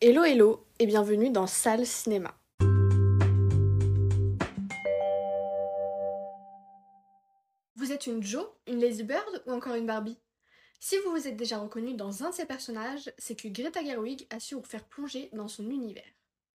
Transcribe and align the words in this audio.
Hello 0.00 0.22
hello 0.22 0.64
et 0.78 0.86
bienvenue 0.86 1.30
dans 1.30 1.48
Salle 1.48 1.84
Cinéma. 1.84 2.38
Vous 7.74 7.90
êtes 7.90 8.06
une 8.06 8.22
Joe, 8.22 8.46
une 8.68 8.78
Lazy 8.78 9.02
Bird 9.02 9.42
ou 9.46 9.50
encore 9.50 9.74
une 9.74 9.86
Barbie? 9.86 10.16
Si 10.78 10.94
vous 10.98 11.10
vous 11.10 11.26
êtes 11.26 11.36
déjà 11.36 11.58
reconnu 11.58 11.94
dans 11.94 12.22
un 12.22 12.30
de 12.30 12.34
ces 12.36 12.46
personnages, 12.46 13.10
c'est 13.18 13.34
que 13.34 13.48
Greta 13.48 13.82
Gerwig 13.82 14.28
a 14.30 14.38
su 14.38 14.54
vous 14.54 14.62
faire 14.62 14.84
plonger 14.84 15.30
dans 15.32 15.48
son 15.48 15.68
univers. 15.68 16.04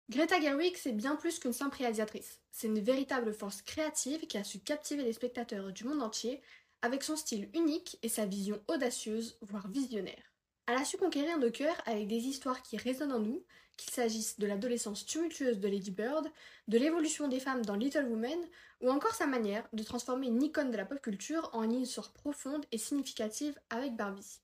Greta 0.09 0.39
Gerwig, 0.39 0.77
c'est 0.77 0.93
bien 0.93 1.17
plus 1.17 1.39
qu'une 1.39 1.51
simple 1.51 1.79
réalisatrice. 1.79 2.39
C'est 2.49 2.67
une 2.67 2.79
véritable 2.79 3.33
force 3.33 3.61
créative 3.61 4.25
qui 4.25 4.37
a 4.37 4.45
su 4.45 4.59
captiver 4.59 5.03
les 5.03 5.11
spectateurs 5.11 5.73
du 5.73 5.83
monde 5.83 6.01
entier 6.01 6.41
avec 6.81 7.03
son 7.03 7.17
style 7.17 7.49
unique 7.53 7.99
et 8.03 8.09
sa 8.09 8.25
vision 8.25 8.61
audacieuse, 8.69 9.37
voire 9.41 9.67
visionnaire. 9.67 10.32
Elle 10.65 10.77
a 10.77 10.85
su 10.85 10.97
conquérir 10.97 11.37
nos 11.39 11.51
cœurs 11.51 11.81
avec 11.85 12.07
des 12.07 12.15
histoires 12.15 12.61
qui 12.61 12.77
résonnent 12.77 13.11
en 13.11 13.19
nous, 13.19 13.43
qu'il 13.75 13.91
s'agisse 13.91 14.39
de 14.39 14.47
l'adolescence 14.47 15.05
tumultueuse 15.05 15.59
de 15.59 15.67
Lady 15.67 15.91
Bird, 15.91 16.31
de 16.69 16.77
l'évolution 16.77 17.27
des 17.27 17.41
femmes 17.41 17.65
dans 17.65 17.75
Little 17.75 18.05
Women, 18.05 18.39
ou 18.79 18.89
encore 18.89 19.13
sa 19.13 19.27
manière 19.27 19.67
de 19.73 19.83
transformer 19.83 20.27
une 20.27 20.41
icône 20.41 20.71
de 20.71 20.77
la 20.77 20.85
pop 20.85 21.01
culture 21.01 21.49
en 21.51 21.63
une 21.63 21.81
histoire 21.81 22.13
profonde 22.13 22.65
et 22.71 22.77
significative 22.77 23.59
avec 23.69 23.95
Barbie. 23.95 24.39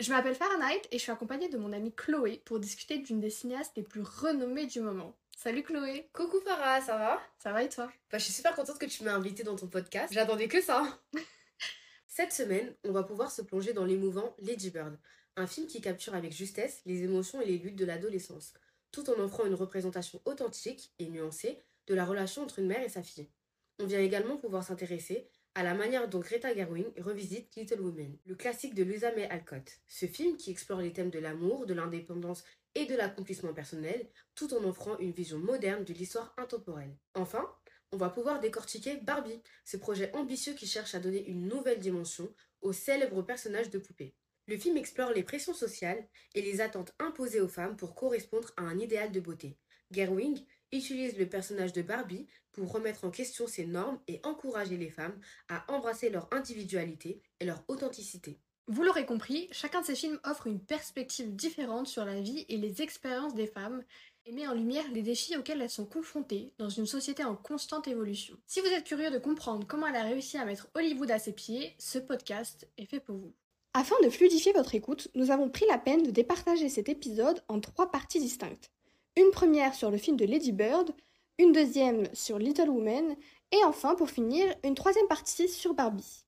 Je 0.00 0.10
m'appelle 0.10 0.34
Fahrenheit 0.34 0.82
et 0.90 0.98
je 0.98 1.02
suis 1.02 1.12
accompagnée 1.12 1.48
de 1.48 1.58
mon 1.58 1.72
amie 1.72 1.94
Chloé 1.94 2.42
pour 2.46 2.58
discuter 2.58 2.98
d'une 2.98 3.20
des 3.20 3.30
cinéastes 3.30 3.76
les 3.76 3.82
plus 3.82 4.02
renommées 4.02 4.66
du 4.66 4.80
moment. 4.80 5.14
Salut 5.36 5.62
Chloé. 5.62 6.08
Coucou 6.12 6.40
Farah, 6.40 6.80
ça 6.80 6.96
va? 6.96 7.22
Ça 7.38 7.52
va 7.52 7.62
et 7.62 7.68
toi? 7.68 7.92
Bah 8.10 8.18
je 8.18 8.24
suis 8.24 8.32
super 8.32 8.56
contente 8.56 8.78
que 8.78 8.86
tu 8.86 9.04
m'aies 9.04 9.10
invitée 9.10 9.44
dans 9.44 9.56
ton 9.56 9.68
podcast, 9.68 10.12
j'attendais 10.12 10.48
que 10.48 10.60
ça. 10.60 10.98
Cette 12.08 12.32
semaine, 12.32 12.74
on 12.84 12.92
va 12.92 13.04
pouvoir 13.04 13.30
se 13.30 13.40
plonger 13.40 13.72
dans 13.72 13.84
l'émouvant 13.84 14.34
Lady 14.40 14.70
Bird, 14.70 14.98
un 15.40 15.46
film 15.46 15.66
qui 15.66 15.80
capture 15.80 16.14
avec 16.14 16.32
justesse 16.32 16.82
les 16.86 17.02
émotions 17.02 17.40
et 17.40 17.46
les 17.46 17.58
luttes 17.58 17.76
de 17.76 17.84
l'adolescence, 17.84 18.52
tout 18.92 19.08
en 19.10 19.18
offrant 19.18 19.46
une 19.46 19.54
représentation 19.54 20.20
authentique 20.24 20.92
et 20.98 21.08
nuancée 21.08 21.58
de 21.86 21.94
la 21.94 22.04
relation 22.04 22.42
entre 22.42 22.58
une 22.58 22.66
mère 22.66 22.82
et 22.82 22.88
sa 22.88 23.02
fille. 23.02 23.28
On 23.78 23.86
vient 23.86 24.00
également 24.00 24.36
pouvoir 24.36 24.62
s'intéresser 24.62 25.28
à 25.54 25.64
la 25.64 25.74
manière 25.74 26.08
dont 26.08 26.20
Greta 26.20 26.54
Gerwig 26.54 26.86
revisite 27.00 27.56
Little 27.56 27.80
Women, 27.80 28.16
le 28.24 28.34
classique 28.36 28.74
de 28.74 28.84
Louisa 28.84 29.12
May 29.12 29.28
Alcott. 29.28 29.80
Ce 29.88 30.06
film 30.06 30.36
qui 30.36 30.50
explore 30.50 30.80
les 30.80 30.92
thèmes 30.92 31.10
de 31.10 31.18
l'amour, 31.18 31.66
de 31.66 31.74
l'indépendance 31.74 32.44
et 32.76 32.86
de 32.86 32.94
l'accomplissement 32.94 33.52
personnel, 33.52 34.08
tout 34.34 34.54
en 34.54 34.62
offrant 34.64 34.96
une 34.98 35.10
vision 35.10 35.38
moderne 35.38 35.84
de 35.84 35.92
l'histoire 35.92 36.34
intemporelle. 36.36 36.96
Enfin, 37.14 37.50
on 37.90 37.96
va 37.96 38.10
pouvoir 38.10 38.38
décortiquer 38.38 38.98
Barbie, 38.98 39.42
ce 39.64 39.76
projet 39.76 40.14
ambitieux 40.14 40.54
qui 40.54 40.68
cherche 40.68 40.94
à 40.94 41.00
donner 41.00 41.26
une 41.26 41.48
nouvelle 41.48 41.80
dimension 41.80 42.32
au 42.60 42.72
célèbre 42.72 43.22
personnage 43.22 43.70
de 43.70 43.78
poupée. 43.78 44.14
Le 44.46 44.56
film 44.56 44.76
explore 44.76 45.12
les 45.12 45.22
pressions 45.22 45.54
sociales 45.54 46.08
et 46.34 46.42
les 46.42 46.60
attentes 46.60 46.92
imposées 46.98 47.40
aux 47.40 47.48
femmes 47.48 47.76
pour 47.76 47.94
correspondre 47.94 48.50
à 48.56 48.62
un 48.62 48.78
idéal 48.78 49.12
de 49.12 49.20
beauté. 49.20 49.58
Gerwig 49.92 50.46
utilise 50.72 51.18
le 51.18 51.28
personnage 51.28 51.72
de 51.72 51.82
Barbie 51.82 52.26
pour 52.52 52.72
remettre 52.72 53.04
en 53.04 53.10
question 53.10 53.46
ces 53.46 53.66
normes 53.66 54.00
et 54.08 54.20
encourager 54.24 54.76
les 54.76 54.90
femmes 54.90 55.18
à 55.48 55.64
embrasser 55.72 56.10
leur 56.10 56.28
individualité 56.32 57.22
et 57.40 57.44
leur 57.44 57.64
authenticité. 57.68 58.38
Vous 58.66 58.84
l'aurez 58.84 59.04
compris, 59.04 59.48
chacun 59.50 59.80
de 59.80 59.86
ces 59.86 59.96
films 59.96 60.20
offre 60.22 60.46
une 60.46 60.64
perspective 60.64 61.34
différente 61.34 61.88
sur 61.88 62.04
la 62.04 62.20
vie 62.20 62.46
et 62.48 62.56
les 62.56 62.82
expériences 62.82 63.34
des 63.34 63.48
femmes 63.48 63.82
et 64.26 64.32
met 64.32 64.46
en 64.46 64.54
lumière 64.54 64.88
les 64.92 65.02
défis 65.02 65.36
auxquels 65.36 65.60
elles 65.60 65.70
sont 65.70 65.86
confrontées 65.86 66.52
dans 66.58 66.68
une 66.68 66.86
société 66.86 67.24
en 67.24 67.34
constante 67.34 67.88
évolution. 67.88 68.36
Si 68.46 68.60
vous 68.60 68.68
êtes 68.68 68.84
curieux 68.84 69.10
de 69.10 69.18
comprendre 69.18 69.66
comment 69.66 69.88
elle 69.88 69.96
a 69.96 70.04
réussi 70.04 70.38
à 70.38 70.44
mettre 70.44 70.68
Hollywood 70.74 71.10
à 71.10 71.18
ses 71.18 71.32
pieds, 71.32 71.74
ce 71.80 71.98
podcast 71.98 72.68
est 72.78 72.86
fait 72.86 73.00
pour 73.00 73.16
vous. 73.16 73.34
Afin 73.72 73.94
de 74.02 74.10
fluidifier 74.10 74.52
votre 74.52 74.74
écoute, 74.74 75.08
nous 75.14 75.30
avons 75.30 75.48
pris 75.48 75.64
la 75.68 75.78
peine 75.78 76.02
de 76.02 76.10
départager 76.10 76.68
cet 76.68 76.88
épisode 76.88 77.44
en 77.46 77.60
trois 77.60 77.92
parties 77.92 78.18
distinctes. 78.18 78.72
Une 79.16 79.30
première 79.30 79.74
sur 79.74 79.92
le 79.92 79.96
film 79.96 80.16
de 80.16 80.24
Lady 80.24 80.50
Bird, 80.50 80.90
une 81.38 81.52
deuxième 81.52 82.12
sur 82.12 82.40
Little 82.40 82.68
Women, 82.68 83.14
et 83.52 83.64
enfin, 83.64 83.94
pour 83.94 84.10
finir, 84.10 84.52
une 84.64 84.74
troisième 84.74 85.06
partie 85.06 85.48
sur 85.48 85.74
Barbie. 85.74 86.24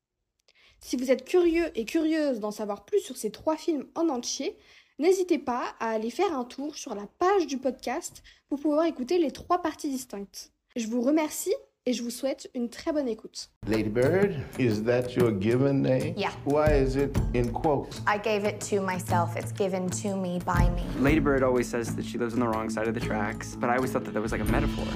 Si 0.79 0.97
vous 0.97 1.11
êtes 1.11 1.25
curieux 1.25 1.77
et 1.77 1.85
curieuse 1.85 2.39
d'en 2.39 2.53
savoir 2.53 2.85
plus 2.85 3.01
sur 3.01 3.17
ces 3.17 3.33
trois 3.33 3.57
films 3.57 3.89
en 3.97 4.09
entier, 4.09 4.57
n'hésitez 5.01 5.39
pas 5.39 5.75
à 5.81 5.91
aller 5.91 6.11
faire 6.11 6.39
un 6.39 6.45
tour 6.45 6.77
sur 6.77 6.95
la 6.95 7.09
page 7.19 7.49
du 7.49 7.59
podcast 7.59 8.23
pour 8.49 8.61
pouvoir 8.61 8.85
écouter 8.85 9.19
les 9.19 9.33
trois 9.33 9.63
parties 9.63 9.91
distinctes. 9.91 10.53
Je 10.77 10.87
vous 10.87 11.01
remercie 11.01 11.55
et 11.85 11.93
je 11.93 12.03
vous 12.03 12.11
souhaite 12.11 12.49
une 12.55 12.69
très 12.69 12.93
bonne 12.93 13.09
écoute. 13.09 13.49
Lady 13.67 13.89
Bird, 13.89 14.37
is 14.59 14.83
that 14.85 15.17
your 15.17 15.33
given 15.33 15.83
name? 15.83 16.15
Yeah. 16.17 16.33
Why 16.45 16.73
is 16.73 16.97
it 16.97 17.17
in 17.35 17.53
quotes? 17.53 18.01
I 18.07 18.19
gave 18.19 18.45
it 18.45 18.61
to 18.71 18.81
myself. 18.81 19.37
It's 19.37 19.53
given 19.53 19.91
to 20.03 20.17
me 20.17 20.39
by 20.45 20.71
me. 20.71 20.83
Lady 21.01 21.21
Bird 21.21 21.43
always 21.43 21.69
says 21.69 21.95
that 21.97 22.05
she 22.05 22.19
lives 22.19 22.35
on 22.35 22.41
the 22.41 22.49
wrong 22.49 22.71
side 22.71 22.87
of 22.87 22.95
the 22.95 23.01
tracks, 23.01 23.57
but 23.57 23.69
I 23.69 23.77
always 23.77 23.91
thought 23.91 24.05
that 24.05 24.15
that 24.15 24.23
was 24.23 24.33
like 24.33 24.43
a 24.43 24.51
metaphor. 24.51 24.87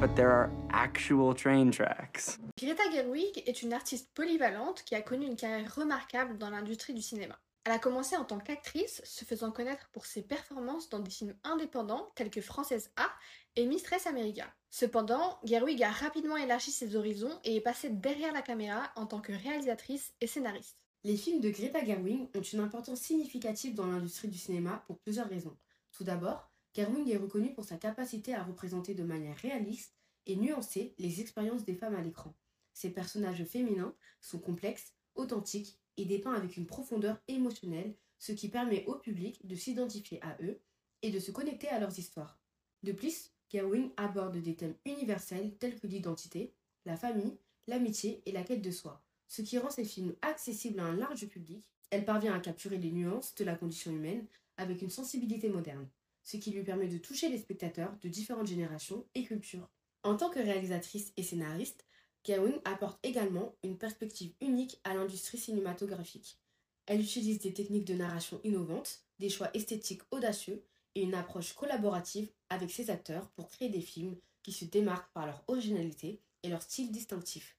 But 0.00 0.16
there 0.16 0.30
are 0.30 0.50
actual 0.70 1.34
train 1.34 1.70
tracks. 1.70 2.38
Greta 2.58 2.82
Gerwig 2.92 3.42
est 3.46 3.62
une 3.62 3.72
artiste 3.72 4.10
polyvalente 4.14 4.82
qui 4.84 4.94
a 4.94 5.00
connu 5.00 5.26
une 5.26 5.36
carrière 5.36 5.74
remarquable 5.74 6.36
dans 6.36 6.50
l'industrie 6.50 6.92
du 6.92 7.00
cinéma. 7.00 7.36
Elle 7.64 7.72
a 7.72 7.78
commencé 7.78 8.14
en 8.16 8.26
tant 8.26 8.38
qu'actrice, 8.38 9.00
se 9.04 9.24
faisant 9.24 9.50
connaître 9.50 9.88
pour 9.92 10.04
ses 10.04 10.20
performances 10.20 10.90
dans 10.90 10.98
des 10.98 11.10
films 11.10 11.34
indépendants 11.44 12.12
tels 12.14 12.30
que 12.30 12.42
Française 12.42 12.90
A 12.96 13.10
et 13.56 13.64
Mistress 13.64 14.06
America. 14.06 14.54
Cependant, 14.68 15.38
Gerwig 15.44 15.82
a 15.82 15.90
rapidement 15.90 16.36
élargi 16.36 16.70
ses 16.70 16.94
horizons 16.94 17.40
et 17.42 17.56
est 17.56 17.62
passée 17.62 17.88
derrière 17.88 18.34
la 18.34 18.42
caméra 18.42 18.92
en 18.96 19.06
tant 19.06 19.22
que 19.22 19.32
réalisatrice 19.32 20.12
et 20.20 20.26
scénariste. 20.26 20.76
Les 21.04 21.16
films 21.16 21.40
de 21.40 21.48
Greta 21.48 21.82
Gerwig 21.82 22.28
ont 22.34 22.42
une 22.42 22.60
importance 22.60 23.00
significative 23.00 23.74
dans 23.74 23.86
l'industrie 23.86 24.28
du 24.28 24.38
cinéma 24.38 24.84
pour 24.86 24.98
plusieurs 24.98 25.28
raisons. 25.28 25.56
Tout 25.92 26.04
d'abord, 26.04 26.50
Gerwig 26.74 27.08
est 27.08 27.16
reconnue 27.16 27.54
pour 27.54 27.64
sa 27.64 27.76
capacité 27.76 28.34
à 28.34 28.42
représenter 28.42 28.94
de 28.94 29.04
manière 29.04 29.38
réaliste 29.38 29.94
et 30.26 30.36
nuancée 30.36 30.94
les 30.98 31.22
expériences 31.22 31.64
des 31.64 31.74
femmes 31.74 31.94
à 31.94 32.02
l'écran. 32.02 32.34
Ses 32.74 32.90
personnages 32.90 33.44
féminins 33.44 33.94
sont 34.20 34.38
complexes, 34.38 34.92
authentiques 35.14 35.78
et 35.96 36.04
dépeints 36.04 36.34
avec 36.34 36.56
une 36.56 36.66
profondeur 36.66 37.20
émotionnelle, 37.28 37.94
ce 38.18 38.32
qui 38.32 38.48
permet 38.48 38.84
au 38.86 38.94
public 38.94 39.46
de 39.46 39.54
s'identifier 39.54 40.22
à 40.22 40.36
eux 40.42 40.60
et 41.02 41.10
de 41.10 41.18
se 41.18 41.30
connecter 41.30 41.68
à 41.68 41.78
leurs 41.78 41.98
histoires. 41.98 42.38
De 42.82 42.92
plus, 42.92 43.32
Gerwig 43.50 43.92
aborde 43.96 44.36
des 44.38 44.56
thèmes 44.56 44.76
universels 44.84 45.54
tels 45.58 45.78
que 45.78 45.86
l'identité, 45.86 46.54
la 46.86 46.96
famille, 46.96 47.38
l'amitié 47.66 48.22
et 48.26 48.32
la 48.32 48.42
quête 48.42 48.62
de 48.62 48.70
soi, 48.70 49.02
ce 49.28 49.42
qui 49.42 49.58
rend 49.58 49.70
ces 49.70 49.84
films 49.84 50.14
accessibles 50.22 50.80
à 50.80 50.84
un 50.84 50.96
large 50.96 51.26
public. 51.28 51.70
Elle 51.90 52.04
parvient 52.04 52.34
à 52.34 52.40
capturer 52.40 52.78
les 52.78 52.90
nuances 52.90 53.34
de 53.34 53.44
la 53.44 53.54
condition 53.54 53.90
humaine 53.92 54.26
avec 54.56 54.82
une 54.82 54.90
sensibilité 54.90 55.48
moderne, 55.48 55.88
ce 56.22 56.36
qui 56.36 56.50
lui 56.50 56.62
permet 56.62 56.88
de 56.88 56.98
toucher 56.98 57.28
les 57.28 57.38
spectateurs 57.38 57.96
de 58.02 58.08
différentes 58.08 58.46
générations 58.46 59.06
et 59.14 59.24
cultures. 59.24 59.68
En 60.02 60.16
tant 60.16 60.30
que 60.30 60.40
réalisatrice 60.40 61.12
et 61.16 61.22
scénariste, 61.22 61.86
Gerwig 62.24 62.60
apporte 62.64 62.98
également 63.04 63.54
une 63.62 63.76
perspective 63.76 64.32
unique 64.40 64.80
à 64.84 64.94
l'industrie 64.94 65.38
cinématographique. 65.38 66.38
Elle 66.86 67.00
utilise 67.00 67.38
des 67.38 67.52
techniques 67.52 67.84
de 67.84 67.94
narration 67.94 68.40
innovantes, 68.44 69.02
des 69.18 69.28
choix 69.28 69.50
esthétiques 69.54 70.02
audacieux 70.10 70.64
et 70.94 71.02
une 71.02 71.14
approche 71.14 71.52
collaborative 71.52 72.30
avec 72.48 72.70
ses 72.70 72.90
acteurs 72.90 73.28
pour 73.30 73.48
créer 73.48 73.68
des 73.68 73.80
films 73.80 74.16
qui 74.42 74.52
se 74.52 74.64
démarquent 74.64 75.12
par 75.12 75.26
leur 75.26 75.44
originalité 75.48 76.20
et 76.42 76.48
leur 76.48 76.62
style 76.62 76.90
distinctif. 76.90 77.56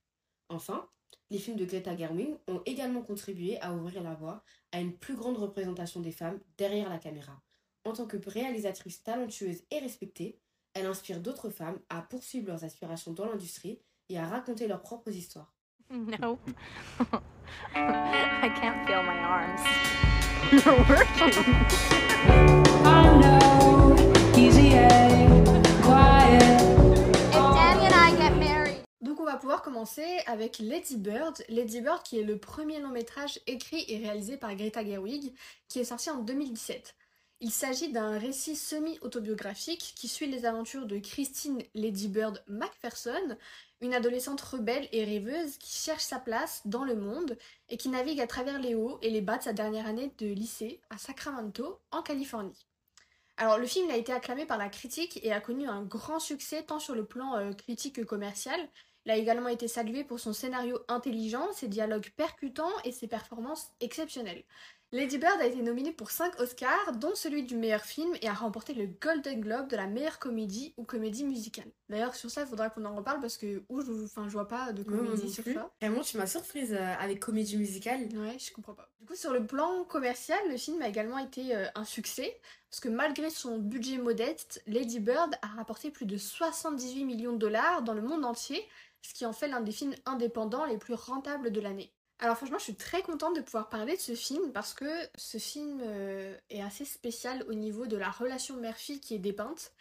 Enfin, 0.50 0.88
les 1.30 1.40
films 1.40 1.58
de 1.58 1.66
Greta 1.66 1.96
Gerwig 1.96 2.36
ont 2.48 2.62
également 2.66 3.02
contribué 3.02 3.60
à 3.62 3.74
ouvrir 3.74 4.04
la 4.04 4.14
voie 4.14 4.44
à 4.72 4.80
une 4.80 4.96
plus 4.96 5.16
grande 5.16 5.38
représentation 5.38 6.00
des 6.00 6.12
femmes 6.12 6.40
derrière 6.58 6.90
la 6.90 7.00
caméra. 7.00 7.42
En 7.84 7.94
tant 7.94 8.06
que 8.06 8.18
réalisatrice 8.30 9.04
talentueuse 9.04 9.64
et 9.72 9.80
respectée, 9.80 10.40
elle 10.74 10.86
inspire 10.86 11.20
d'autres 11.20 11.50
femmes 11.50 11.80
à 11.90 12.02
poursuivre 12.02 12.48
leurs 12.48 12.64
aspirations 12.64 13.14
dans 13.14 13.26
l'industrie 13.26 13.80
et 14.10 14.18
à 14.18 14.28
raconter 14.28 14.68
leurs 14.68 14.82
propres 14.82 15.12
histoires. 15.12 15.54
Nope. 15.92 16.40
I 17.76 18.50
can't 18.60 18.86
feel 18.86 19.04
my 19.04 19.18
arms. 19.20 19.62
If 24.38 24.56
Danny 27.32 27.86
and 27.86 27.94
I 27.94 28.16
get 28.18 28.36
married. 28.38 28.82
Donc 29.02 29.20
on 29.20 29.26
va 29.26 29.38
pouvoir 29.38 29.62
commencer 29.62 30.06
avec 30.28 30.60
Lady 30.60 30.98
Bird. 30.98 31.44
Lady 31.50 31.82
Bird 31.82 32.04
qui 32.04 32.20
est 32.20 32.24
le 32.24 32.38
premier 32.38 32.80
long 32.80 32.90
métrage 32.90 33.40
écrit 33.48 33.86
et 33.88 33.98
réalisé 33.98 34.38
par 34.38 34.56
Greta 34.56 34.84
Gerwig 34.84 35.34
qui 35.68 35.80
est 35.80 35.86
sorti 35.86 36.10
en 36.10 36.22
2017. 36.22 36.96
Il 37.42 37.52
s'agit 37.52 37.92
d'un 37.92 38.18
récit 38.18 38.56
semi-autobiographique 38.56 39.94
qui 39.96 40.08
suit 40.08 40.28
les 40.28 40.46
aventures 40.46 40.86
de 40.86 40.98
Christine 41.00 41.62
Lady 41.74 42.08
Bird 42.08 42.42
MacPherson, 42.48 43.38
une 43.86 43.94
adolescente 43.94 44.42
rebelle 44.42 44.88
et 44.92 45.04
rêveuse 45.04 45.58
qui 45.58 45.72
cherche 45.78 46.04
sa 46.04 46.20
place 46.20 46.62
dans 46.66 46.84
le 46.84 46.96
monde 46.96 47.38
et 47.70 47.78
qui 47.78 47.90
navigue 47.90 48.20
à 48.20 48.28
travers 48.28 48.60
les 48.60 48.76
hauts 48.76 49.00
et 49.02 49.10
les 49.10 49.22
bas 49.22 49.38
de 49.38 49.44
sa 49.44 49.54
dernière 49.54 49.86
année 49.86 50.12
de 50.18 50.28
lycée 50.28 50.82
à 50.90 50.98
Sacramento, 50.98 51.80
en 51.92 52.02
Californie. 52.02 52.68
Alors 53.38 53.58
le 53.58 53.68
film 53.68 53.90
a 53.92 53.98
été 53.98 54.14
acclamé 54.14 54.46
par 54.46 54.58
la 54.58 54.70
critique 54.70 55.20
et 55.24 55.32
a 55.32 55.42
connu 55.42 55.68
un 55.68 55.84
grand 55.84 56.20
succès 56.20 56.64
tant 56.64 56.80
sur 56.80 56.96
le 56.96 57.06
plan 57.06 57.36
euh, 57.36 57.54
critique 57.54 57.98
que 57.98 58.02
commercial. 58.02 58.60
Il 59.06 59.12
a 59.12 59.18
également 59.18 59.50
été 59.50 59.68
salué 59.68 60.04
pour 60.04 60.20
son 60.20 60.34
scénario 60.34 60.80
intelligent, 60.88 61.52
ses 61.54 61.68
dialogues 61.68 62.10
percutants 62.16 62.74
et 62.86 62.92
ses 62.92 63.08
performances 63.08 63.72
exceptionnelles. 63.82 64.44
Lady 64.92 65.18
Bird 65.18 65.42
a 65.42 65.46
été 65.46 65.62
nominée 65.62 65.92
pour 65.92 66.12
5 66.12 66.40
Oscars, 66.40 66.94
dont 66.94 67.16
celui 67.16 67.44
du 67.44 67.58
meilleur 67.58 67.82
film, 67.82 68.14
et 68.22 68.30
a 68.30 68.34
remporté 68.34 68.74
le 68.74 68.86
Golden 68.86 69.42
Globe 69.42 69.68
de 69.68 69.76
la 69.76 69.88
meilleure 69.88 70.20
comédie 70.20 70.74
ou 70.78 70.84
comédie 70.84 71.26
musicale. 71.26 71.70
D'ailleurs, 71.90 72.16
sur 72.16 72.30
ça, 72.30 72.42
il 72.42 72.48
faudra 72.48 72.70
qu'on 72.70 72.86
en 72.86 72.96
reparle 72.96 73.20
parce 73.20 73.36
que 73.38 73.64
où 73.68 73.82
je, 73.82 73.92
enfin, 74.06 74.28
je 74.28 74.34
vois 74.34 74.48
pas 74.48 74.72
de 74.72 74.84
comédie 74.84 75.24
non 75.26 75.30
sur 75.30 75.44
plus. 75.44 75.54
ça. 75.56 75.70
Vraiment, 75.82 76.02
tu 76.02 76.18
m'as 76.18 76.28
surprise 76.28 76.74
euh, 76.74 76.94
avec 77.00 77.20
comédie 77.20 77.58
musicale. 77.58 78.08
Ouais, 78.16 78.38
je 78.40 78.54
comprends 78.54 78.74
pas. 78.76 78.90
Du 79.00 79.06
coup, 79.06 79.16
sur 79.16 79.34
le 79.34 79.46
plan 79.46 79.84
commercial, 79.86 80.40
le 80.50 80.56
film 80.56 80.82
a 80.82 80.88
également 80.88 81.18
été 81.18 81.56
euh, 81.56 81.66
un 81.76 81.84
succès, 81.84 82.40
parce 82.70 82.80
que 82.80 82.90
malgré 82.90 83.30
son 83.30 83.58
budget 83.58 83.98
modeste, 83.98 84.62
Lady 84.68 85.00
Bird 85.00 85.36
a 85.42 85.48
rapporté 85.48 85.92
plus 85.92 86.06
de 86.06 86.18
78 86.18 87.04
millions 87.04 87.34
de 87.34 87.38
dollars 87.40 87.82
dans 87.82 87.94
le 87.94 88.02
monde 88.02 88.24
entier, 88.24 88.64
ce 89.02 89.14
qui 89.14 89.26
en 89.26 89.34
fait 89.34 89.48
l'un 89.48 89.62
des 89.62 89.72
films 89.72 89.96
indépendants 90.06 90.66
les 90.66 90.78
plus 90.78 90.94
rentables 90.94 91.52
de 91.52 91.60
l'année. 91.60 91.92
Alors 92.20 92.38
franchement, 92.38 92.58
je 92.58 92.64
suis 92.64 92.76
très 92.76 93.02
contente 93.02 93.36
de 93.36 93.42
pouvoir 93.42 93.68
parler 93.68 93.96
de 93.96 94.02
ce 94.02 94.16
film 94.16 94.54
parce 94.54 94.74
que 94.74 94.86
ce 95.16 95.38
film 95.38 95.82
euh, 95.84 96.38
est 96.50 96.62
assez 96.62 96.86
spécial 96.86 97.44
au 97.50 97.54
niveau 97.54 97.88
de 97.88 97.98
la 97.98 98.10
relation 98.10 98.56
mère-fille 98.56 99.02
qui 99.02 99.16
est 99.16 99.20
dépeinte. 99.20 99.74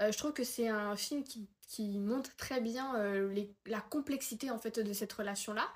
Euh, 0.00 0.12
je 0.12 0.18
trouve 0.18 0.32
que 0.32 0.44
c'est 0.44 0.68
un 0.68 0.94
film 0.94 1.24
qui, 1.24 1.48
qui 1.66 1.98
montre 1.98 2.34
très 2.36 2.60
bien 2.60 2.94
euh, 2.96 3.44
la 3.66 3.80
complexité 3.80 4.50
en 4.52 4.58
fait 4.58 4.78
de 4.78 4.92
cette 4.92 5.12
relation-là. 5.12 5.66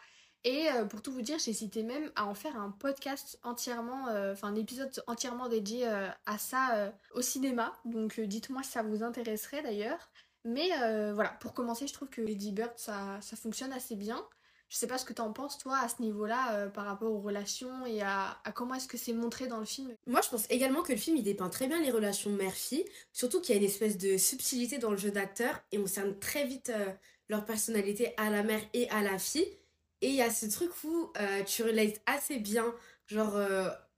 Et 0.47 0.69
pour 0.91 1.01
tout 1.01 1.11
vous 1.11 1.23
dire, 1.23 1.37
hésité 1.37 1.83
même 1.83 2.13
à 2.17 2.27
en 2.27 2.35
faire 2.35 2.59
un 2.59 2.71
podcast 2.71 3.41
entièrement, 3.45 4.09
enfin 4.31 4.49
un 4.49 4.55
épisode 4.57 4.93
entièrement 5.07 5.49
dédié 5.49 5.87
à 5.87 6.37
ça 6.37 6.93
au 7.15 7.23
cinéma. 7.23 7.73
Donc 7.87 8.21
dites-moi 8.21 8.63
si 8.63 8.73
ça 8.73 8.83
vous 8.83 9.03
intéresserait 9.03 9.63
d'ailleurs. 9.63 10.11
Mais 10.45 10.69
voilà, 11.15 11.31
pour 11.41 11.55
commencer, 11.55 11.87
je 11.87 11.95
trouve 11.95 12.11
que 12.11 12.21
Lady 12.21 12.53
Bird, 12.53 12.75
ça, 12.77 13.19
ça 13.23 13.37
fonctionne 13.37 13.73
assez 13.73 13.97
bien. 13.97 14.23
Je 14.69 14.77
sais 14.77 14.87
pas 14.87 14.99
ce 14.99 15.05
que 15.05 15.13
t'en 15.13 15.33
penses 15.33 15.59
toi 15.59 15.79
à 15.79 15.89
ce 15.89 16.03
niveau-là 16.03 16.55
euh, 16.55 16.69
par 16.69 16.85
rapport 16.85 17.13
aux 17.13 17.21
relations 17.21 17.87
et 17.87 18.03
à, 18.03 18.39
à 18.45 18.53
comment 18.53 18.75
est-ce 18.75 18.89
que 18.89 18.97
c'est 18.97 19.13
montré 19.13 19.47
dans 19.47 19.59
le 19.59 19.65
film. 19.65 19.95
Moi, 20.07 20.21
je 20.23 20.29
pense 20.29 20.47
également 20.51 20.83
que 20.83 20.93
le 20.93 20.99
film 20.99 21.17
il 21.17 21.23
dépeint 21.23 21.49
très 21.49 21.69
bien 21.69 21.81
les 21.81 21.91
relations 21.91 22.31
mère-fille, 22.31 22.85
surtout 23.13 23.41
qu'il 23.41 23.55
y 23.55 23.59
a 23.59 23.61
une 23.61 23.67
espèce 23.67 23.99
de 23.99 24.17
subtilité 24.17 24.79
dans 24.79 24.91
le 24.91 24.97
jeu 24.97 25.11
d'acteur 25.11 25.63
et 25.73 25.79
on 25.79 25.87
cerne 25.87 26.19
très 26.19 26.47
vite 26.47 26.71
euh, 26.71 26.87
leur 27.29 27.45
personnalité 27.45 28.15
à 28.17 28.31
la 28.31 28.43
mère 28.43 28.61
et 28.73 28.89
à 28.91 29.03
la 29.03 29.19
fille. 29.19 29.47
Et 30.01 30.09
il 30.09 30.17
y 30.17 30.23
a 30.23 30.31
ce 30.31 30.47
truc 30.47 30.71
où 30.85 31.13
euh, 31.19 31.43
tu 31.45 31.63
relates 31.63 32.03
assez 32.07 32.39
bien, 32.39 32.75
genre 33.07 33.39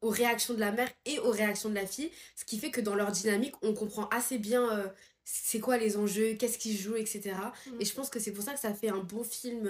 aux 0.03 0.11
réactions 0.11 0.55
de 0.55 0.61
la 0.61 0.71
mère 0.71 0.89
et 1.05 1.19
aux 1.19 1.31
réactions 1.31 1.69
de 1.69 1.75
la 1.75 1.87
fille, 1.87 2.11
ce 2.37 2.45
qui 2.45 2.59
fait 2.59 2.71
que 2.71 2.81
dans 2.81 2.95
leur 2.95 3.11
dynamique, 3.11 3.55
on 3.63 3.73
comprend 3.73 4.09
assez 4.11 4.39
bien 4.39 4.93
c'est 5.25 5.59
quoi 5.59 5.77
les 5.77 5.97
enjeux, 5.97 6.35
qu'est-ce 6.35 6.59
qu'ils 6.59 6.77
jouent, 6.79 6.97
etc. 6.97 7.35
Mhm. 7.67 7.81
Et 7.81 7.85
je 7.85 7.93
pense 7.93 8.09
que 8.09 8.21
c'est 8.21 8.33
pour 8.33 8.45
ça 8.45 8.53
que 8.53 8.61
ça 8.61 8.73
fait 8.73 8.89
un 8.89 8.99
bon 9.01 9.25
film 9.25 9.69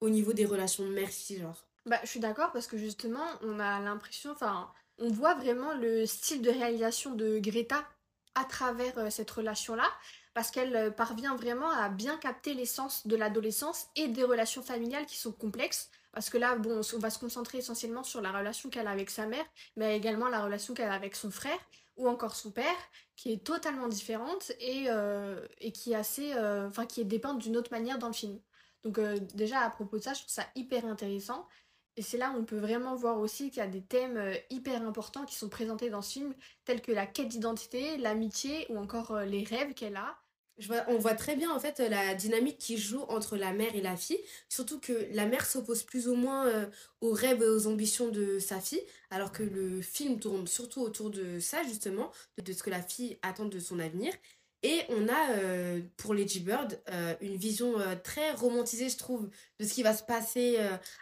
au 0.00 0.08
niveau 0.08 0.32
des 0.32 0.44
relations 0.44 0.84
mère-fille, 0.84 1.40
genre. 1.40 1.64
Bah, 1.86 1.98
je 2.02 2.08
suis 2.08 2.20
d'accord 2.20 2.50
parce 2.52 2.66
que 2.66 2.78
justement, 2.78 3.26
on 3.42 3.60
a 3.60 3.80
l'impression, 3.80 4.32
enfin, 4.32 4.72
on 4.98 5.10
voit 5.10 5.34
vraiment 5.34 5.74
le 5.74 6.06
style 6.06 6.40
de 6.40 6.50
réalisation 6.50 7.14
de 7.14 7.38
Greta 7.38 7.84
à 8.34 8.44
travers 8.44 8.96
euh, 8.98 9.10
cette 9.10 9.30
relation-là, 9.30 9.88
parce 10.32 10.50
qu'elle 10.50 10.74
euh, 10.74 10.90
parvient 10.90 11.36
vraiment 11.36 11.70
à 11.70 11.88
bien 11.88 12.16
capter 12.16 12.54
l'essence 12.54 13.06
de 13.06 13.16
l'adolescence 13.16 13.86
et 13.96 14.08
des 14.08 14.24
relations 14.24 14.62
familiales 14.62 15.06
qui 15.06 15.16
sont 15.16 15.32
complexes. 15.32 15.90
Parce 16.12 16.30
que 16.30 16.38
là, 16.38 16.56
bon, 16.56 16.80
on 16.94 16.98
va 16.98 17.10
se 17.10 17.18
concentrer 17.18 17.58
essentiellement 17.58 18.04
sur 18.04 18.20
la 18.20 18.32
relation 18.32 18.70
qu'elle 18.70 18.86
a 18.86 18.90
avec 18.90 19.10
sa 19.10 19.26
mère, 19.26 19.44
mais 19.76 19.96
également 19.96 20.28
la 20.28 20.42
relation 20.42 20.74
qu'elle 20.74 20.88
a 20.88 20.94
avec 20.94 21.16
son 21.16 21.30
frère 21.30 21.58
ou 21.96 22.08
encore 22.08 22.34
son 22.34 22.50
père, 22.50 22.64
qui 23.16 23.32
est 23.32 23.44
totalement 23.44 23.88
différente 23.88 24.52
et, 24.58 24.86
euh, 24.88 25.46
et 25.58 25.70
qui 25.70 25.92
est 25.92 25.96
assez, 25.96 26.32
enfin, 26.34 26.86
qui 26.86 27.00
est 27.00 27.04
dépeinte 27.04 27.38
d'une 27.38 27.56
autre 27.56 27.70
manière 27.70 27.98
dans 27.98 28.08
le 28.08 28.12
film. 28.12 28.40
Donc 28.84 28.98
euh, 28.98 29.18
déjà 29.34 29.60
à 29.60 29.70
propos 29.70 29.98
de 29.98 30.02
ça, 30.02 30.12
je 30.14 30.20
trouve 30.20 30.32
ça 30.32 30.46
hyper 30.54 30.84
intéressant. 30.86 31.48
Et 31.96 32.02
c'est 32.02 32.18
là 32.18 32.32
où 32.32 32.38
on 32.38 32.44
peut 32.44 32.58
vraiment 32.58 32.96
voir 32.96 33.18
aussi 33.20 33.50
qu'il 33.50 33.58
y 33.58 33.66
a 33.66 33.68
des 33.68 33.82
thèmes 33.82 34.16
euh, 34.16 34.34
hyper 34.50 34.82
importants 34.82 35.24
qui 35.24 35.36
sont 35.36 35.48
présentés 35.48 35.90
dans 35.90 36.02
ce 36.02 36.12
film, 36.12 36.34
tels 36.64 36.82
que 36.82 36.92
la 36.92 37.06
quête 37.06 37.28
d'identité, 37.28 37.96
l'amitié 37.98 38.66
ou 38.70 38.78
encore 38.78 39.12
euh, 39.12 39.24
les 39.24 39.44
rêves 39.44 39.74
qu'elle 39.74 39.96
a. 39.96 40.16
Je 40.58 40.68
vois- 40.68 40.84
on 40.88 40.98
voit 40.98 41.14
très 41.14 41.34
bien 41.34 41.50
en 41.52 41.58
fait 41.58 41.80
la 41.80 42.14
dynamique 42.14 42.58
qui 42.58 42.78
joue 42.78 43.02
entre 43.08 43.36
la 43.36 43.52
mère 43.52 43.74
et 43.74 43.80
la 43.80 43.96
fille, 43.96 44.20
surtout 44.48 44.78
que 44.78 45.08
la 45.12 45.26
mère 45.26 45.46
s'oppose 45.46 45.82
plus 45.82 46.06
ou 46.06 46.14
moins 46.14 46.70
aux 47.00 47.12
rêves 47.12 47.42
et 47.42 47.46
aux 47.48 47.66
ambitions 47.66 48.08
de 48.08 48.38
sa 48.38 48.60
fille, 48.60 48.82
alors 49.10 49.32
que 49.32 49.42
le 49.42 49.82
film 49.82 50.20
tourne 50.20 50.46
surtout 50.46 50.80
autour 50.80 51.10
de 51.10 51.40
ça 51.40 51.64
justement, 51.64 52.12
de 52.38 52.52
ce 52.52 52.62
que 52.62 52.70
la 52.70 52.82
fille 52.82 53.18
attend 53.22 53.46
de 53.46 53.58
son 53.58 53.80
avenir. 53.80 54.12
Et 54.64 54.80
on 54.88 55.08
a 55.08 55.30
euh, 55.36 55.80
pour 55.98 56.14
Lady 56.14 56.40
Bird 56.40 56.80
euh, 56.90 57.14
une 57.20 57.36
vision 57.36 57.78
euh, 57.78 57.94
très 58.02 58.32
romantisée, 58.32 58.88
je 58.88 58.96
trouve, 58.96 59.28
de 59.60 59.64
ce 59.66 59.74
qui 59.74 59.82
va 59.82 59.94
se 59.94 60.02
passer 60.02 60.58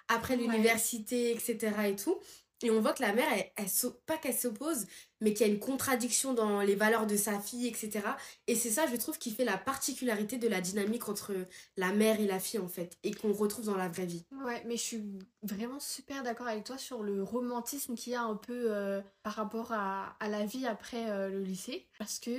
après 0.08 0.34
Ouais. 0.34 0.40
l'université, 0.42 1.30
etc. 1.30 1.70
et 1.86 1.96
tout. 1.96 2.18
Et 2.64 2.70
on 2.70 2.80
voit 2.80 2.92
que 2.92 3.02
la 3.02 3.12
mère, 3.12 3.26
elle, 3.56 3.66
pas 4.06 4.16
qu'elle 4.18 4.36
s'oppose, 4.36 4.86
mais 5.20 5.32
qu'il 5.34 5.46
y 5.46 5.50
a 5.50 5.52
une 5.52 5.58
contradiction 5.58 6.32
dans 6.32 6.60
les 6.60 6.76
valeurs 6.76 7.06
de 7.08 7.16
sa 7.16 7.40
fille, 7.40 7.66
etc. 7.66 8.00
Et 8.46 8.54
c'est 8.54 8.70
ça, 8.70 8.86
je 8.86 8.94
trouve, 8.96 9.18
qui 9.18 9.32
fait 9.32 9.44
la 9.44 9.58
particularité 9.58 10.38
de 10.38 10.46
la 10.48 10.60
dynamique 10.60 11.08
entre 11.08 11.34
la 11.76 11.92
mère 11.92 12.20
et 12.20 12.26
la 12.26 12.38
fille, 12.38 12.60
en 12.60 12.68
fait, 12.68 12.98
et 13.02 13.12
qu'on 13.12 13.32
retrouve 13.32 13.64
dans 13.66 13.76
la 13.76 13.88
vraie 13.88 14.06
vie. 14.06 14.24
Ouais, 14.44 14.62
mais 14.66 14.76
je 14.76 14.82
suis 14.82 15.02
vraiment 15.42 15.80
super 15.80 16.22
d'accord 16.22 16.46
avec 16.46 16.62
toi 16.64 16.78
sur 16.78 17.02
le 17.02 17.22
romantisme 17.24 17.94
qu'il 17.96 18.12
y 18.12 18.16
a 18.16 18.22
un 18.22 18.36
peu 18.36 18.72
euh, 18.72 19.00
par 19.24 19.34
rapport 19.34 19.72
à, 19.72 20.16
à 20.20 20.28
la 20.28 20.46
vie 20.46 20.66
après 20.66 21.10
euh, 21.10 21.30
le 21.30 21.40
lycée. 21.42 21.88
Parce 21.98 22.20
que 22.20 22.30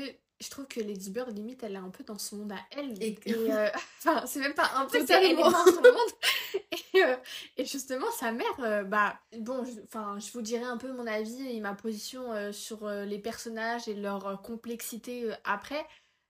je 0.44 0.50
trouve 0.52 0.68
que 0.68 0.80
Lady 0.80 1.10
Bird, 1.10 1.36
limite, 1.36 1.64
elle 1.64 1.74
est 1.74 1.78
un 1.78 1.90
peu 1.90 2.04
dans 2.04 2.18
son 2.20 2.38
monde 2.38 2.52
à 2.52 2.60
elle. 2.72 3.02
Et- 3.04 3.18
euh, 3.52 3.70
Enfin, 4.00 4.26
c'est 4.28 4.40
même 4.40 4.54
pas 4.54 4.70
un 4.76 4.86
peu, 4.86 5.04
c'est 5.06 5.14
elle 5.14 5.32
est 5.32 5.36
Totalement. 5.36 5.52
dans 5.52 5.66
son 5.66 5.82
monde. 5.82 6.12
Et, 6.96 7.04
euh, 7.04 7.16
et 7.58 7.66
justement, 7.66 8.06
sa 8.20 8.32
mère, 8.32 8.46
euh, 8.60 8.84
bah, 8.84 9.20
bon, 9.40 9.64
je- 9.66 9.82
enfin, 9.86 10.18
je 10.20 10.32
vous 10.34 10.42
dirai 10.44 10.64
un 10.64 10.78
peu 10.78 10.92
mon 10.92 11.08
avis 11.08 11.50
et 11.50 11.60
ma 11.60 11.74
position 11.74 12.32
euh, 12.32 12.52
sur 12.52 12.88
les 12.88 13.18
personnages 13.18 13.88
et 13.88 13.96
leur 13.96 14.40
complexité 14.44 15.32
après. 15.44 15.84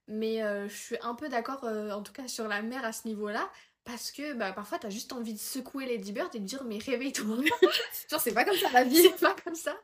Mais 0.08 0.40
je 0.70 0.74
suis 0.74 0.98
un 1.02 1.16
peu 1.16 1.28
d'accord, 1.30 1.64
en 1.66 2.02
tout 2.02 2.14
cas, 2.14 2.28
sur 2.30 2.48
la 2.48 2.62
mère 2.62 2.84
à 2.86 2.92
ce 2.94 3.08
niveau-là. 3.08 3.50
Parce 3.86 4.12
que 4.12 4.34
bah, 4.34 4.54
parfois, 4.54 4.80
t'as 4.80 4.90
juste 4.90 5.12
envie 5.12 5.34
de 5.34 5.40
secouer 5.40 5.86
Lady 5.86 6.14
Bird 6.14 6.34
et 6.34 6.40
de 6.40 6.46
dire, 6.46 6.64
mais 6.64 6.78
réveille-toi. 6.78 7.36
Genre, 8.10 8.22
c'est 8.22 8.34
pas 8.34 8.46
comme 8.46 8.56
ça 8.56 8.70
la 8.72 8.86
vie. 8.86 8.96
c'est 9.02 9.20
pas 9.20 9.36
comme 9.44 9.56
ça. 9.56 9.76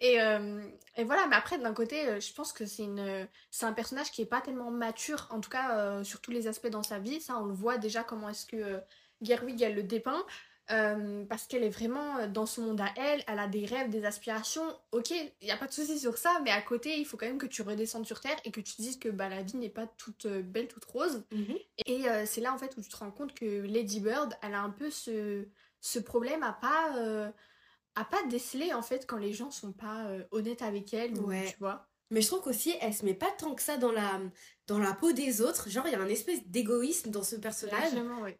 Et, 0.00 0.20
euh, 0.20 0.62
et 0.96 1.04
voilà, 1.04 1.26
mais 1.26 1.36
après, 1.36 1.58
d'un 1.58 1.72
côté, 1.72 2.06
euh, 2.06 2.20
je 2.20 2.32
pense 2.34 2.52
que 2.52 2.66
c'est 2.66 2.82
une, 2.82 3.26
c'est 3.50 3.64
un 3.64 3.72
personnage 3.72 4.10
qui 4.10 4.20
est 4.20 4.26
pas 4.26 4.42
tellement 4.42 4.70
mature, 4.70 5.26
en 5.30 5.40
tout 5.40 5.48
cas, 5.48 5.78
euh, 5.78 6.04
sur 6.04 6.20
tous 6.20 6.32
les 6.32 6.48
aspects 6.48 6.68
dans 6.68 6.82
sa 6.82 6.98
vie. 6.98 7.20
Ça, 7.20 7.38
on 7.38 7.46
le 7.46 7.54
voit 7.54 7.78
déjà 7.78 8.04
comment 8.04 8.28
est-ce 8.28 8.44
que 8.44 8.56
euh, 8.56 8.78
Gerwig, 9.22 9.62
elle 9.62 9.74
le 9.74 9.82
dépeint. 9.82 10.24
Euh, 10.72 11.24
parce 11.26 11.46
qu'elle 11.46 11.62
est 11.62 11.70
vraiment 11.70 12.16
euh, 12.16 12.26
dans 12.26 12.46
son 12.46 12.62
monde 12.62 12.80
à 12.80 12.92
elle, 12.96 13.22
elle 13.28 13.38
a 13.38 13.46
des 13.46 13.66
rêves, 13.66 13.88
des 13.88 14.04
aspirations. 14.04 14.66
Ok, 14.90 15.10
il 15.10 15.30
n'y 15.42 15.52
a 15.52 15.56
pas 15.56 15.68
de 15.68 15.72
souci 15.72 15.98
sur 15.98 16.18
ça, 16.18 16.40
mais 16.42 16.50
à 16.50 16.60
côté, 16.60 16.98
il 16.98 17.04
faut 17.04 17.16
quand 17.16 17.26
même 17.26 17.38
que 17.38 17.46
tu 17.46 17.62
redescendes 17.62 18.06
sur 18.06 18.20
Terre 18.20 18.36
et 18.44 18.50
que 18.50 18.60
tu 18.60 18.74
te 18.74 18.82
dises 18.82 18.98
que 18.98 19.08
bah, 19.08 19.28
la 19.28 19.42
vie 19.42 19.56
n'est 19.56 19.68
pas 19.68 19.86
toute 19.86 20.26
euh, 20.26 20.42
belle, 20.42 20.66
toute 20.66 20.84
rose. 20.86 21.22
Mhm. 21.30 21.56
Et 21.86 22.08
euh, 22.08 22.24
c'est 22.26 22.40
là 22.40 22.52
en 22.52 22.58
fait 22.58 22.76
où 22.76 22.80
tu 22.80 22.88
te 22.88 22.96
rends 22.96 23.12
compte 23.12 23.32
que 23.34 23.62
Lady 23.62 24.00
Bird, 24.00 24.36
elle 24.42 24.54
a 24.54 24.60
un 24.60 24.70
peu 24.70 24.90
ce, 24.90 25.46
ce 25.80 26.00
problème 26.00 26.42
à 26.42 26.52
pas, 26.52 26.96
euh, 26.96 27.30
à 27.94 28.04
pas 28.04 28.22
déceler 28.24 28.74
en 28.74 28.82
fait 28.82 29.06
quand 29.06 29.18
les 29.18 29.32
gens 29.32 29.52
sont 29.52 29.72
pas 29.72 30.10
honnêtes 30.32 30.62
avec 30.62 30.92
elle, 30.92 31.16
ou, 31.16 31.32
tu 31.32 31.56
vois. 31.60 31.86
Mais 32.10 32.20
je 32.20 32.28
trouve 32.28 32.42
qu'aussi, 32.42 32.74
elle 32.80 32.94
se 32.94 33.04
met 33.04 33.14
pas 33.14 33.30
tant 33.38 33.54
que 33.54 33.62
ça 33.62 33.76
dans 33.76 33.92
la, 33.92 34.20
dans 34.66 34.78
la 34.78 34.92
peau 34.94 35.12
des 35.12 35.40
autres. 35.40 35.68
Genre, 35.68 35.86
il 35.86 35.92
y 35.92 35.96
a 35.96 36.00
un 36.00 36.08
espèce 36.08 36.46
d'égoïsme 36.46 37.10
dans 37.10 37.22
ce 37.24 37.36
personnage. 37.36 37.92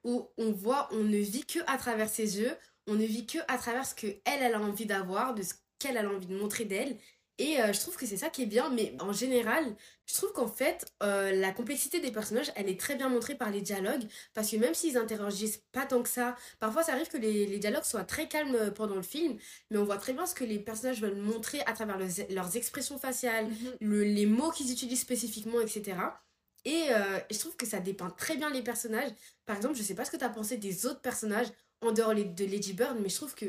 Où 0.04 0.28
on 0.38 0.52
voit, 0.52 0.88
on 0.92 1.02
ne 1.02 1.16
vit 1.16 1.44
que 1.44 1.58
à 1.66 1.76
travers 1.76 2.08
ses 2.08 2.38
yeux, 2.38 2.56
on 2.87 2.94
ne 2.94 3.04
vit 3.04 3.26
que 3.26 3.38
à 3.49 3.58
travers 3.58 3.87
ce 3.87 3.94
que 3.94 4.06
elle, 4.06 4.42
elle 4.42 4.54
a 4.54 4.61
envie 4.61 4.87
d'avoir, 4.87 5.35
de 5.35 5.42
ce 5.42 5.54
qu'elle 5.78 5.96
elle 5.96 6.06
a 6.06 6.11
envie 6.11 6.26
de 6.26 6.37
montrer 6.37 6.64
d'elle. 6.64 6.99
Et 7.38 7.61
euh, 7.61 7.71
je 7.73 7.81
trouve 7.81 7.97
que 7.97 8.07
c'est 8.07 8.16
ça 8.16 8.31
qui 8.31 8.43
est 8.45 8.47
bien, 8.47 8.71
mais 8.71 8.95
en 8.99 9.12
général, 9.12 9.76
je 10.07 10.14
trouve 10.14 10.33
qu'en 10.33 10.47
fait, 10.49 10.87
euh, 11.02 11.33
la 11.33 11.52
complexité 11.52 12.00
des 12.00 12.11
personnages, 12.11 12.50
elle 12.57 12.69
est 12.71 12.81
très 12.81 12.95
bien 12.97 13.11
montrée 13.11 13.35
par 13.35 13.50
les 13.50 13.61
dialogues, 13.61 14.05
parce 14.33 14.50
que 14.50 14.57
même 14.57 14.73
s'ils 14.73 14.97
interagissent 14.97 15.62
pas 15.73 15.85
tant 15.85 16.02
que 16.02 16.09
ça, 16.09 16.35
parfois 16.61 16.83
ça 16.83 16.93
arrive 16.93 17.09
que 17.09 17.19
les, 17.19 17.45
les 17.47 17.59
dialogues 17.59 17.85
soient 17.85 18.05
très 18.05 18.26
calmes 18.26 18.55
euh, 18.55 18.71
pendant 18.71 18.95
le 18.95 19.02
film, 19.02 19.37
mais 19.71 19.76
on 19.76 19.85
voit 19.85 19.99
très 19.99 20.14
bien 20.14 20.25
ce 20.25 20.35
que 20.35 20.45
les 20.45 20.59
personnages 20.59 21.02
veulent 21.02 21.16
montrer 21.21 21.61
à 21.66 21.75
travers 21.75 21.99
leurs- 21.99 22.09
leurs 22.31 22.57
expressions 22.57 22.99
faciales, 22.99 23.49
Mhm. 23.49 23.76
le- 23.81 24.05
les 24.05 24.25
mots 24.26 24.50
qu'ils 24.50 24.73
utilisent 24.73 25.00
spécifiquement, 25.02 25.61
etc. 25.61 25.99
Et 26.64 26.87
euh, 26.90 27.19
je 27.31 27.38
trouve 27.38 27.55
que 27.57 27.66
ça 27.66 27.81
dépeint 27.81 28.11
très 28.11 28.37
bien 28.38 28.49
les 28.50 28.62
personnages. 28.62 29.12
Par 29.45 29.57
exemple, 29.57 29.76
je 29.76 29.83
sais 29.83 29.95
pas 29.95 30.05
ce 30.07 30.11
que 30.11 30.16
tu 30.16 30.25
as 30.25 30.31
pensé 30.31 30.57
des 30.57 30.87
autres 30.87 31.00
personnages 31.02 31.49
en 31.83 31.93
dehors 31.93 32.14
les- 32.14 32.25
de 32.25 32.45
Lady 32.47 32.73
Bird, 32.73 32.97
mais 33.00 33.11
je 33.11 33.16
trouve 33.16 33.35
que 33.35 33.45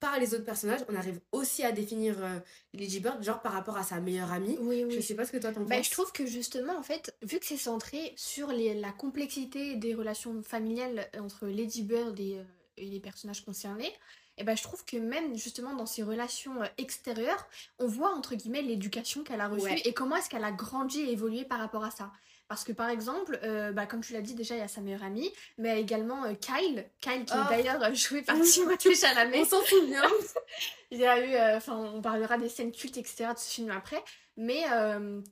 par 0.00 0.18
les 0.18 0.34
autres 0.34 0.44
personnages, 0.44 0.80
on 0.88 0.94
arrive 0.96 1.20
aussi 1.30 1.62
à 1.62 1.72
définir 1.72 2.16
euh, 2.24 2.38
Lady 2.74 3.00
Bird, 3.00 3.22
genre 3.22 3.40
par 3.42 3.52
rapport 3.52 3.76
à 3.76 3.82
sa 3.84 4.00
meilleure 4.00 4.32
amie. 4.32 4.56
Oui, 4.60 4.82
oui. 4.84 4.94
Je 4.94 5.00
sais 5.00 5.14
pas 5.14 5.26
ce 5.26 5.32
que 5.32 5.36
toi 5.36 5.52
t'en 5.52 5.60
Bah, 5.62 5.76
penses. 5.76 5.86
je 5.86 5.90
trouve 5.92 6.10
que 6.12 6.24
justement, 6.26 6.76
en 6.76 6.82
fait, 6.82 7.14
vu 7.22 7.38
que 7.38 7.46
c'est 7.46 7.56
centré 7.58 8.12
sur 8.16 8.48
les, 8.48 8.74
la 8.74 8.92
complexité 8.92 9.76
des 9.76 9.94
relations 9.94 10.42
familiales 10.42 11.08
entre 11.20 11.46
Lady 11.46 11.82
Bird 11.82 12.18
et, 12.18 12.38
euh, 12.38 12.42
et 12.78 12.86
les 12.86 13.00
personnages 13.00 13.44
concernés, 13.44 13.92
et 14.38 14.44
ben 14.44 14.56
je 14.56 14.62
trouve 14.62 14.82
que 14.86 14.96
même 14.96 15.36
justement 15.36 15.74
dans 15.74 15.84
ses 15.84 16.02
relations 16.02 16.62
euh, 16.62 16.66
extérieures, 16.78 17.46
on 17.78 17.86
voit 17.86 18.14
entre 18.14 18.34
guillemets 18.36 18.62
l'éducation 18.62 19.22
qu'elle 19.22 19.42
a 19.42 19.48
reçue 19.48 19.64
Ouais. 19.66 19.82
et 19.84 19.92
comment 19.92 20.16
est-ce 20.16 20.30
qu'elle 20.30 20.44
a 20.44 20.52
grandi 20.52 21.00
et 21.02 21.12
évolué 21.12 21.44
par 21.44 21.58
rapport 21.58 21.84
à 21.84 21.90
ça. 21.90 22.10
Parce 22.50 22.64
que 22.64 22.72
par 22.72 22.88
exemple, 22.88 23.38
euh, 23.44 23.70
bah, 23.70 23.86
comme 23.86 24.00
tu 24.00 24.12
l'as 24.12 24.22
dit 24.22 24.34
déjà, 24.34 24.56
il 24.56 24.58
y 24.58 24.62
a 24.62 24.66
sa 24.66 24.80
meilleure 24.80 25.04
amie, 25.04 25.32
mais 25.56 25.68
il 25.68 25.72
y 25.72 25.76
a 25.76 25.78
également 25.78 26.24
euh, 26.24 26.34
Kyle, 26.34 26.84
Kyle 27.00 27.24
qui 27.24 27.32
Oh. 27.32 27.42
est 27.46 27.48
d'ailleurs 27.62 27.94
joué 27.94 28.22
par 28.22 28.40
Timothée 28.40 28.92
Chalamet. 28.96 29.38
On 29.42 29.44
s'en 29.44 29.62
souvient. 29.62 30.02
Il 30.90 30.98
y 30.98 31.06
a 31.06 31.24
eu, 31.24 31.32
euh, 31.36 31.56
enfin, 31.58 31.76
on 31.76 32.02
parlera 32.02 32.38
des 32.38 32.48
scènes 32.48 32.72
cultes, 32.72 32.96
etc. 32.96 33.26
de 33.32 33.38
ce 33.38 33.48
film 33.48 33.70
après. 33.70 34.02
Mais 34.36 34.64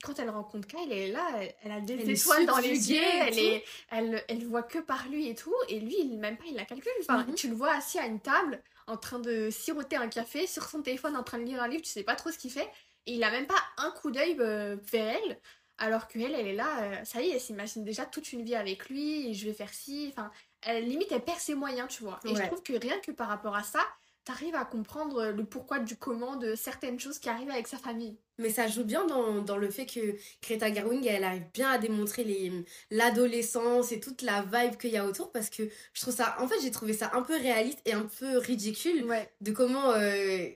quand 0.04 0.16
elle 0.20 0.30
rencontre 0.30 0.68
Kyle, 0.68 0.78
elle 0.92 0.98
est 0.98 1.10
là, 1.10 1.26
elle, 1.64 1.72
a 1.72 1.80
des 1.80 1.94
Elle 1.94 2.10
étoiles 2.10 2.46
dans 2.46 2.58
les 2.58 2.92
yeux, 2.92 3.02
elle, 3.22 3.36
est, 3.38 3.64
elle, 3.90 4.22
elle 4.28 4.44
voit 4.46 4.62
que 4.62 4.78
par 4.78 5.08
lui 5.08 5.28
et 5.28 5.34
tout. 5.34 5.54
Et 5.68 5.80
lui, 5.80 5.96
il, 5.98 6.18
même 6.18 6.36
pas, 6.36 6.44
il 6.48 6.54
la 6.54 6.64
calcule. 6.64 6.92
Enfin, 7.00 7.24
Mhm. 7.26 7.34
tu 7.34 7.48
le 7.48 7.54
vois 7.56 7.72
assis 7.72 7.98
à 7.98 8.06
une 8.06 8.20
table, 8.20 8.62
en 8.86 8.96
train 8.96 9.18
de 9.18 9.50
siroter 9.50 9.96
un 9.96 10.06
café, 10.08 10.46
sur 10.46 10.62
son 10.68 10.82
téléphone, 10.82 11.16
en 11.16 11.24
train 11.24 11.38
de 11.38 11.44
lire 11.44 11.60
un 11.60 11.66
livre, 11.66 11.82
tu 11.82 11.90
sais 11.90 12.04
pas 12.04 12.14
trop 12.14 12.30
ce 12.30 12.38
qu'il 12.38 12.52
fait. 12.52 12.68
Et 13.06 13.14
il 13.14 13.24
a 13.24 13.30
même 13.32 13.46
pas 13.46 13.62
un 13.78 13.90
coup 13.90 14.10
d'œil 14.12 14.34
vers 14.34 14.76
elle. 14.92 15.38
Alors 15.78 16.08
qu'elle, 16.08 16.34
elle 16.34 16.46
est 16.48 16.54
là, 16.54 16.82
euh, 16.82 17.04
ça 17.04 17.22
y 17.22 17.28
est, 17.28 17.34
elle 17.34 17.40
s'imagine 17.40 17.84
déjà 17.84 18.04
toute 18.04 18.32
une 18.32 18.42
vie 18.42 18.56
avec 18.56 18.88
lui, 18.88 19.30
et 19.30 19.34
je 19.34 19.46
vais 19.46 19.52
faire 19.54 19.72
ci. 19.72 20.08
Enfin, 20.12 20.30
elle, 20.62 20.88
limite, 20.88 21.12
elle 21.12 21.22
perd 21.24 21.38
ses 21.38 21.54
moyens, 21.54 21.88
tu 21.88 22.02
vois. 22.02 22.18
Et 22.24 22.34
je 22.34 22.42
trouve 22.46 22.62
que 22.62 22.72
rien 22.72 22.98
que 23.00 23.12
par 23.12 23.28
rapport 23.28 23.54
à 23.54 23.62
ça, 23.62 23.80
t'arrives 24.24 24.56
à 24.56 24.64
comprendre 24.66 25.28
le 25.28 25.44
pourquoi 25.44 25.78
du 25.78 25.96
comment 25.96 26.36
de 26.36 26.54
certaines 26.54 27.00
choses 27.00 27.18
qui 27.18 27.28
arrivent 27.30 27.48
avec 27.50 27.66
sa 27.66 27.78
famille. 27.78 28.18
Mais 28.36 28.50
ça 28.50 28.68
joue 28.68 28.84
bien 28.84 29.06
dans, 29.06 29.40
dans 29.40 29.56
le 29.56 29.70
fait 29.70 29.86
que 29.86 30.16
Greta 30.42 30.72
Gerwig, 30.72 31.06
elle 31.06 31.24
arrive 31.24 31.46
bien 31.54 31.70
à 31.70 31.78
démontrer 31.78 32.24
les, 32.24 32.52
l'adolescence 32.90 33.90
et 33.92 34.00
toute 34.00 34.22
la 34.22 34.42
vibe 34.42 34.76
qu'il 34.76 34.90
y 34.90 34.96
a 34.96 35.06
autour 35.06 35.32
parce 35.32 35.48
que 35.48 35.62
je 35.94 36.00
trouve 36.02 36.14
ça, 36.14 36.36
en 36.40 36.46
fait, 36.48 36.60
j'ai 36.60 36.70
trouvé 36.70 36.92
ça 36.92 37.10
un 37.14 37.22
peu 37.22 37.36
réaliste 37.36 37.80
et 37.86 37.92
un 37.94 38.06
peu 38.18 38.36
ridicule 38.38 39.04
Ouais. 39.06 39.30
de 39.40 39.52
comment 39.52 39.92
euh, 39.92 40.46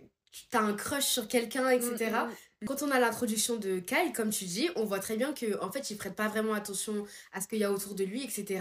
t'as 0.50 0.60
un 0.60 0.74
crush 0.74 1.06
sur 1.06 1.26
quelqu'un, 1.28 1.70
etc. 1.70 2.10
Quand 2.66 2.82
on 2.82 2.90
a 2.90 2.98
l'introduction 2.98 3.56
de 3.56 3.78
Kyle, 3.78 4.12
comme 4.14 4.30
tu 4.30 4.44
dis, 4.44 4.68
on 4.76 4.84
voit 4.84 5.00
très 5.00 5.16
bien 5.16 5.32
que 5.32 5.60
en 5.62 5.70
fait, 5.70 5.90
il 5.90 5.96
prête 5.96 6.14
pas 6.14 6.28
vraiment 6.28 6.54
attention 6.54 7.04
à 7.32 7.40
ce 7.40 7.48
qu'il 7.48 7.58
y 7.58 7.64
a 7.64 7.72
autour 7.72 7.94
de 7.94 8.04
lui, 8.04 8.22
etc. 8.22 8.60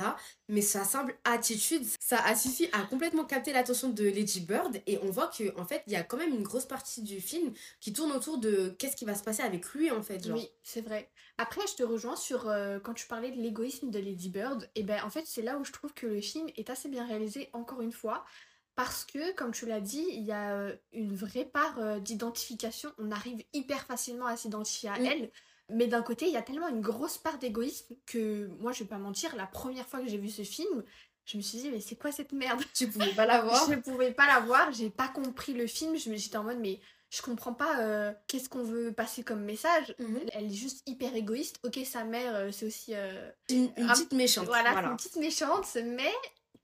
Mais 0.50 0.62
sa 0.62 0.84
simple 0.84 1.15
attitude, 1.24 1.84
ça 2.00 2.17
a 2.24 2.36
suffi 2.36 2.67
à 2.74 2.84
complètement 2.84 3.25
capter 3.25 3.53
l'attention 3.53 3.89
de 3.89 4.03
Lady 4.03 4.41
Bird 4.41 4.81
et 4.88 5.00
on 5.03 5.12
voit 5.12 5.27
que 5.27 5.58
en 5.60 5.65
fait, 5.65 5.84
il 5.88 5.93
y 5.93 5.96
a 5.96 6.03
quand 6.03 6.17
même 6.17 6.34
une 6.34 6.43
grosse 6.43 6.65
partie 6.65 7.01
du 7.01 7.22
film 7.22 7.53
qui 7.79 7.93
tourne 7.93 8.12
autour 8.12 8.38
de 8.38 8.75
qu'est-ce 8.77 8.96
qui 8.96 9.05
va 9.05 9.15
se 9.15 9.24
passer 9.24 9.43
avec 9.43 9.65
lui 9.74 9.91
en 9.91 10.01
fait. 10.01 10.25
Oui, 10.31 10.50
c'est 10.63 10.81
vrai. 10.81 11.10
Après, 11.38 11.62
je 11.67 11.75
te 11.75 11.84
rejoins 11.84 12.15
sur 12.15 12.48
euh, 12.50 12.79
quand 12.79 12.93
tu 12.93 13.08
parlais 13.08 13.31
de 13.31 13.41
l'égoïsme 13.41 13.89
de 13.89 14.00
Lady 14.00 14.29
Bird. 14.29 14.70
Et 14.75 14.84
ben, 14.84 15.01
en 15.03 15.10
fait, 15.10 15.24
c'est 15.25 15.41
là 15.41 15.58
où 15.58 15.63
je 15.63 15.72
trouve 15.72 15.93
que 15.93 16.05
le 16.05 16.22
film 16.22 16.48
est 16.55 16.70
assez 16.70 16.89
bien 16.89 17.08
réalisé, 17.08 17.50
encore 17.53 17.81
une 17.81 17.91
fois. 17.91 18.25
Parce 18.75 19.05
que, 19.05 19.33
comme 19.33 19.51
tu 19.51 19.65
l'as 19.65 19.81
dit, 19.81 20.05
il 20.09 20.23
y 20.23 20.31
a 20.31 20.53
euh, 20.55 20.75
une 20.93 21.13
vraie 21.15 21.45
part 21.45 21.77
euh, 21.79 21.99
d'identification. 21.99 22.91
On 22.97 23.11
arrive 23.11 23.43
hyper 23.53 23.85
facilement 23.85 24.25
à 24.27 24.37
s'identifier 24.37 24.89
à 24.89 24.97
Mm. 24.99 25.05
elle. 25.05 25.31
Mais 25.69 25.87
d'un 25.87 26.01
côté, 26.01 26.25
il 26.27 26.33
y 26.33 26.37
a 26.37 26.41
tellement 26.41 26.67
une 26.67 26.81
grosse 26.81 27.17
part 27.17 27.37
d'égoïsme 27.37 27.95
que, 28.05 28.47
moi, 28.59 28.71
je 28.73 28.83
vais 28.83 28.89
pas 28.89 28.97
mentir, 28.97 29.35
la 29.35 29.47
première 29.47 29.87
fois 29.87 30.01
que 30.01 30.07
j'ai 30.07 30.17
vu 30.17 30.29
ce 30.29 30.43
film, 30.43 30.83
je 31.25 31.37
me 31.37 31.41
suis 31.41 31.59
dit, 31.59 31.69
mais 31.69 31.79
c'est 31.79 31.95
quoi 31.95 32.11
cette 32.11 32.33
merde? 32.33 32.61
Tu 32.73 32.89
pouvais 32.89 33.13
pas 33.13 33.25
l'avoir. 33.25 33.65
Je 33.69 33.75
ne 33.75 33.81
pouvais 33.81 34.11
pas 34.11 34.27
la 34.27 34.39
voir, 34.39 34.71
j'ai 34.73 34.89
pas 34.89 35.07
compris 35.07 35.53
le 35.53 35.67
film, 35.67 35.95
je 35.97 36.09
me- 36.09 36.17
j'étais 36.17 36.35
en 36.37 36.43
mode 36.43 36.57
mais 36.59 36.79
je 37.09 37.21
comprends 37.21 37.53
pas 37.53 37.79
euh, 37.81 38.11
qu'est-ce 38.27 38.49
qu'on 38.49 38.63
veut 38.63 38.91
passer 38.91 39.23
comme 39.23 39.43
message? 39.43 39.93
Mhm. 39.99 40.21
Elle 40.33 40.45
est 40.45 40.53
juste 40.53 40.81
hyper 40.87 41.15
égoïste. 41.15 41.57
Ok, 41.63 41.79
sa 41.85 42.03
mère, 42.03 42.53
c'est 42.53 42.65
aussi 42.65 42.93
euh, 42.95 43.29
Une, 43.49 43.71
une 43.77 43.87
petite 43.87 44.11
méchante. 44.13 44.45
voilà, 44.47 44.71
Voilà. 44.71 44.89
une 44.89 44.95
petite 44.97 45.17
méchante, 45.17 45.67
mais 45.85 46.11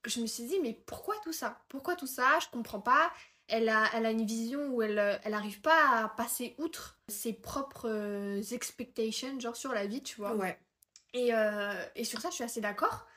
je 0.07 0.19
me 0.21 0.27
suis 0.27 0.45
dit 0.45 0.59
mais 0.61 0.73
pourquoi 0.85 1.15
tout 1.23 1.33
ça? 1.33 1.61
Pourquoi 1.69 1.95
tout 1.95 2.07
ça? 2.07 2.39
Je 2.41 2.47
comprends 2.51 2.81
pas. 2.81 3.11
Elle 3.47 3.69
a, 3.69 3.85
elle 3.93 4.05
a 4.05 4.11
une 4.11 4.25
vision 4.25 4.67
où 4.69 4.81
elle, 4.81 4.99
euh, 4.99 5.15
elle 5.23 5.35
pas 5.63 6.03
à 6.03 6.09
passer 6.09 6.55
outre 6.57 6.99
ses 7.07 7.31
propres 7.33 7.87
euh, 7.89 8.41
expectations, 8.51 9.39
genre 9.39 9.55
sur 9.55 9.71
la 9.73 9.87
vie, 9.87 10.03
tu 10.03 10.17
vois. 10.17 10.35
Ouais. 10.35 10.59
Et, 11.13 11.33
euh, 11.33 11.85
et 11.95 12.03
sur 12.03 12.19
ça, 12.19 12.29
je 12.29 12.35
suis 12.35 12.43
assez 12.43 12.59
d'accord. 12.59 13.07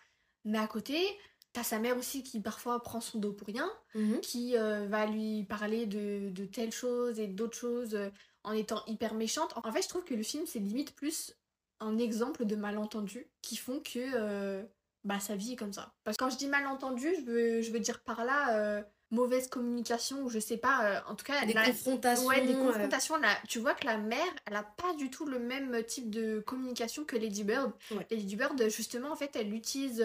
Mais 0.45 0.59
à 0.59 0.69
côté, 0.69 1.05
t'as 1.53 1.65
sa 1.65 1.81
mère 1.81 1.99
aussi 1.99 2.23
qui 2.23 2.41
parfois 2.41 2.81
prend 2.83 3.01
son 3.01 3.19
dos 3.19 3.33
pour 3.33 3.49
rien 3.49 3.71
Mhm. 3.95 4.21
qui 4.21 4.57
euh, 4.57 4.87
va 4.87 5.07
lui 5.07 5.43
parler 5.45 5.87
de, 5.87 6.31
de 6.31 6.45
telles 6.45 6.73
choses 6.73 7.19
et 7.19 7.27
d'autres 7.27 7.59
choses 7.59 7.95
euh, 7.97 8.11
en 8.45 8.53
étant 8.53 8.85
hyper 8.87 9.15
méchante. 9.15 9.53
En 9.65 9.73
fait, 9.73 9.83
je 9.83 9.89
trouve 9.89 10.05
que 10.05 10.15
le 10.15 10.23
film, 10.23 10.47
c'est 10.47 10.61
limite 10.61 10.95
plus 10.95 11.35
un 11.81 11.99
exemple 11.99 12.45
de 12.45 12.55
malentendus 12.57 13.29
qui 13.43 13.57
font 13.57 13.81
que 13.81 14.65
bah, 15.05 15.19
sa 15.21 15.37
vie 15.37 15.53
est 15.53 15.57
comme 15.57 15.73
ça. 15.73 15.93
Parce 16.05 16.17
que 16.17 16.25
quand 16.25 16.31
je 16.31 16.37
dis 16.37 16.47
malentendu, 16.49 17.09
je 17.21 17.25
veux, 17.25 17.63
je 17.63 17.71
veux 17.73 17.81
dire 17.81 18.03
par 18.03 18.25
là 18.25 18.57
euh, 18.57 18.83
mauvaise 19.11 19.49
communication 19.49 20.23
ou 20.23 20.29
je 20.29 20.39
sais 20.39 20.57
pas. 20.59 20.85
euh, 20.85 21.01
en 21.09 21.15
tout 21.15 21.25
cas, 21.25 21.45
Des 21.47 21.53
la- 21.53 21.65
confrontations. 21.67 22.27
Ouais, 22.27 22.47
des 22.47 22.55
euh, 22.55 22.63
confrontations. 22.65 23.17
là, 23.17 23.29
tu 23.49 23.59
vois 23.59 23.75
que 23.75 23.87
la 23.87 23.97
mère, 23.99 24.27
elle 24.47 24.57
a 24.57 24.63
pas 24.63 24.93
du 24.95 25.11
tout 25.11 25.25
le 25.27 25.39
même 25.39 25.83
type 25.85 26.11
de 26.11 26.41
communication 26.41 27.05
que 27.05 27.17
Lady 27.17 27.45
Bird. 27.45 27.73
Ouais. 27.91 28.07
Lady 28.11 28.37
Bird, 28.37 28.63
justement, 28.69 29.11
en 29.11 29.17
fait, 29.17 29.35
elle 29.37 29.53
utilise 29.55 30.05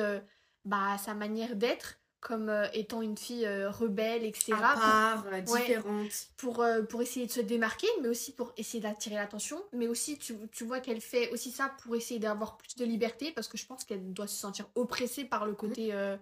bah, 0.64 0.98
sa 0.98 1.14
manière 1.14 1.56
d'être 1.56 2.00
comme 2.25 2.50
euh, 2.50 2.65
étant 2.74 3.03
une 3.03 3.15
fille 3.15 3.46
euh, 3.46 3.70
rebelle, 3.70 4.24
etc. 4.24 4.53
à 4.53 4.58
part, 4.74 5.25
euh, 5.27 5.29
Ouais. 5.29 5.41
différente. 5.44 6.10
Pour, 6.38 6.63
euh, 6.63 6.82
pour 6.82 7.03
essayer 7.03 7.27
de 7.27 7.32
se 7.32 7.39
démarquer, 7.39 7.86
mais 8.01 8.08
aussi 8.08 8.34
pour 8.34 8.51
essayer 8.58 8.82
d'attirer 8.82 9.13
l'attention. 9.13 9.63
Mais 9.74 9.88
aussi, 9.88 10.17
tu, 10.17 10.36
tu 10.51 10.63
vois 10.63 10.79
qu'elle 10.79 11.01
fait 11.01 11.29
aussi 11.29 11.51
ça 11.51 11.72
pour 11.84 11.96
essayer 11.96 12.20
d'avoir 12.20 12.58
plus 12.58 12.75
de 12.77 12.84
liberté, 12.84 13.32
parce 13.32 13.48
que 13.48 13.60
je 13.60 13.67
pense 13.67 13.84
qu'elle 13.84 14.12
doit 14.12 14.25
se 14.25 14.38
sentir 14.38 14.65
oppressée 14.74 15.24
par 15.24 15.46
le 15.46 15.53
côté, 15.53 15.94
euh, 15.94 16.17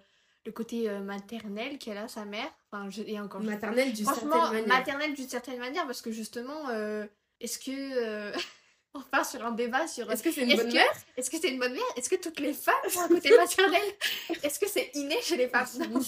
le 0.45 0.51
côté 0.51 0.89
euh, 0.89 0.99
maternel 0.99 1.77
qu'elle 1.77 1.97
a, 1.97 2.09
sa 2.09 2.25
mère. 2.25 2.51
Enfin, 2.69 2.89
je, 2.89 3.01
et 3.03 3.17
encore, 3.21 3.41
Maternelle 3.41 3.93
d'une 3.93 4.05
certaine 4.05 4.27
Franchement, 4.27 4.51
manière. 4.51 4.67
maternelle 4.67 5.13
d'une 5.13 5.29
certaine 5.29 5.59
manière, 5.59 5.85
parce 5.85 6.01
que 6.01 6.11
justement, 6.11 6.67
euh, 6.69 7.05
est-ce 7.39 7.59
que. 7.59 8.33
on 8.95 9.01
part 9.01 9.25
sur 9.25 9.43
un 9.45 9.51
débat 9.51 9.87
sur. 9.87 10.11
Est-ce 10.11 10.21
que 10.23 10.31
c'est 10.31 10.41
une 10.43 10.51
Est-ce 10.51 10.61
bonne 10.61 10.69
que- 10.71 10.75
mère? 10.75 10.93
Est-ce 11.17 11.29
que 11.29 11.37
c'est 11.39 11.49
une 11.49 11.59
bonne 11.59 11.73
mère? 11.73 11.83
Est-ce 11.95 12.09
que 12.09 12.15
toutes 12.15 12.39
les 12.39 12.53
femmes 12.53 12.75
ont 12.95 13.01
un 13.01 13.07
côté 13.07 13.35
maternel? 13.35 13.81
Est-ce 14.43 14.59
que 14.59 14.67
c'est 14.67 14.91
inné 14.93 15.21
chez 15.21 15.37
les 15.37 15.47
femmes? 15.47 15.67
Non. 15.89 15.99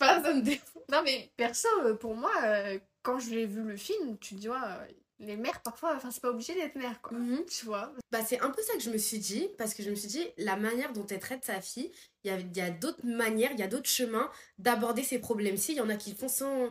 Enfin, 0.00 0.34
dé- 0.40 0.60
non, 0.90 1.02
mais 1.04 1.30
perso, 1.36 1.68
euh, 1.84 1.94
pour 1.94 2.14
moi, 2.14 2.32
euh, 2.44 2.78
quand 3.02 3.18
j'ai 3.18 3.46
vu 3.46 3.62
le 3.62 3.76
film, 3.76 4.16
tu 4.18 4.34
te 4.34 4.40
dis, 4.40 4.48
ouais, 4.48 4.56
euh, 4.56 4.86
les 5.20 5.36
mères, 5.36 5.60
parfois, 5.62 5.94
enfin, 5.96 6.10
c'est 6.10 6.22
pas 6.22 6.30
obligé 6.30 6.54
d'être 6.54 6.76
mère, 6.76 7.00
quoi. 7.02 7.18
Mhm. 7.18 7.44
Tu 7.46 7.64
vois? 7.66 7.92
Bah, 8.12 8.20
c'est 8.24 8.40
un 8.40 8.50
peu 8.50 8.62
ça 8.62 8.74
que 8.74 8.80
je 8.80 8.90
me 8.90 8.98
suis 8.98 9.18
dit, 9.18 9.48
parce 9.58 9.74
que 9.74 9.82
je 9.82 9.90
me 9.90 9.96
suis 9.96 10.08
dit, 10.08 10.26
la 10.36 10.56
manière 10.56 10.92
dont 10.92 11.06
elle 11.06 11.18
traite 11.18 11.44
sa 11.44 11.60
fille, 11.60 11.90
il 12.24 12.30
y 12.30 12.34
a, 12.34 12.38
y 12.38 12.60
a 12.66 12.70
d'autres 12.70 13.04
manières, 13.04 13.50
il 13.52 13.58
y 13.58 13.62
a 13.62 13.66
d'autres 13.68 13.88
chemins 13.90 14.30
d'aborder 14.58 15.02
ces 15.02 15.18
problèmes-ci. 15.18 15.72
Il 15.72 15.78
y 15.78 15.80
en 15.80 15.88
a 15.90 15.96
qui 15.96 16.14
font 16.14 16.28
sans, 16.28 16.70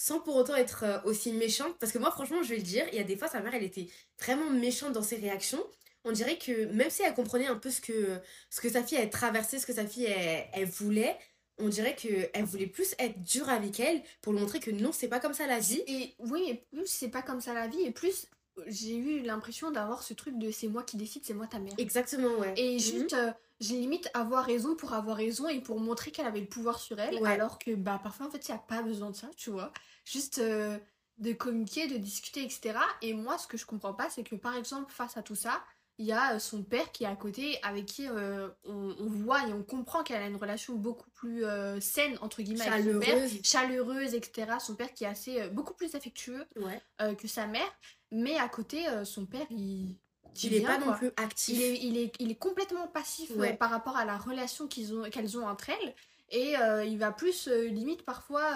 sans 0.00 0.18
pour 0.18 0.34
autant 0.36 0.56
être 0.56 0.84
euh, 0.84 0.98
aussi 1.04 1.30
méchante. 1.30 1.76
Parce 1.78 1.92
que 1.92 1.98
moi, 1.98 2.10
franchement, 2.10 2.42
je 2.42 2.48
vais 2.48 2.56
le 2.56 2.62
dire, 2.62 2.86
il 2.90 2.96
y 2.96 3.00
a 3.00 3.04
des 3.04 3.18
fois, 3.18 3.28
sa 3.28 3.40
mère, 3.40 3.54
elle 3.54 3.64
était 3.64 3.86
vraiment 4.18 4.48
méchante 4.48 4.94
dans 4.94 5.02
ses 5.02 5.16
réactions. 5.16 5.62
On 6.04 6.12
dirait 6.12 6.38
que 6.38 6.64
même 6.72 6.88
si 6.88 7.02
elle 7.02 7.12
comprenait 7.12 7.48
un 7.48 7.56
peu 7.56 7.70
ce 7.70 7.82
que, 7.82 8.18
ce 8.48 8.62
que 8.62 8.70
sa 8.70 8.82
fille 8.82 8.96
elle 8.96 9.10
traversait, 9.10 9.58
ce 9.58 9.66
que 9.66 9.74
sa 9.74 9.86
fille 9.86 10.06
elle, 10.06 10.64
voulait, 10.64 11.18
on 11.58 11.68
dirait 11.68 11.94
qu'elle 11.94 12.44
voulait 12.44 12.66
plus 12.66 12.94
être 12.98 13.22
dure 13.22 13.50
avec 13.50 13.78
elle 13.78 14.02
pour 14.22 14.32
lui 14.32 14.40
montrer 14.40 14.58
que 14.58 14.70
non, 14.70 14.90
c'est 14.90 15.08
pas 15.08 15.20
comme 15.20 15.34
ça 15.34 15.46
la 15.46 15.58
vie. 15.58 15.82
Et 15.86 16.14
oui, 16.18 16.62
c'est 16.86 17.10
pas 17.10 17.20
comme 17.20 17.42
ça 17.42 17.52
la 17.52 17.68
vie, 17.68 17.82
et 17.82 17.90
plus 17.90 18.26
j'ai 18.66 18.96
eu 18.96 19.22
l'impression 19.22 19.70
d'avoir 19.70 20.02
ce 20.02 20.14
truc 20.14 20.38
de 20.38 20.50
c'est 20.50 20.68
moi 20.68 20.82
qui 20.82 20.96
décide, 20.96 21.24
c'est 21.24 21.34
moi 21.34 21.46
ta 21.46 21.58
mère. 21.58 21.78
Exactement, 21.78 22.38
ouais. 22.38 22.54
Et 22.56 22.78
Mhm. 22.78 22.78
juste, 22.78 23.12
euh, 23.14 23.32
j'ai 23.60 23.76
limite 23.76 24.10
avoir 24.14 24.44
raison 24.44 24.76
pour 24.76 24.92
avoir 24.94 25.16
raison 25.16 25.48
et 25.48 25.60
pour 25.60 25.80
montrer 25.80 26.10
qu'elle 26.10 26.26
avait 26.26 26.40
le 26.40 26.48
pouvoir 26.48 26.78
sur 26.80 26.98
elle, 26.98 27.20
Ouais. 27.20 27.28
alors 27.28 27.58
que 27.58 27.74
bah 27.74 28.00
parfois 28.02 28.26
en 28.26 28.30
fait 28.30 28.48
il 28.48 28.52
n'y 28.52 28.56
a 28.56 28.60
pas 28.60 28.82
besoin 28.82 29.10
de 29.10 29.16
ça, 29.16 29.28
tu 29.36 29.50
vois. 29.50 29.72
Juste 30.04 30.38
euh, 30.38 30.78
de 31.18 31.32
communiquer, 31.32 31.86
de 31.88 31.96
discuter, 31.98 32.42
etc. 32.44 32.78
Et 33.02 33.14
moi 33.14 33.38
ce 33.38 33.46
que 33.46 33.56
je 33.58 33.66
comprends 33.66 33.94
pas, 33.94 34.10
c'est 34.10 34.24
que 34.24 34.36
par 34.36 34.56
exemple 34.56 34.92
face 34.92 35.16
à 35.16 35.22
tout 35.22 35.34
ça, 35.36 35.62
il 36.00 36.06
y 36.06 36.12
a 36.12 36.32
euh, 36.34 36.38
son 36.38 36.62
père 36.62 36.90
qui 36.92 37.04
est 37.04 37.06
à 37.06 37.14
côté, 37.14 37.58
avec 37.62 37.84
qui 37.84 38.08
euh, 38.08 38.48
on, 38.64 38.96
on 38.98 39.06
voit 39.10 39.46
et 39.46 39.52
on 39.52 39.62
comprend 39.62 40.02
qu'elle 40.02 40.22
a 40.22 40.26
une 40.26 40.36
relation 40.36 40.74
beaucoup 40.74 41.10
plus 41.10 41.44
euh, 41.44 41.78
saine, 41.78 42.16
entre 42.22 42.40
guillemets, 42.40 42.66
avec 42.66 42.90
son 42.90 42.98
père. 43.00 43.08
Chaleureuse. 43.10 43.40
Chaleureuse, 43.44 44.14
etc. 44.14 44.52
Son 44.60 44.76
père 44.76 44.94
qui 44.94 45.04
est 45.04 45.08
assez, 45.08 45.42
euh, 45.42 45.48
beaucoup 45.50 45.74
plus 45.74 45.94
affectueux 45.94 46.46
Ouais. 46.56 46.80
que 47.16 47.28
sa 47.28 47.46
mère. 47.46 47.70
Mais 48.10 48.38
à 48.38 48.48
côté, 48.48 48.84
son 49.04 49.26
père, 49.26 49.46
il... 49.50 49.94
Il 50.42 50.54
est 50.54 50.62
pas 50.62 50.78
non 50.78 50.94
plus 50.94 51.10
actif. 51.16 51.54
Il 51.58 51.62
est, 51.62 51.76
il, 51.82 51.98
est, 51.98 52.12
il 52.18 52.30
est 52.30 52.36
complètement 52.36 52.86
passif 52.86 53.30
Ouais. 53.36 53.52
par 53.54 53.68
rapport 53.68 53.96
à 53.98 54.04
la 54.06 54.16
relation 54.16 54.68
qu'ils 54.68 54.94
ont, 54.94 55.02
qu'elles 55.10 55.36
ont 55.36 55.46
entre 55.46 55.68
elles. 55.68 55.94
Et 56.30 56.54
il 56.86 56.96
va 56.98 57.12
plus, 57.12 57.46
limite, 57.48 58.02
parfois 58.06 58.54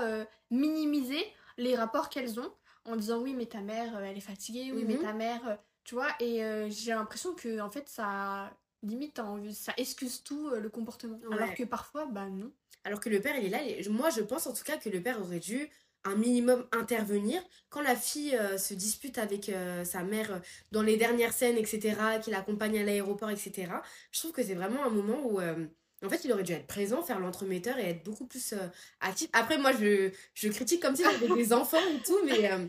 minimiser 0.51 1.23
les 1.59 1.77
rapports 1.77 2.09
qu'elles 2.09 2.41
ont 2.41 2.51
en 2.87 2.97
disant 2.97 3.19
oui, 3.21 3.35
mais 3.35 3.47
ta 3.47 3.61
mère, 3.61 3.99
elle 4.01 4.17
est 4.17 4.21
fatiguée, 4.21 4.73
oui, 4.73 4.85
mais 4.87 4.95
Mhm. 4.95 5.03
ta 5.03 5.13
mère. 5.13 5.59
Tu 5.85 5.95
vois, 5.95 6.09
et 6.21 6.43
euh, 6.45 6.69
j'ai 6.71 6.91
l'impression 6.93 7.35
que, 7.35 7.61
en 7.61 7.71
fait, 7.71 7.89
ça. 7.89 8.51
Limite, 8.83 9.19
ça 9.55 9.73
excuse 9.79 10.23
tout 10.23 10.49
euh, 10.51 10.61
le 10.61 10.69
comportement. 10.69 11.19
Ouais. 11.31 11.37
Alors 11.37 11.55
que 11.55 11.63
parfois, 11.65 12.05
bah 12.07 12.29
non. 12.29 12.53
Alors 12.85 13.01
que 13.01 13.09
le 13.09 13.19
père, 13.21 13.35
il 13.39 13.47
est 13.47 13.49
là. 13.49 13.63
et 13.63 13.89
moi, 13.89 14.11
je 14.11 14.21
pense 14.21 14.47
en 14.47 14.53
tout 14.53 14.63
cas 14.63 14.77
que 14.77 14.91
le 14.91 15.03
père 15.03 15.23
aurait 15.23 15.39
dû 15.41 15.71
un 16.05 16.17
minimum 16.17 16.67
intervenir 16.71 17.43
quand 17.71 17.81
la 17.81 17.97
fille 17.97 18.37
euh, 18.37 18.59
se 18.59 18.75
dispute 18.75 19.17
avec 19.17 19.51
sa 19.85 20.03
mère 20.03 20.43
dans 20.71 20.83
les 20.83 20.99
dernières 20.99 21.33
scènes, 21.33 21.57
etc., 21.57 21.97
qui 22.23 22.31
l'accompagne 22.31 22.79
à 22.79 22.83
l'aéroport, 22.85 23.31
etc. 23.31 23.73
Je 24.13 24.19
trouve 24.21 24.33
que 24.33 24.43
c'est 24.43 24.55
vraiment 24.55 24.85
un 24.85 24.91
moment 24.91 25.23
où 25.25 25.41
En 26.05 26.11
fait, 26.11 26.23
il 26.25 26.33
aurait 26.33 26.43
dû 26.43 26.53
être 26.53 26.67
présent, 26.67 27.03
faire 27.03 27.19
l'entremetteur 27.21 27.79
et 27.79 27.89
être 27.89 28.05
beaucoup 28.05 28.27
plus 28.27 28.53
euh, 28.53 28.59
actif. 29.01 29.31
Après, 29.33 29.57
moi, 29.57 29.73
je, 29.73 30.11
je 30.35 30.49
critique 30.49 30.83
comme 30.83 30.95
si 30.95 31.03
j'avais 31.05 31.29
des 31.35 31.53
enfants 31.55 31.79
et 31.79 32.03
tout, 32.03 32.19
mais. 32.27 32.53
euh, 32.53 32.67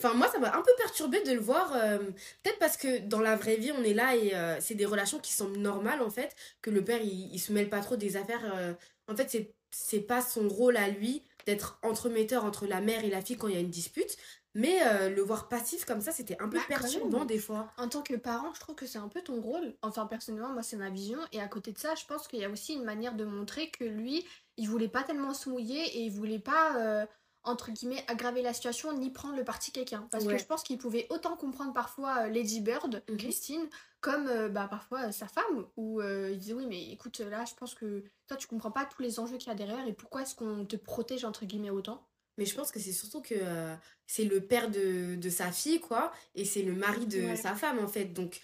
Enfin, 0.00 0.14
moi, 0.14 0.28
ça 0.30 0.38
m'a 0.38 0.54
un 0.56 0.62
peu 0.62 0.70
perturbé 0.78 1.22
de 1.24 1.32
le 1.32 1.40
voir. 1.40 1.72
euh, 1.74 1.98
Peut-être 2.42 2.58
parce 2.60 2.76
que 2.76 2.98
dans 3.00 3.20
la 3.20 3.36
vraie 3.36 3.56
vie, 3.56 3.72
on 3.72 3.82
est 3.82 3.94
là 3.94 4.14
et 4.14 4.34
euh, 4.34 4.56
c'est 4.60 4.74
des 4.76 4.86
relations 4.86 5.18
qui 5.18 5.32
semblent 5.32 5.58
normales, 5.58 6.02
en 6.02 6.10
fait. 6.10 6.36
Que 6.62 6.70
le 6.70 6.84
père, 6.84 7.00
il, 7.02 7.32
il 7.34 7.38
se 7.40 7.52
mêle 7.52 7.68
pas 7.68 7.80
trop 7.80 7.96
des 7.96 8.16
affaires. 8.16 8.54
euh, 8.56 8.74
En 9.08 9.16
fait, 9.16 9.28
c'est 9.70 10.00
pas 10.00 10.22
son 10.22 10.48
rôle 10.48 10.76
à 10.76 10.88
lui 10.88 11.24
d'être 11.46 11.78
entremetteur 11.82 12.44
entre 12.44 12.66
la 12.66 12.80
mère 12.80 13.04
et 13.04 13.10
la 13.10 13.22
fille 13.22 13.36
quand 13.36 13.48
il 13.48 13.54
y 13.54 13.56
a 13.56 13.60
une 13.60 13.70
dispute. 13.70 14.16
Mais 14.54 14.78
le 15.10 15.22
voir 15.22 15.48
passif 15.48 15.84
comme 15.84 16.00
ça, 16.00 16.10
c'était 16.10 16.36
un 16.40 16.48
peu 16.48 16.58
Bah, 16.58 16.64
perturbant 16.68 17.24
des 17.24 17.38
fois. 17.38 17.72
En 17.76 17.88
tant 17.88 18.02
que 18.02 18.14
parent, 18.14 18.52
je 18.54 18.60
trouve 18.60 18.74
que 18.74 18.86
c'est 18.86 18.98
un 18.98 19.08
peu 19.08 19.22
ton 19.22 19.40
rôle. 19.40 19.76
Enfin, 19.82 20.06
personnellement, 20.06 20.52
moi, 20.52 20.62
c'est 20.62 20.76
ma 20.76 20.90
vision. 20.90 21.18
Et 21.32 21.40
à 21.40 21.46
côté 21.48 21.72
de 21.72 21.78
ça, 21.78 21.94
je 21.94 22.04
pense 22.06 22.26
qu'il 22.26 22.40
y 22.40 22.44
a 22.44 22.50
aussi 22.50 22.74
une 22.74 22.82
manière 22.84 23.14
de 23.14 23.24
montrer 23.24 23.70
que 23.70 23.84
lui, 23.84 24.26
il 24.56 24.68
voulait 24.68 24.88
pas 24.88 25.04
tellement 25.04 25.32
se 25.34 25.48
mouiller 25.48 25.80
et 25.98 26.00
il 26.02 26.10
voulait 26.10 26.38
pas, 26.40 27.06
entre 27.48 27.70
guillemets, 27.72 28.04
aggraver 28.08 28.42
la 28.42 28.52
situation 28.54 28.92
ni 28.92 29.10
prendre 29.10 29.36
le 29.36 29.44
parti 29.44 29.72
quelqu'un. 29.72 30.06
Parce 30.10 30.24
Ouais. 30.24 30.34
que 30.34 30.38
je 30.38 30.44
pense 30.46 30.62
qu'il 30.62 30.78
pouvait 30.78 31.06
autant 31.10 31.36
comprendre 31.36 31.72
parfois 31.72 32.24
euh, 32.26 32.28
Lady 32.28 32.60
Bird, 32.60 33.02
Mhm. 33.08 33.18
Christine, 33.18 33.68
comme 34.00 34.28
euh, 34.28 34.48
bah, 34.48 34.68
parfois 34.68 35.08
euh, 35.08 35.12
sa 35.12 35.26
femme, 35.28 35.66
où 35.76 36.00
euh, 36.00 36.30
il 36.32 36.38
disait 36.38 36.52
Oui, 36.54 36.66
mais 36.66 36.90
écoute, 36.90 37.18
là, 37.20 37.44
je 37.44 37.54
pense 37.54 37.74
que 37.74 38.04
toi, 38.26 38.36
tu 38.36 38.46
comprends 38.46 38.70
pas 38.70 38.84
tous 38.86 39.02
les 39.02 39.18
enjeux 39.20 39.38
qu'il 39.38 39.48
y 39.48 39.52
a 39.52 39.54
derrière 39.54 39.86
et 39.86 39.92
pourquoi 39.92 40.22
est-ce 40.22 40.34
qu'on 40.34 40.64
te 40.66 40.76
protège, 40.76 41.24
entre 41.24 41.44
guillemets, 41.46 41.70
autant? 41.70 42.08
Mais 42.36 42.46
je 42.46 42.54
pense 42.54 42.70
que 42.70 42.78
c'est 42.78 42.92
surtout 42.92 43.20
que 43.20 43.34
euh, 43.36 43.74
c'est 44.06 44.24
le 44.24 44.40
père 44.40 44.70
de, 44.70 45.16
de 45.16 45.30
sa 45.30 45.50
fille, 45.50 45.80
quoi, 45.80 46.12
et 46.34 46.44
c'est 46.44 46.62
le 46.62 46.74
mari 46.74 47.06
de 47.06 47.20
Ouais. 47.28 47.36
sa 47.36 47.54
femme, 47.54 47.78
en 47.80 47.88
fait. 47.88 48.06
Donc, 48.06 48.40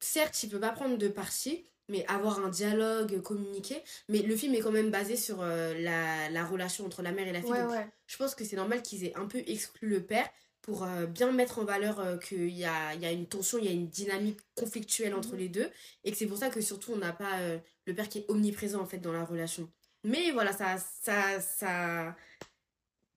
certes, 0.00 0.42
il 0.42 0.50
peut 0.50 0.58
pas 0.60 0.72
prendre 0.72 0.96
de 0.98 1.08
parti, 1.08 1.64
mais 1.88 2.04
avoir 2.06 2.44
un 2.44 2.48
dialogue, 2.48 3.20
communiquer. 3.22 3.82
Mais 4.08 4.20
le 4.22 4.36
film 4.36 4.54
est 4.54 4.60
quand 4.60 4.72
même 4.72 4.90
basé 4.90 5.16
sur 5.16 5.40
euh, 5.42 5.74
la, 5.78 6.28
la 6.30 6.44
relation 6.44 6.84
entre 6.86 7.02
la 7.02 7.12
mère 7.12 7.28
et 7.28 7.32
la 7.32 7.40
fille. 7.40 7.50
Ouais, 7.50 7.62
donc 7.62 7.70
ouais. 7.70 7.88
je 8.06 8.16
pense 8.16 8.34
que 8.34 8.44
c'est 8.44 8.56
normal 8.56 8.82
qu'ils 8.82 9.04
aient 9.04 9.14
un 9.16 9.26
peu 9.26 9.42
exclu 9.46 9.88
le 9.88 10.02
père 10.02 10.28
pour 10.62 10.82
euh, 10.82 11.06
bien 11.06 11.30
mettre 11.30 11.60
en 11.60 11.64
valeur 11.64 12.00
euh, 12.00 12.16
qu'il 12.18 12.50
y 12.50 12.64
a, 12.64 12.94
y 12.96 13.06
a 13.06 13.12
une 13.12 13.26
tension, 13.28 13.58
il 13.58 13.64
y 13.64 13.68
a 13.68 13.72
une 13.72 13.88
dynamique 13.88 14.40
conflictuelle 14.56 15.14
entre 15.14 15.32
Mhm. 15.34 15.38
les 15.38 15.48
deux. 15.48 15.70
Et 16.02 16.10
que 16.10 16.16
c'est 16.18 16.26
pour 16.26 16.38
ça 16.38 16.50
que 16.50 16.60
surtout, 16.60 16.92
on 16.92 16.96
n'a 16.96 17.12
pas 17.12 17.38
le 17.86 17.94
père 17.94 18.08
qui 18.08 18.18
est 18.18 18.24
omniprésent, 18.28 18.80
en 18.80 18.86
fait, 18.86 18.98
dans 18.98 19.12
la 19.12 19.24
relation. 19.24 19.70
Mais 20.02 20.32
voilà, 20.32 20.52
ça... 20.52 20.76
ça, 20.78 21.40
ça... 21.40 22.16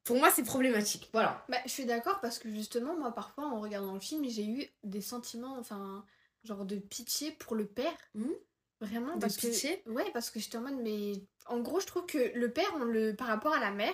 Pour 0.03 0.17
moi, 0.17 0.31
c'est 0.31 0.43
problématique. 0.43 1.09
Voilà. 1.13 1.45
Bah, 1.49 1.57
je 1.65 1.71
suis 1.71 1.85
d'accord 1.85 2.19
parce 2.19 2.39
que 2.39 2.49
justement, 2.49 2.97
moi, 2.97 3.11
parfois, 3.11 3.45
en 3.47 3.61
regardant 3.61 3.93
le 3.93 3.99
film, 3.99 4.27
j'ai 4.27 4.45
eu 4.45 4.67
des 4.83 5.01
sentiments, 5.01 5.57
enfin, 5.59 6.03
genre 6.43 6.65
de 6.65 6.77
pitié 6.77 7.31
pour 7.31 7.55
le 7.55 7.65
père. 7.65 7.93
Mhm. 8.15 8.33
Vraiment, 8.81 9.15
De 9.15 9.19
parce 9.19 9.36
que. 9.36 9.48
pitié? 9.48 9.81
Ouais, 9.88 10.09
parce 10.13 10.29
que 10.29 10.39
j'étais 10.39 10.57
en 10.57 10.62
mode, 10.62 10.79
mais. 10.81 11.13
En 11.48 11.59
gros, 11.59 11.79
je 11.79 11.86
trouve 11.88 12.05
que 12.05 12.31
le 12.38 12.51
père, 12.51 12.69
on 12.75 12.83
le... 12.83 13.13
par 13.15 13.27
rapport 13.27 13.53
à 13.53 13.59
la 13.59 13.71
mère, 13.71 13.93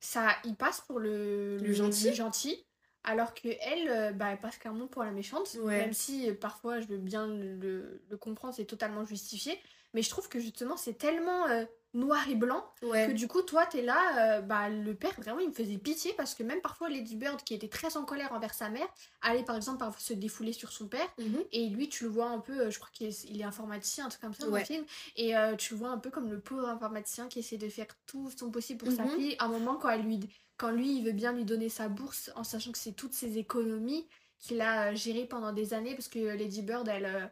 ça, 0.00 0.30
il 0.44 0.56
passe 0.56 0.80
pour 0.82 0.98
le, 0.98 1.58
Le 1.58 1.72
gentil. 1.72 2.14
gentil, 2.14 2.66
alors 3.04 3.34
que 3.34 3.48
elle, 3.60 3.88
euh, 3.88 4.12
bah, 4.12 4.28
elle 4.32 4.40
passe 4.40 4.56
clairement 4.56 4.86
pour 4.86 5.02
la 5.04 5.10
méchante. 5.10 5.54
Ouais. 5.60 5.78
Même 5.78 5.92
si 5.92 6.30
euh, 6.30 6.34
parfois, 6.34 6.80
je 6.80 6.86
veux 6.86 6.98
bien 6.98 7.26
le 7.26 8.16
comprendre, 8.20 8.54
c'est 8.54 8.64
totalement 8.64 9.04
justifié. 9.04 9.58
Mais 9.94 10.02
je 10.02 10.10
trouve 10.10 10.28
que 10.28 10.38
justement, 10.40 10.76
c'est 10.76 10.94
tellement 10.94 11.46
euh, 11.48 11.64
noir 11.94 12.26
et 12.30 12.34
blanc 12.34 12.64
Ouais. 12.82 13.06
que 13.08 13.12
du 13.12 13.28
coup, 13.28 13.42
toi, 13.42 13.66
t'es 13.66 13.82
là, 13.82 14.38
euh, 14.38 14.40
bah, 14.40 14.70
le 14.70 14.94
père, 14.94 15.12
vraiment, 15.18 15.40
il 15.40 15.48
me 15.48 15.52
faisait 15.54 15.76
pitié 15.76 16.14
parce 16.14 16.34
que 16.34 16.42
même 16.42 16.62
parfois, 16.62 16.88
Lady 16.88 17.16
Bird, 17.16 17.42
qui 17.44 17.52
était 17.52 17.68
très 17.68 17.96
en 17.98 18.04
colère 18.04 18.32
envers 18.32 18.54
sa 18.54 18.70
mère, 18.70 18.86
allait 19.20 19.42
par 19.44 19.56
exemple 19.56 19.78
parfois 19.78 20.00
se 20.00 20.14
défouler 20.14 20.54
sur 20.54 20.72
son 20.72 20.88
père. 20.88 21.06
Mhm. 21.18 21.44
Et 21.52 21.68
lui, 21.68 21.88
tu 21.90 22.04
le 22.04 22.10
vois 22.10 22.28
un 22.30 22.38
peu, 22.38 22.58
euh, 22.60 22.70
je 22.70 22.78
crois 22.78 22.88
qu'il 22.94 23.08
est, 23.08 23.24
il 23.24 23.40
est 23.40 23.44
informaticien, 23.44 24.06
un 24.06 24.08
truc 24.08 24.22
comme 24.22 24.32
ça 24.32 24.46
dans 24.46 24.56
le 24.56 24.64
film. 24.64 24.84
Et 25.16 25.36
euh, 25.36 25.54
tu 25.56 25.74
le 25.74 25.78
vois 25.80 25.90
un 25.90 25.98
peu 25.98 26.08
comme 26.10 26.30
le 26.30 26.40
pauvre 26.40 26.68
informaticien 26.68 27.28
qui 27.28 27.40
essaie 27.40 27.58
de 27.58 27.68
faire 27.68 27.88
tout 28.06 28.30
son 28.36 28.50
possible 28.50 28.78
pour 28.82 28.92
sa 28.92 29.04
Mhm. 29.04 29.10
fille. 29.10 29.36
À 29.38 29.44
un 29.44 29.48
moment, 29.48 29.76
quand, 29.76 29.90
elle 29.90 30.02
lui, 30.02 30.20
quand 30.56 30.70
lui, 30.70 30.96
il 30.96 31.04
veut 31.04 31.12
bien 31.12 31.32
lui 31.34 31.44
donner 31.44 31.68
sa 31.68 31.88
bourse, 31.90 32.30
en 32.36 32.44
sachant 32.44 32.72
que 32.72 32.78
c'est 32.78 32.92
toutes 32.92 33.12
ses 33.14 33.36
économies 33.36 34.08
qu'il 34.38 34.60
a 34.62 34.94
gérées 34.94 35.26
pendant 35.26 35.52
des 35.52 35.74
années, 35.74 35.94
parce 35.94 36.08
que 36.08 36.18
Lady 36.18 36.62
Bird, 36.62 36.88
elle. 36.88 37.30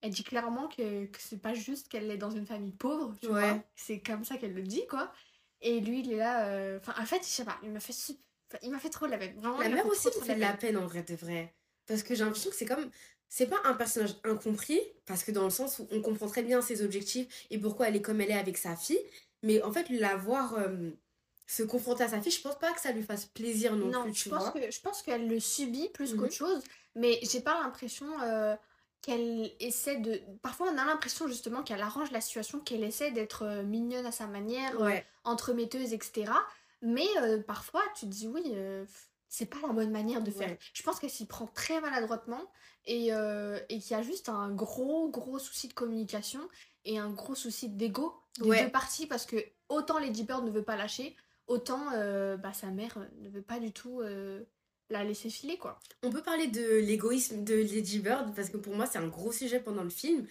Elle 0.00 0.10
dit 0.10 0.24
clairement 0.24 0.68
que, 0.68 1.06
que 1.06 1.18
c'est 1.20 1.40
pas 1.40 1.54
juste 1.54 1.88
qu'elle 1.88 2.10
est 2.10 2.16
dans 2.18 2.30
une 2.30 2.46
famille 2.46 2.72
pauvre, 2.72 3.14
tu 3.20 3.26
Ouais. 3.28 3.40
vois. 3.50 3.62
C'est 3.76 4.00
comme 4.00 4.24
ça 4.24 4.36
qu'elle 4.36 4.54
le 4.54 4.62
dit, 4.62 4.86
quoi. 4.88 5.12
Et 5.60 5.80
lui, 5.80 6.00
il 6.00 6.12
est 6.12 6.16
là. 6.16 6.46
euh, 6.48 6.78
Enfin, 6.80 6.94
en 7.02 7.06
fait, 7.06 7.20
je 7.22 7.28
sais 7.28 7.44
pas, 7.44 7.58
il 7.62 7.70
m'a 7.70 7.80
fait, 7.80 7.92
su- 7.92 8.12
enfin, 8.48 8.58
il 8.62 8.70
m'a 8.70 8.78
fait 8.78 8.90
trop 8.90 9.06
de 9.06 9.10
la 9.10 9.18
peine. 9.18 9.34
Vraiment, 9.40 9.58
La 9.58 9.68
mère 9.68 9.86
aussi 9.86 10.06
me 10.06 10.12
fait 10.24 10.34
de 10.36 10.40
la 10.40 10.52
peine 10.52 10.76
en 10.76 10.86
vrai 10.86 11.02
de 11.02 11.14
vrai. 11.16 11.52
Parce 11.86 12.02
que 12.02 12.14
j'ai 12.14 12.22
l'impression 12.24 12.50
que 12.50 12.56
c'est 12.56 12.66
comme. 12.66 12.90
C'est 13.30 13.46
pas 13.46 13.60
un 13.64 13.74
personnage 13.74 14.14
incompris, 14.24 14.80
parce 15.04 15.22
que 15.22 15.32
dans 15.32 15.44
le 15.44 15.50
sens 15.50 15.80
où 15.80 15.88
on 15.90 16.00
comprend 16.00 16.28
très 16.28 16.42
bien 16.42 16.62
ses 16.62 16.82
objectifs 16.82 17.46
et 17.50 17.58
pourquoi 17.58 17.88
elle 17.88 17.96
est 17.96 18.00
comme 18.00 18.22
elle 18.22 18.30
est 18.30 18.38
avec 18.38 18.56
sa 18.56 18.74
fille. 18.74 18.98
Mais 19.42 19.60
en 19.62 19.70
fait, 19.70 19.88
la 19.90 20.16
voir 20.16 20.54
euh, 20.54 20.90
se 21.46 21.62
confronter 21.62 22.04
à 22.04 22.08
sa 22.08 22.22
fille, 22.22 22.32
je 22.32 22.40
pense 22.40 22.58
pas 22.58 22.72
que 22.72 22.80
ça 22.80 22.90
lui 22.92 23.02
fasse 23.02 23.26
plaisir 23.26 23.76
non, 23.76 23.90
Non, 23.90 24.02
plus, 24.04 24.14
je 24.14 24.22
tu 24.22 24.28
pense 24.30 24.44
vois. 24.44 24.52
que 24.52 24.70
je 24.70 24.80
pense 24.80 25.02
qu'elle 25.02 25.28
le 25.28 25.40
subit 25.40 25.90
plus 25.90 26.12
Mhm. 26.14 26.20
qu'autre 26.20 26.32
chose, 26.32 26.62
mais 26.94 27.18
j'ai 27.22 27.40
pas 27.40 27.60
l'impression 27.62 28.06
euh, 28.22 28.56
qu'elle 29.02 29.52
essaie 29.60 29.96
de. 29.96 30.20
Parfois, 30.42 30.68
on 30.72 30.78
a 30.78 30.84
l'impression 30.84 31.28
justement 31.28 31.62
qu'elle 31.62 31.80
arrange 31.82 32.10
la 32.10 32.20
situation, 32.20 32.60
qu'elle 32.60 32.82
essaie 32.84 33.10
d'être 33.12 33.42
euh, 33.44 33.62
mignonne 33.62 34.06
à 34.06 34.12
sa 34.12 34.26
manière, 34.26 34.74
euh, 34.80 34.84
Ouais. 34.86 35.06
entremetteuse, 35.24 35.92
etc. 35.92 36.32
Mais 36.82 37.06
euh, 37.22 37.42
parfois, 37.42 37.82
tu 37.94 38.06
te 38.06 38.10
dis 38.10 38.26
oui, 38.28 38.42
euh, 38.54 38.84
c'est 39.28 39.46
pas 39.46 39.58
la 39.66 39.72
bonne 39.72 39.90
manière 39.90 40.22
de 40.22 40.30
faire. 40.30 40.48
Ouais. 40.48 40.58
Je 40.72 40.82
pense 40.82 40.98
qu'elle 40.98 41.10
s'y 41.10 41.26
prend 41.26 41.46
très 41.46 41.80
maladroitement 41.80 42.50
et, 42.86 43.08
et 43.08 43.78
qu'il 43.80 43.90
y 43.90 43.94
a 43.94 44.02
juste 44.02 44.28
un 44.30 44.50
gros, 44.50 45.10
gros 45.10 45.38
souci 45.38 45.68
de 45.68 45.74
communication 45.74 46.40
et 46.86 46.98
un 46.98 47.10
gros 47.10 47.34
souci 47.34 47.68
d'ego 47.68 48.14
des 48.40 48.48
Ouais. 48.48 48.64
deux 48.64 48.70
parties 48.70 49.06
parce 49.06 49.26
que 49.26 49.36
autant 49.68 49.98
Lady 49.98 50.22
Bird 50.24 50.44
ne 50.46 50.50
veut 50.50 50.62
pas 50.64 50.76
lâcher, 50.76 51.14
autant 51.46 51.90
bah, 52.38 52.52
sa 52.54 52.68
mère 52.68 52.96
ne 53.18 53.28
veut 53.28 53.42
pas 53.42 53.58
du 53.60 53.72
tout 53.72 54.00
la 54.90 55.04
laisser 55.04 55.30
filer, 55.30 55.58
quoi. 55.58 55.78
On 56.02 56.10
peut 56.10 56.22
parler 56.22 56.46
de 56.46 56.78
l'égoïsme 56.78 57.44
de 57.44 57.54
Lady 57.54 57.98
Bird, 57.98 58.34
parce 58.34 58.50
que 58.50 58.56
pour 58.56 58.74
moi, 58.74 58.86
c'est 58.86 58.98
un 58.98 59.08
gros 59.08 59.32
sujet 59.32 59.60
pendant 59.60 59.84
le 59.84 59.90
film. 59.90 60.26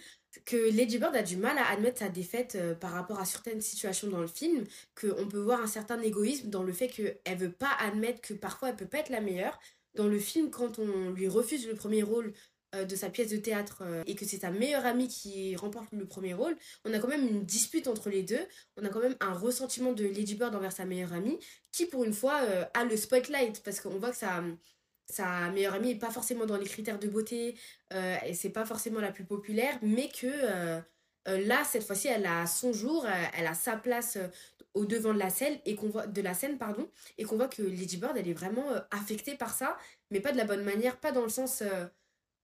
Que 0.46 0.72
Lady 0.72 0.98
Bird 0.98 1.16
a 1.16 1.24
du 1.24 1.38
mal 1.38 1.58
à 1.58 1.70
admettre 1.70 2.00
sa 2.00 2.10
défaite 2.10 2.56
euh, 2.56 2.76
par 2.76 2.92
rapport 2.92 3.20
à 3.20 3.26
certaines 3.26 3.62
situations 3.62 4.10
dans 4.10 4.22
le 4.22 4.28
film. 4.28 4.66
Qu'on 5.00 5.28
peut 5.28 5.40
voir 5.40 5.62
un 5.62 5.68
certain 5.68 6.02
égoïsme 6.02 6.50
dans 6.50 6.64
le 6.64 6.74
fait 6.74 6.88
qu'elle 6.88 7.38
veut 7.38 7.52
pas 7.52 7.72
admettre 7.80 8.22
que 8.22 8.34
parfois 8.34 8.70
elle 8.70 8.76
peut 8.76 8.86
pas 8.86 9.00
être 9.00 9.10
la 9.10 9.22
meilleure. 9.22 9.60
Dans 9.96 10.08
le 10.08 10.20
film, 10.20 10.52
quand 10.52 10.78
on 10.80 11.10
lui 11.10 11.28
refuse 11.28 11.68
le 11.68 11.74
premier 11.74 12.04
rôle 12.04 12.34
de 12.74 12.96
sa 12.96 13.10
pièce 13.10 13.30
de 13.30 13.38
théâtre 13.38 13.80
euh, 13.82 14.04
et 14.08 14.16
que 14.16 14.26
c'est 14.26 14.40
sa 14.40 14.52
meilleure 14.52 14.86
amie 14.86 15.08
qui 15.08 15.56
remporte 15.56 15.88
le 15.92 16.06
premier 16.06 16.34
rôle, 16.34 16.56
on 16.86 16.94
a 16.94 17.00
quand 17.00 17.08
même 17.08 17.28
une 17.28 17.46
dispute 17.46 17.88
entre 17.88 18.10
les 18.10 18.24
deux. 18.24 18.46
On 18.76 18.86
a 18.86 18.90
quand 18.90 19.00
même 19.00 19.16
un 19.20 19.34
ressentiment 19.34 19.94
de 19.94 20.06
Lady 20.06 20.36
Bird 20.36 20.54
envers 20.56 20.72
sa 20.72 20.86
meilleure 20.86 21.14
amie 21.14 21.40
qui, 21.72 21.86
pour 21.86 22.04
une 22.04 22.14
fois, 22.14 22.42
euh, 22.44 22.66
a 22.74 22.84
le 22.84 22.98
spotlight 22.98 23.64
parce 23.64 23.80
qu'on 23.80 23.98
voit 23.98 24.12
que 24.12 24.18
sa 24.18 25.50
meilleure 25.52 25.74
amie 25.74 25.94
n'est 25.94 26.00
pas 26.00 26.12
forcément 26.12 26.46
dans 26.46 26.58
les 26.58 26.66
critères 26.66 27.00
de 27.00 27.08
beauté 27.08 27.56
euh, 27.94 28.16
et 28.26 28.34
c'est 28.34 28.50
pas 28.50 28.66
forcément 28.66 29.00
la 29.00 29.12
plus 29.12 29.24
populaire 29.24 29.80
mais 29.82 30.10
que 30.10 30.28
euh, 30.28 30.82
euh, 31.30 31.46
là 31.46 31.64
cette 31.64 31.84
fois-ci 31.84 32.08
elle 32.10 32.26
a 32.26 32.46
son 32.46 32.74
jour 32.74 33.06
euh, 33.06 33.10
elle 33.38 33.48
a 33.48 33.54
sa 33.54 33.78
place 33.78 34.18
euh, 34.18 34.28
au 34.74 34.86
devant 34.86 35.14
de 35.14 35.20
la 35.20 35.30
scène 35.30 35.58
et 35.66 35.76
qu'on 35.76 35.90
voit 35.90 36.08
de 36.08 36.22
la 36.22 36.34
scène 36.34 36.58
pardon 36.58 36.90
et 37.18 37.24
qu'on 37.24 37.38
voit 37.38 37.48
que 37.48 37.62
Lady 37.62 37.98
Bird 37.98 38.18
elle 38.18 38.28
est 38.28 38.34
vraiment 38.34 38.70
euh, 38.72 38.80
affectée 38.92 39.36
par 39.36 39.54
ça 39.54 39.78
mais 40.12 40.20
pas 40.20 40.34
de 40.34 40.38
la 40.38 40.44
bonne 40.46 40.64
manière 40.64 40.98
pas 41.00 41.14
dans 41.14 41.24
le 41.24 41.30
sens 41.30 41.62
euh, 41.62 41.86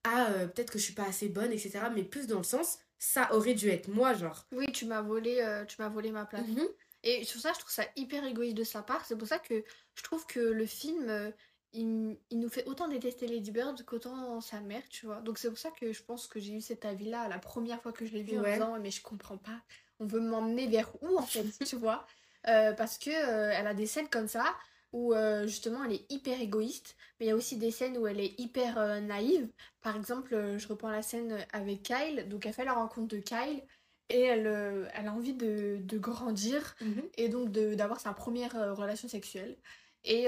ah 0.04 0.28
euh, 0.32 0.48
peut-être 0.48 0.72
que 0.72 0.80
je 0.80 0.84
suis 0.84 0.94
pas 0.94 1.06
assez 1.08 1.30
bonne 1.30 1.52
etc 1.52 1.82
mais 1.94 2.04
plus 2.04 2.28
dans 2.28 2.38
le 2.40 2.44
sens 2.44 2.80
ça 3.00 3.34
aurait 3.34 3.54
dû 3.54 3.70
être 3.70 3.88
moi 3.90 4.14
genre 4.14 4.46
Oui, 4.54 4.66
tu 4.72 4.86
m'as 4.86 5.02
volé, 5.02 5.42
euh, 5.42 5.66
tu 5.66 5.76
m'as 5.82 5.90
volé 5.90 6.12
ma 6.12 6.26
place. 6.26 6.48
Mhm. 6.48 6.68
Et 7.04 7.26
sur 7.26 7.42
ça, 7.42 7.52
je 7.54 7.60
trouve 7.60 7.70
ça 7.72 7.84
hyper 7.98 8.24
égoïste 8.26 8.56
de 8.56 8.64
sa 8.64 8.82
part. 8.82 9.04
C'est 9.06 9.18
pour 9.18 9.28
ça 9.28 9.38
que 9.40 9.62
je 9.94 10.04
trouve 10.04 10.26
que 10.26 10.40
le 10.40 10.66
film, 10.66 11.10
euh, 11.10 11.30
il, 11.74 12.18
il 12.30 12.40
nous 12.40 12.48
fait 12.48 12.66
autant 12.66 12.88
détester 12.88 13.28
Lady 13.28 13.52
Bird 13.52 13.84
qu'autant 13.84 14.40
sa 14.40 14.62
mère, 14.62 14.84
tu 14.90 15.06
vois. 15.06 15.20
Donc 15.20 15.38
c'est 15.38 15.50
pour 15.50 15.58
ça 15.58 15.70
que 15.72 15.92
je 15.92 16.02
pense 16.02 16.28
que 16.28 16.40
j'ai 16.40 16.54
eu 16.54 16.62
cet 16.62 16.86
avis-là 16.86 17.28
la 17.28 17.40
première 17.40 17.82
fois 17.82 17.92
que 17.92 18.06
je 18.06 18.14
l'ai 18.14 18.24
vu 18.24 18.38
en 18.40 18.42
Ouais. 18.42 18.54
disant 18.54 18.80
mais 18.80 18.90
je 18.92 19.02
comprends 19.02 19.38
pas. 19.38 19.60
On 20.00 20.06
veut 20.06 20.22
m'emmener 20.22 20.68
vers 20.68 20.90
où 21.04 21.18
en 21.18 21.24
fait, 21.26 21.44
tu 21.68 21.76
vois? 21.76 22.08
Euh, 22.48 22.72
Parce 22.72 22.98
que 22.98 23.10
elle 23.12 23.68
a 23.68 23.74
des 23.74 23.86
scènes 23.86 24.08
comme 24.10 24.30
ça 24.30 24.46
où 24.94 25.14
euh, 25.14 25.46
justement 25.48 25.84
elle 25.84 25.94
est 25.94 26.12
hyper 26.12 26.40
égoïste, 26.40 26.96
mais 27.20 27.26
il 27.26 27.30
y 27.30 27.32
a 27.32 27.36
aussi 27.36 27.58
des 27.58 27.72
scènes 27.72 27.98
où 27.98 28.08
elle 28.08 28.20
est 28.20 28.40
hyper 28.40 28.78
euh, 28.78 29.00
naïve. 29.00 29.48
Par 29.82 29.96
exemple, 29.98 30.34
euh, 30.34 30.58
je 30.58 30.68
reprends 30.68 30.90
la 30.92 31.02
scène 31.02 31.46
avec 31.52 31.84
Kyle. 31.84 32.28
Donc 32.30 32.46
elle 32.46 32.54
fait 32.54 32.64
la 32.66 32.74
rencontre 32.74 33.08
de 33.08 33.18
Kyle 33.18 33.62
et 34.10 34.22
elle, 34.22 34.48
euh, 34.48 34.88
elle 34.94 35.08
a 35.08 35.14
envie 35.14 35.34
de, 35.34 35.78
de 35.82 35.98
grandir 35.98 36.76
Mhm. 36.80 37.04
et 37.18 37.28
donc 37.30 37.50
d'avoir 37.52 38.00
sa 38.00 38.14
première 38.14 38.54
relation 38.78 39.08
sexuelle. 39.08 39.58
Et 40.06 40.28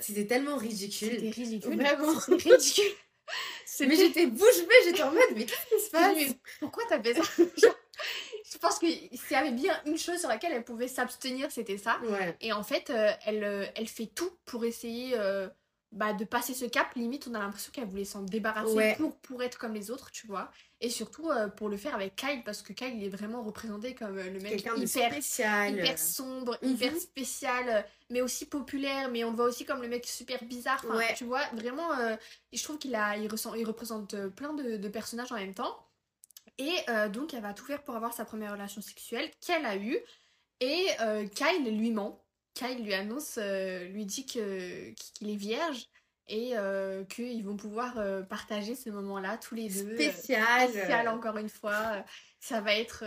c'était 0.00 0.26
tellement 0.26 0.56
ridicule 0.56 1.10
c'était 1.10 1.30
ridicule. 1.30 1.76
Vraiment. 1.76 2.12
Ridicule. 2.28 2.92
mais 3.80 3.96
j'étais 3.96 4.26
bouche 4.26 4.66
bée 4.66 4.74
j'étais 4.84 5.02
en 5.02 5.12
mode 5.12 5.22
mais 5.34 5.44
qu'est-ce 5.44 5.74
qui 5.76 5.84
se 5.84 5.90
passe? 5.90 6.16
pourquoi 6.60 6.82
t'as 6.88 7.02
fait 7.02 7.14
ça? 7.14 7.22
Je 8.60 8.66
pense 8.66 8.80
que 8.80 8.86
s'il 8.88 9.18
y 9.30 9.34
avait 9.36 9.52
bien 9.52 9.72
une 9.86 9.96
chose 9.98 10.18
sur 10.18 10.28
laquelle 10.28 10.50
elle 10.52 10.64
pouvait 10.64 10.88
s'abstenir, 10.88 11.48
c'était 11.52 11.78
ça. 11.78 12.00
ouais 12.02 12.36
Et 12.40 12.52
en 12.52 12.64
fait, 12.64 12.90
euh, 12.90 13.12
elle, 13.24 13.44
euh, 13.44 13.64
elle 13.76 13.86
fait 13.86 14.06
tout 14.06 14.30
pour 14.46 14.64
essayer 14.64 15.12
euh, 15.16 15.48
bah, 15.92 16.12
de 16.12 16.24
passer 16.24 16.54
ce 16.54 16.64
cap, 16.64 16.92
limite, 16.96 17.28
on 17.30 17.34
a 17.34 17.38
l'impression 17.38 17.70
qu'elle 17.72 17.86
voulait 17.86 18.04
s'en 18.04 18.22
débarrasser 18.22 18.74
Ouais. 18.74 18.96
pour, 18.96 19.14
pour 19.18 19.44
être 19.44 19.58
comme 19.58 19.74
les 19.74 19.92
autres, 19.92 20.10
tu 20.10 20.26
vois. 20.26 20.50
Et 20.80 20.90
surtout 20.90 21.30
pour 21.56 21.68
le 21.68 21.76
faire 21.76 21.94
avec 21.94 22.16
Kyle, 22.16 22.42
parce 22.44 22.62
que 22.62 22.72
Kyle 22.72 22.94
il 22.96 23.04
est 23.04 23.08
vraiment 23.08 23.42
représenté 23.42 23.94
comme 23.94 24.16
le 24.16 24.40
mec 24.40 24.60
hyper, 24.60 24.76
spécial. 25.12 25.72
hyper 25.78 25.96
sombre, 25.98 26.58
Mhm. 26.60 26.70
hyper 26.70 26.96
spécial, 26.96 27.86
mais 28.10 28.22
aussi 28.22 28.44
populaire, 28.46 29.08
mais 29.08 29.22
on 29.22 29.30
le 29.30 29.36
voit 29.36 29.46
aussi 29.46 29.64
comme 29.64 29.82
le 29.82 29.88
mec 29.88 30.04
super 30.04 30.42
bizarre. 30.44 30.84
Ouais. 30.90 31.14
Tu 31.14 31.24
vois, 31.24 31.44
vraiment, 31.52 31.88
je 32.52 32.62
trouve 32.64 32.78
qu'il 32.78 32.94
a, 32.96 33.16
il, 33.16 33.24
il 33.24 33.64
représente 33.66 34.16
plein 34.30 34.52
de, 34.52 34.76
de 34.78 34.88
personnages 34.88 35.30
en 35.30 35.36
même 35.36 35.54
temps. 35.54 35.87
Et 36.58 36.74
euh, 36.88 37.08
donc, 37.08 37.34
elle 37.34 37.42
va 37.42 37.54
tout 37.54 37.64
faire 37.64 37.82
pour 37.82 37.94
avoir 37.96 38.12
sa 38.12 38.24
première 38.24 38.52
relation 38.52 38.80
sexuelle 38.82 39.30
qu'elle 39.40 39.64
a 39.64 39.76
eue. 39.76 39.98
Et 40.60 40.86
euh, 41.00 41.26
Kyle 41.28 41.76
lui 41.78 41.90
ment. 41.92 42.24
Kyle 42.54 42.82
lui 42.84 42.94
annonce, 42.94 43.38
euh, 43.38 43.84
lui 43.84 44.04
dit 44.04 44.26
que 44.26 44.90
qu'il 44.90 45.30
est 45.30 45.36
vierge 45.36 45.86
et 46.26 46.52
qu'ils 47.08 47.42
vont 47.42 47.56
pouvoir 47.56 47.94
partager 48.28 48.74
ce 48.74 48.90
moment-là 48.90 49.38
tous 49.38 49.54
les 49.54 49.68
deux. 49.70 49.94
Spécial. 49.94 50.68
spécial 50.68 51.08
encore 51.08 51.38
une 51.38 51.48
fois. 51.48 52.04
Ça 52.38 52.60
va 52.60 52.74
être, 52.74 53.04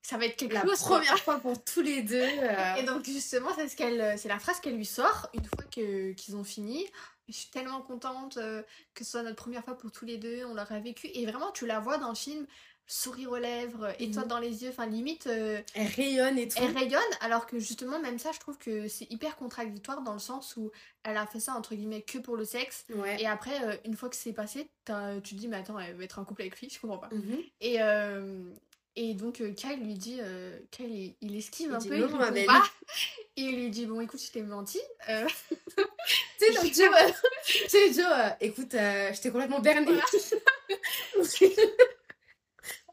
ça 0.00 0.16
va 0.16 0.24
être 0.24 0.36
quelque 0.36 0.54
La 0.54 0.62
chose. 0.62 0.80
première 0.80 1.18
fois 1.18 1.38
pour 1.38 1.62
tous 1.62 1.82
les 1.82 2.00
deux. 2.00 2.16
euh, 2.22 2.74
Et 2.76 2.84
donc 2.84 3.04
justement, 3.04 3.50
c'est 3.56 3.68
ce 3.68 3.76
qu'elle, 3.76 4.18
c'est 4.18 4.28
la 4.30 4.38
phrase 4.38 4.58
qu'elle 4.60 4.76
lui 4.76 4.86
sort 4.86 5.28
une 5.34 5.44
fois 5.44 5.64
que 5.70 6.12
qu'ils 6.12 6.34
ont 6.36 6.44
fini. 6.44 6.86
Je 7.28 7.34
suis 7.34 7.50
tellement 7.50 7.82
contente 7.82 8.36
que 8.36 9.04
ce 9.04 9.10
soit 9.10 9.22
notre 9.22 9.36
première 9.36 9.62
fois 9.64 9.76
pour 9.76 9.92
tous 9.92 10.06
les 10.06 10.16
deux, 10.16 10.44
on 10.46 10.54
l'aura 10.54 10.80
vécu. 10.80 11.08
Et 11.12 11.26
vraiment, 11.26 11.50
tu 11.50 11.66
la 11.66 11.80
vois 11.80 11.98
dans 11.98 12.08
le 12.10 12.14
film, 12.14 12.46
sourire 12.86 13.32
aux 13.32 13.36
lèvres, 13.38 13.92
étoile 13.98 14.24
Mhm. 14.26 14.28
dans 14.30 14.38
les 14.38 14.62
yeux, 14.62 14.70
enfin 14.70 14.86
limite, 14.86 15.26
euh, 15.26 15.60
Elle 15.74 15.88
rayonne 15.88 16.38
et 16.38 16.46
tout. 16.48 16.58
elle 16.62 16.76
rayonne. 16.76 17.00
Alors 17.20 17.46
que 17.46 17.58
justement, 17.58 17.98
même 17.98 18.18
ça, 18.18 18.30
je 18.32 18.38
trouve 18.38 18.58
que 18.58 18.86
c'est 18.88 19.10
hyper 19.10 19.36
contradictoire 19.36 20.02
dans 20.02 20.12
le 20.12 20.18
sens 20.20 20.56
où 20.56 20.70
elle 21.02 21.16
a 21.16 21.26
fait 21.26 21.40
ça 21.40 21.54
entre 21.54 21.74
guillemets 21.74 22.02
que 22.02 22.18
pour 22.18 22.36
le 22.36 22.44
sexe. 22.44 22.84
Ouais. 22.94 23.20
Et 23.20 23.26
après, 23.26 23.60
euh, 23.64 23.76
une 23.84 23.96
fois 23.96 24.08
que 24.08 24.16
c'est 24.16 24.32
passé, 24.32 24.68
tu 24.86 24.92
te 24.94 25.34
dis, 25.34 25.48
mais 25.48 25.56
attends, 25.56 25.78
elle 25.78 25.96
va 25.96 26.04
être 26.04 26.18
en 26.18 26.24
couple 26.24 26.42
avec 26.42 26.60
lui, 26.60 26.68
je 26.70 26.78
comprends 26.80 26.98
pas. 26.98 27.10
Mhm. 27.12 27.38
Et, 27.60 27.82
euh, 27.82 28.42
et 28.94 29.14
donc 29.14 29.42
Kyle 29.56 29.80
lui 29.82 29.94
dit, 29.94 30.20
Kyle 30.70 31.14
il, 31.20 31.36
esquive 31.36 31.68
Il 31.70 31.74
un 31.74 31.80
peu, 31.80 31.96
non, 31.98 32.26
il 32.28 32.32
belle. 32.32 32.46
pas. 32.46 32.62
Et 33.38 33.42
il 33.42 33.56
lui 33.56 33.68
dit, 33.68 33.84
bon 33.84 34.00
écoute, 34.00 34.22
je 34.24 34.30
t'ai 34.32 34.40
menti. 34.42 34.80
Tu 36.38 36.44
sais, 36.46 36.52
donc, 36.52 36.72
Joe, 36.72 37.94
Joe, 37.96 38.32
écoute, 38.40 38.74
euh, 38.74 39.10
j'étais 39.12 39.30
complètement 39.30 39.58
berné. 39.60 39.86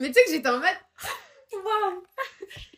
Mais 0.04 0.10
tu 0.12 0.16
sais 0.16 0.26
que 0.26 0.32
j'étais 0.32 0.50
en 0.50 0.60
mode. 0.60 0.78
Waouh! 1.54 2.04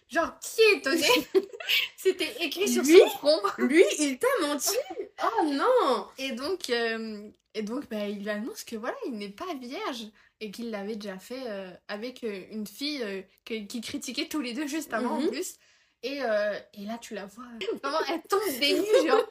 genre, 0.09 0.38
qui 0.39 0.61
est 0.61 0.73
étonné 0.77 1.07
C'était 1.97 2.31
écrit 2.41 2.67
sur 2.69 2.83
Lui? 2.83 2.99
son 2.99 3.09
front. 3.09 3.41
Lui, 3.57 3.83
il 3.97 4.19
t'a 4.19 4.27
menti! 4.41 4.75
Oh 5.23 5.43
non! 5.45 6.07
Et 6.19 6.33
donc, 6.33 6.69
euh, 6.69 7.27
et 7.55 7.63
donc 7.63 7.89
bah, 7.89 8.05
il 8.07 8.19
lui 8.21 8.29
annonce 8.29 8.63
que 8.63 8.75
voilà, 8.75 8.95
il 9.07 9.13
n'est 9.13 9.29
pas 9.29 9.51
vierge. 9.59 10.05
Et 10.41 10.51
qu'il 10.51 10.69
l'avait 10.69 10.97
déjà 10.97 11.17
fait 11.17 11.43
euh, 11.47 11.71
avec 11.88 12.23
euh, 12.23 12.43
une 12.51 12.67
fille 12.67 13.01
euh, 13.01 13.21
que- 13.45 13.65
qui 13.65 13.81
critiquait 13.81 14.27
tous 14.27 14.41
les 14.41 14.53
deux 14.53 14.67
juste 14.67 14.93
avant 14.93 15.17
Mhm. 15.19 15.25
en 15.25 15.29
plus. 15.29 15.55
Et, 16.03 16.17
et 16.19 16.85
là, 16.85 16.99
tu 17.01 17.15
la 17.15 17.25
vois, 17.25 17.45
vraiment, 17.81 17.97
elle 18.07 18.21
tombe 18.29 18.59
des 18.59 18.73
nues, 18.73 19.07
genre. 19.07 19.27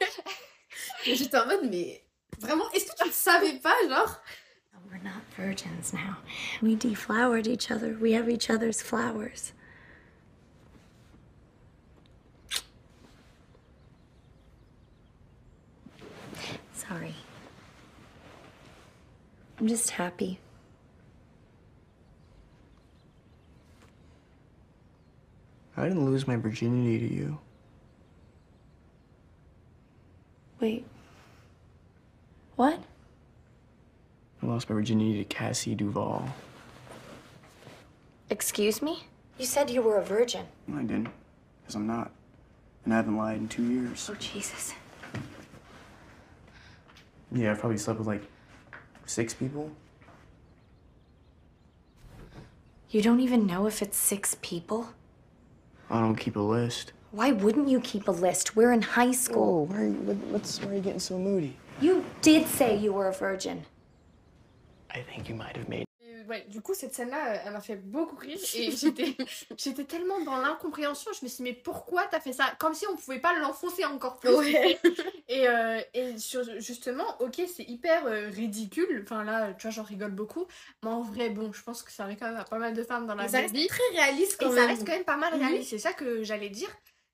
J'étais 1.05 1.37
en 1.37 1.45
mode, 1.45 1.69
mais 1.71 2.03
vraiment, 2.39 2.69
est-ce 2.73 2.91
que 2.91 2.97
tu 3.03 3.07
ne 3.07 3.13
savais 3.13 3.53
pas, 3.59 3.75
genre? 3.87 4.19
We're 4.91 5.01
not 5.03 5.21
virgins 5.35 5.93
now. 5.93 6.17
We 6.61 6.75
deflowered 6.75 7.47
each 7.47 7.71
other. 7.71 7.97
We 7.99 8.13
have 8.13 8.29
each 8.29 8.49
other's 8.49 8.81
flowers. 8.81 9.53
Sorry. 16.73 17.15
I'm 19.59 19.67
just 19.67 19.91
happy. 19.91 20.39
I 25.77 25.87
didn't 25.87 26.05
lose 26.05 26.27
my 26.27 26.35
virginity 26.37 26.99
to 27.07 27.13
you. 27.13 27.37
Wait. 30.59 30.85
What? 32.55 32.79
I 34.45 34.47
lost 34.47 34.69
my 34.69 34.75
virginity 34.75 35.17
to 35.17 35.23
Cassie 35.23 35.73
Duval. 35.73 36.29
Excuse 38.29 38.79
me? 38.79 39.03
You 39.39 39.45
said 39.45 39.71
you 39.71 39.81
were 39.81 39.97
a 39.97 40.03
virgin. 40.03 40.45
No, 40.67 40.77
I 40.77 40.83
didn't. 40.83 41.09
Because 41.61 41.73
I'm 41.75 41.87
not. 41.87 42.11
And 42.83 42.93
I 42.93 42.97
haven't 42.97 43.17
lied 43.17 43.37
in 43.37 43.47
two 43.47 43.63
years. 43.63 44.07
Oh, 44.11 44.15
Jesus. 44.15 44.75
Yeah, 47.31 47.51
I've 47.51 47.59
probably 47.59 47.79
slept 47.79 47.97
with 47.97 48.07
like 48.07 48.21
six 49.07 49.33
people. 49.33 49.71
You 52.91 53.01
don't 53.01 53.21
even 53.21 53.47
know 53.47 53.65
if 53.65 53.81
it's 53.81 53.97
six 53.97 54.37
people? 54.43 54.89
I 55.89 55.99
don't 55.99 56.15
keep 56.15 56.35
a 56.35 56.39
list. 56.39 56.93
Why 57.09 57.31
wouldn't 57.31 57.67
you 57.67 57.79
keep 57.79 58.07
a 58.07 58.11
list? 58.11 58.55
We're 58.55 58.73
in 58.73 58.83
high 58.83 59.11
school. 59.11 59.67
Oh, 59.67 59.73
why 59.73 59.81
are 59.81 59.87
you, 59.87 59.93
what, 59.93 60.17
what's, 60.27 60.61
why 60.61 60.71
are 60.71 60.75
you 60.75 60.81
getting 60.81 60.99
so 60.99 61.17
moody? 61.17 61.57
You 61.81 62.05
did 62.21 62.47
say 62.47 62.77
you 62.77 62.93
were 62.93 63.07
a 63.07 63.13
virgin. 63.13 63.65
I 64.95 65.03
think 65.03 65.27
you 65.29 65.35
might 65.35 65.55
have 65.57 65.67
made. 65.69 65.83
Et 66.01 66.21
ouais, 66.27 66.45
du 66.47 66.61
coup, 66.61 66.73
cette 66.73 66.93
scène-là, 66.93 67.33
euh, 67.33 67.37
elle 67.45 67.53
m'a 67.53 67.61
fait 67.61 67.75
beaucoup 67.75 68.15
rire 68.15 68.37
et 68.55 68.71
j'étais, 68.77 69.15
j'étais 69.57 69.83
tellement 69.85 70.21
dans 70.23 70.37
l'incompréhension. 70.37 71.11
Je 71.19 71.25
me 71.25 71.29
suis 71.29 71.37
dit, 71.37 71.43
mais 71.43 71.53
pourquoi 71.53 72.05
t'as 72.07 72.19
fait 72.19 72.33
ça? 72.33 72.45
Comme 72.59 72.73
si 72.73 72.85
on 72.87 72.95
pouvait 72.95 73.19
pas 73.19 73.33
l'enfoncer 73.39 73.83
encore 73.85 74.19
plus. 74.19 74.29
Ouais. 74.33 74.79
Et, 75.27 75.47
euh, 75.47 75.81
et 75.95 76.19
sur, 76.19 76.43
justement, 76.61 77.03
ok, 77.19 77.41
c'est 77.53 77.63
hyper 77.63 78.05
euh, 78.05 78.29
ridicule. 78.29 79.01
Enfin 79.03 79.23
là, 79.23 79.53
tu 79.53 79.63
vois, 79.63 79.71
j'en 79.71 79.81
rigole 79.81 80.11
beaucoup. 80.11 80.45
Mais 80.83 80.89
en 80.91 81.01
vrai, 81.01 81.31
bon, 81.31 81.51
je 81.51 81.63
pense 81.63 81.81
que 81.81 81.91
ça 81.91 82.03
arrive 82.03 82.19
quand 82.19 82.27
même 82.27 82.37
à 82.39 82.43
pas 82.43 82.59
mal 82.59 82.75
de 82.75 82.83
femmes 82.83 83.07
dans 83.07 83.15
la 83.15 83.23
Mais 83.23 83.29
ça 83.29 83.39
reste 83.39 83.55
vie. 83.55 83.65
très 83.65 83.83
réaliste 83.93 84.33
Et 84.39 84.45
quand 84.45 84.51
ça 84.51 84.55
même. 84.57 84.67
reste 84.69 84.85
quand 84.85 84.93
même 84.93 85.03
pas 85.03 85.17
mal 85.17 85.33
Mhm. 85.33 85.39
réaliste. 85.47 85.71
C'est 85.71 85.79
ça 85.79 85.93
que 85.93 86.23
j'allais 86.23 86.49
dire. 86.49 86.69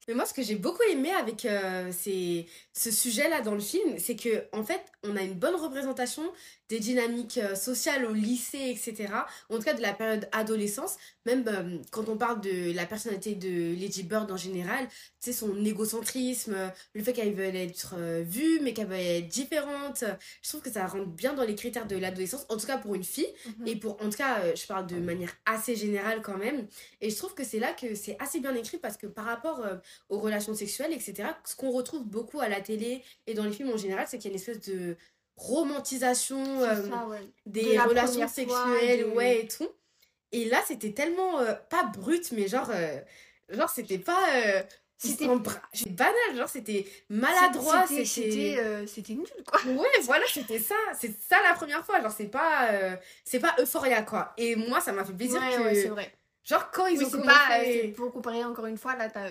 Mais 0.08 0.16
moi, 0.16 0.26
ce 0.26 0.34
que 0.34 0.42
j'ai 0.42 0.56
beaucoup 0.56 0.82
aimé 0.92 1.12
avec 1.12 1.46
euh, 1.46 1.92
ce 1.92 2.92
sujet-là 2.92 3.42
dans 3.42 3.54
le 3.54 3.60
film, 3.60 4.00
c'est 4.00 4.16
que 4.16 4.46
en 4.52 4.64
fait, 4.64 4.82
on 5.04 5.16
a 5.16 5.22
une 5.22 5.36
bonne 5.36 5.56
représentation 5.56 6.24
des 6.70 6.80
dynamiques 6.80 7.38
euh, 7.38 7.54
sociales 7.54 8.06
au 8.06 8.14
lycée, 8.14 8.72
etc. 8.72 9.14
En 9.50 9.58
tout 9.58 9.64
cas, 9.64 9.74
de 9.74 9.82
la 9.82 9.94
période 9.94 10.28
adolescence. 10.32 10.98
Même 11.26 11.44
euh, 11.48 11.78
quand 11.92 12.10
on 12.10 12.18
parle 12.18 12.42
de 12.42 12.74
la 12.74 12.86
personnalité 12.86 13.36
de 13.36 13.76
Lady 13.80 14.04
Bird 14.04 14.32
en 14.32 14.38
général, 14.38 14.88
sais, 15.26 15.34
son 15.34 15.64
égocentrisme, 15.64 16.54
euh, 16.56 16.68
le 16.94 17.04
fait 17.04 17.14
qu'elle 17.14 17.34
veut 17.34 17.44
être 17.56 17.96
euh, 17.98 18.24
vue, 18.28 18.60
mais 18.62 18.74
qu'elle 18.74 18.88
veut 18.88 18.96
être 18.96 19.28
différente. 19.28 20.04
Je 20.42 20.50
trouve 20.50 20.62
que 20.62 20.72
ça 20.72 20.88
rentre 20.88 21.08
bien 21.10 21.34
dans 21.34 21.44
les 21.44 21.56
critères 21.56 21.86
de 21.88 21.96
l'adolescence, 21.98 22.46
en 22.50 22.58
tout 22.58 22.66
cas 22.68 22.78
pour 22.78 22.96
une 22.96 23.04
fille. 23.04 23.32
Et 23.66 23.76
pour, 23.76 24.02
en 24.02 24.10
tout 24.10 24.18
cas, 24.18 24.40
euh, 24.42 24.56
je 24.56 24.66
parle 24.66 24.88
de 24.88 24.96
manière 24.98 25.32
assez 25.46 25.76
générale 25.76 26.22
quand 26.22 26.38
même. 26.38 26.68
Et 27.02 27.10
je 27.10 27.16
trouve 27.16 27.34
que 27.36 27.44
c'est 27.44 27.60
là 27.60 27.74
que 27.74 27.94
c'est 27.96 28.18
assez 28.20 28.40
bien 28.40 28.56
écrit 28.56 28.78
parce 28.78 28.98
que 28.98 29.08
par 29.08 29.26
rapport 29.26 29.64
aux 30.10 30.20
relations 30.20 30.54
sexuelles, 30.54 30.94
etc., 30.94 31.30
ce 31.46 31.56
qu'on 31.56 31.72
retrouve 31.72 32.04
beaucoup 32.06 32.40
à 32.40 32.50
la 32.50 32.62
télé 32.62 33.04
et 33.28 33.34
dans 33.34 33.44
les 33.46 33.52
films 33.52 33.70
en 33.72 33.78
général, 33.78 34.06
c'est 34.10 34.18
qu'il 34.18 34.32
y 34.32 34.34
a 34.34 34.36
une 34.36 34.40
espèce 34.42 34.62
de 34.62 34.96
romantisation 35.36 36.44
C'est 36.60 36.66
euh, 36.68 36.90
ça, 36.90 37.08
ouais. 37.08 37.20
des 37.46 37.64
De 37.64 37.74
la 37.74 37.84
relations 37.86 38.20
fois, 38.22 38.28
sexuelles, 38.28 39.00
de- 39.12 39.16
ouais, 39.16 39.42
et 39.42 39.48
tout. 39.48 39.70
Et 40.32 40.46
là, 40.46 40.62
c'était 40.68 40.92
tellement, 40.94 41.40
euh, 41.40 41.54
pas 41.70 41.84
brut, 41.84 42.32
mais 42.32 42.48
genre, 42.48 42.70
euh, 42.74 42.98
genre 43.50 43.70
c'était 43.70 43.98
pas... 44.00 44.26
euh, 45.04 45.08
C'était- 45.74 45.90
banal, 45.92 46.14
genre 46.38 46.50
c'était 46.50 46.86
maladroit, 47.10 47.86
C'était- 47.88 48.58
euh, 48.60 48.86
c'était 48.88 49.14
nul, 49.14 49.26
quoi. 49.48 49.60
Ouais, 49.72 49.88
voilà, 50.04 50.26
c'était 50.32 50.60
ça. 50.60 50.76
C'est 51.00 51.14
ça 51.30 51.38
la 51.44 51.54
première 51.54 51.86
fois. 51.86 52.02
Genre, 52.02 52.12
c'est 52.16 52.26
pas, 52.28 52.70
euh, 52.72 52.96
c'est 53.24 53.40
pas 53.40 53.56
Euphoria, 53.60 54.04
quoi. 54.04 54.34
Et 54.38 54.56
moi, 54.56 54.80
ça 54.80 54.92
m'a 54.92 55.04
fait 55.04 55.14
plaisir 55.14 55.42
Ouais, 55.42 55.56
que. 55.58 55.62
ouais, 55.64 55.76
c'est 55.76 55.88
vrai. 55.90 56.14
genre, 56.44 56.72
quand 56.72 56.88
ils 56.88 56.98
Oui, 57.00 57.06
ont 57.06 57.10
commencé. 57.10 57.28
pas. 57.30 57.60
euh, 57.60 57.64
c'est 57.66 57.88
pour 57.90 58.12
comparer 58.12 58.44
encore 58.44 58.66
une 58.66 58.78
fois, 58.78 58.96
là, 58.96 59.10
t'as. 59.10 59.30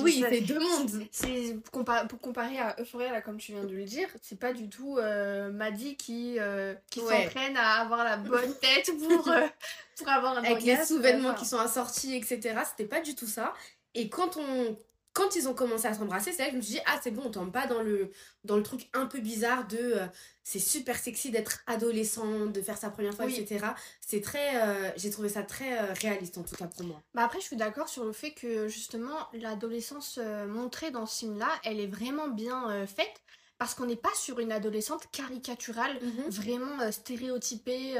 oui, 0.00 0.24
c'est 0.28 0.40
deux 0.42 0.58
mondes. 0.60 1.06
C'est 1.10 1.56
pour, 1.70 1.84
pour 1.84 2.20
comparer 2.20 2.58
à 2.58 2.76
Euphoria, 2.78 3.10
là, 3.12 3.20
comme 3.22 3.38
tu 3.38 3.52
viens 3.52 3.64
de 3.64 3.74
le 3.74 3.84
dire, 3.84 4.08
c'est 4.22 4.38
pas 4.38 4.52
du 4.52 4.68
tout 4.68 4.98
euh, 4.98 5.50
Maddy 5.50 5.96
qui, 5.96 6.36
euh, 6.38 6.74
qui 6.90 7.00
Ouais. 7.00 7.24
s'entraîne 7.24 7.56
à 7.56 7.80
avoir 7.80 8.04
la 8.04 8.16
bonne 8.18 8.54
tête 8.60 8.90
pour, 8.98 9.28
euh, 9.28 9.46
pour 9.98 10.08
avoir 10.08 10.38
un 10.38 10.44
Avec 10.44 10.62
les 10.62 10.82
sous-vêtements 10.84 11.30
enfin. 11.30 11.38
qui 11.38 11.46
sont 11.46 11.58
assortis, 11.58 12.16
etc. 12.16 12.54
C'était 12.70 12.88
pas 12.88 13.00
du 13.00 13.14
tout 13.14 13.26
ça. 13.26 13.52
Et 13.94 14.08
quand 14.08 14.36
on. 14.38 14.76
Quand 15.14 15.36
ils 15.36 15.46
ont 15.46 15.52
commencé 15.54 15.86
à 15.86 15.92
s'embrasser, 15.94 16.32
c'est 16.32 16.38
là 16.42 16.46
que 16.46 16.52
je 16.52 16.56
me 16.56 16.62
suis 16.62 16.74
dit, 16.74 16.80
ah, 16.86 16.98
c'est 17.02 17.10
bon, 17.10 17.22
on 17.26 17.30
tombe 17.30 17.52
pas 17.52 17.66
dans 17.66 17.82
le, 17.82 18.10
dans 18.44 18.56
le 18.56 18.62
truc 18.62 18.88
un 18.94 19.04
peu 19.06 19.20
bizarre 19.20 19.66
de 19.68 19.76
euh, 19.78 20.06
c'est 20.42 20.58
super 20.58 20.96
sexy 20.96 21.30
d'être 21.30 21.60
adolescent, 21.66 22.46
de 22.46 22.60
faire 22.62 22.78
sa 22.78 22.88
première 22.88 23.14
fois, 23.14 23.26
Oui. 23.26 23.36
etc. 23.38 23.66
C'est 24.00 24.22
très. 24.22 24.62
euh, 24.62 24.90
J'ai 24.96 25.10
trouvé 25.10 25.28
ça 25.28 25.42
très 25.42 25.78
euh, 25.78 25.92
réaliste, 26.00 26.38
en 26.38 26.42
tout 26.42 26.54
cas 26.56 26.66
pour 26.66 26.84
moi. 26.86 27.02
Bah 27.14 27.24
après, 27.24 27.40
je 27.40 27.44
suis 27.44 27.56
d'accord 27.56 27.88
sur 27.90 28.04
le 28.06 28.12
fait 28.12 28.32
que 28.32 28.68
justement, 28.68 29.28
l'adolescence 29.34 30.18
montrée 30.48 30.90
dans 30.90 31.04
ce 31.06 31.18
film-là, 31.20 31.48
elle 31.64 31.78
est 31.78 31.86
vraiment 31.86 32.28
bien 32.28 32.86
faite 32.86 33.20
parce 33.58 33.74
qu'on 33.74 33.86
n'est 33.86 33.96
pas 33.96 34.12
sur 34.16 34.40
une 34.40 34.50
adolescente 34.50 35.08
caricaturale, 35.12 35.98
vraiment 36.28 36.80
euh, 36.80 36.90
stéréotypée, 36.90 37.96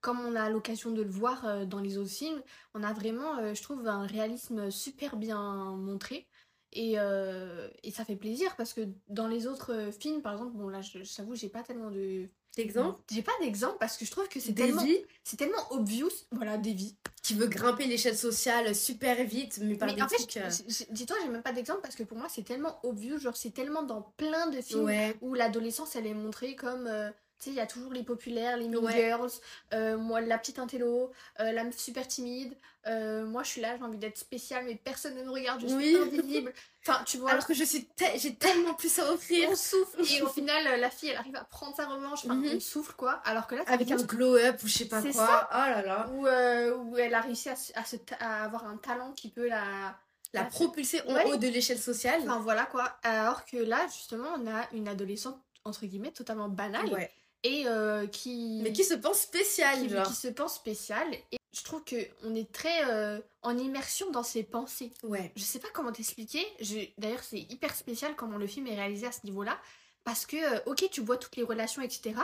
comme 0.00 0.20
on 0.20 0.34
a 0.36 0.48
l'occasion 0.48 0.90
de 0.90 1.02
le 1.02 1.10
voir 1.10 1.66
dans 1.66 1.80
les 1.80 1.98
autres 1.98 2.10
films. 2.10 2.40
On 2.74 2.82
a 2.82 2.92
vraiment, 2.92 3.54
je 3.54 3.62
trouve, 3.62 3.86
un 3.86 4.06
réalisme 4.06 4.70
super 4.70 5.16
bien 5.16 5.74
montré. 5.76 6.26
Et, 6.74 6.94
euh, 6.98 7.68
et 7.82 7.90
ça 7.90 8.04
fait 8.04 8.16
plaisir 8.16 8.54
parce 8.56 8.72
que 8.72 8.80
dans 9.08 9.28
les 9.28 9.46
autres 9.46 9.72
euh, 9.74 9.92
films, 9.92 10.22
par 10.22 10.32
exemple, 10.32 10.56
bon 10.56 10.68
là, 10.68 10.80
je- 10.80 11.02
j'avoue, 11.02 11.34
j'ai 11.34 11.48
pas 11.48 11.62
tellement 11.62 11.90
de. 11.90 12.28
Exemple, 12.58 13.00
J'ai 13.10 13.22
pas 13.22 13.32
d'exemple 13.40 13.78
parce 13.80 13.96
que 13.96 14.04
je 14.04 14.10
trouve 14.10 14.28
que 14.28 14.38
c'est 14.38 14.52
tellement, 14.52 14.84
c'est 15.24 15.38
tellement 15.38 15.70
obvious. 15.72 16.10
Voilà, 16.32 16.58
Davy. 16.58 16.94
qui 17.22 17.32
veut 17.34 17.46
grimper 17.46 17.86
l'échelle 17.86 18.16
sociale 18.16 18.74
super 18.74 19.24
vite, 19.24 19.58
mais 19.62 19.74
par 19.76 19.88
Mais 19.88 19.94
des 19.94 20.02
en 20.02 20.06
trucs. 20.06 20.36
euh, 20.36 20.50
dis-toi, 20.90 21.16
j'ai 21.22 21.28
même 21.30 21.42
pas 21.42 21.52
d'exemple 21.52 21.80
parce 21.80 21.94
que 21.94 22.02
pour 22.02 22.18
moi, 22.18 22.26
c'est 22.28 22.42
tellement 22.42 22.78
obvious. 22.82 23.18
Genre, 23.18 23.36
c'est 23.36 23.52
tellement 23.54 23.82
dans 23.84 24.02
plein 24.18 24.48
de 24.48 24.60
films 24.60 24.84
Ouais. 24.84 25.16
où 25.22 25.32
l'adolescence, 25.32 25.96
elle 25.96 26.06
est 26.06 26.12
montrée 26.14 26.54
comme. 26.54 26.86
euh, 26.88 27.10
tu 27.42 27.48
sais, 27.48 27.50
il 27.50 27.56
y 27.56 27.60
a 27.60 27.66
toujours 27.66 27.92
les 27.92 28.04
populaires, 28.04 28.56
les 28.56 28.68
mean 28.68 28.78
Ouais. 28.84 28.92
girls, 28.92 29.30
euh, 29.74 29.96
moi, 29.96 30.20
la 30.20 30.38
petite 30.38 30.58
intello, 30.60 31.10
euh, 31.40 31.50
la 31.52 31.70
super 31.72 32.06
timide. 32.06 32.56
euh, 32.86 33.24
moi, 33.26 33.42
je 33.44 33.48
suis 33.48 33.60
là, 33.60 33.76
j'ai 33.76 33.82
envie 33.84 33.96
d'être 33.98 34.18
spéciale, 34.18 34.64
mais 34.64 34.74
personne 34.74 35.14
ne 35.16 35.22
me 35.22 35.30
regarde, 35.30 35.60
je 35.60 35.66
suis 35.68 35.76
Oui. 35.76 35.96
invisible. 35.96 36.52
Enfin, 36.86 37.02
tu 37.04 37.16
vois. 37.18 37.30
Alors 37.30 37.46
que 37.46 37.54
je 37.54 37.62
suis 37.62 37.84
te- 37.84 38.04
j'ai 38.16 38.34
tellement 38.34 38.74
plus 38.74 38.98
à 38.98 39.12
offrir. 39.12 39.48
on 39.50 39.54
souffle 39.56 40.00
et 40.00 40.20
au 40.22 40.26
final 40.28 40.66
euh, 40.66 40.76
la 40.78 40.90
fille 40.90 41.10
elle 41.10 41.16
arrive 41.16 41.36
à 41.36 41.44
prendre 41.44 41.76
sa 41.76 41.86
revanche 41.86 42.24
enfin 42.24 42.34
Mhm. 42.34 42.54
on 42.56 42.60
souffle 42.60 42.94
quoi 42.96 43.20
alors 43.24 43.46
que 43.46 43.54
là 43.54 43.62
Avec 43.68 43.88
un 43.92 43.96
juste- 43.98 44.08
glow-up 44.08 44.60
ou 44.64 44.66
je 44.66 44.72
sais 44.78 44.84
pas 44.86 45.00
quoi. 45.00 45.12
ça. 45.12 45.48
Oh 45.52 45.56
là 45.58 45.82
là. 45.82 46.08
où, 46.12 46.26
où 46.26 46.98
elle 46.98 47.14
a 47.14 47.20
réussi 47.20 47.48
à, 47.50 47.54
se- 47.54 47.72
à, 47.76 47.84
se 47.84 47.94
ta- 47.96 48.16
à 48.16 48.42
avoir 48.44 48.66
un 48.66 48.76
talent 48.78 49.12
qui 49.12 49.28
peut 49.28 49.46
la 49.48 49.96
La 50.32 50.44
propulser 50.44 51.02
en 51.06 51.14
Ouais. 51.14 51.24
haut 51.26 51.36
de 51.36 51.46
l'échelle 51.46 51.78
sociale. 51.78 52.20
enfin 52.22 52.40
voilà 52.40 52.66
quoi 52.66 52.96
alors 53.04 53.44
que 53.44 53.58
là 53.58 53.86
justement 53.86 54.30
on 54.38 54.46
a 54.52 54.66
une 54.72 54.88
adolescente 54.88 55.40
entre 55.64 55.86
guillemets 55.86 56.10
totalement 56.10 56.48
banale 56.48 56.92
Ouais. 56.92 57.12
Et 57.44 57.66
euh, 57.66 58.06
qui 58.06 58.60
Mais 58.62 58.72
qui 58.72 58.84
se 58.84 58.94
pense 58.94 59.20
spéciale, 59.20 59.80
qui, 59.82 59.88
genre. 59.88 60.06
qui 60.06 60.14
se 60.14 60.28
pense 60.28 60.54
spéciale 60.56 61.12
et 61.32 61.36
je 61.54 61.62
trouve 61.64 61.84
que 61.84 61.96
on 62.24 62.34
est 62.34 62.50
très 62.50 62.84
euh, 62.90 63.20
en 63.42 63.58
immersion 63.58 64.10
dans 64.10 64.22
ses 64.22 64.42
pensées 64.42 64.90
Ouais. 65.02 65.32
je 65.36 65.42
sais 65.42 65.58
pas 65.58 65.68
comment 65.74 65.92
t'expliquer. 65.92 66.44
Je... 66.60 66.78
D'ailleurs, 66.98 67.22
c'est 67.22 67.40
hyper 67.40 67.74
spécial 67.74 68.16
comment 68.16 68.38
le 68.38 68.46
film 68.46 68.66
est 68.68 68.74
réalisé 68.74 69.06
à 69.06 69.12
ce 69.12 69.20
niveau-là. 69.24 69.58
Parce 70.04 70.26
que, 70.26 70.36
euh, 70.36 70.60
ok, 70.66 70.88
tu 70.90 71.00
vois 71.00 71.16
toutes 71.18 71.36
les 71.36 71.42
relations, 71.44 71.80
etc. 71.82 72.14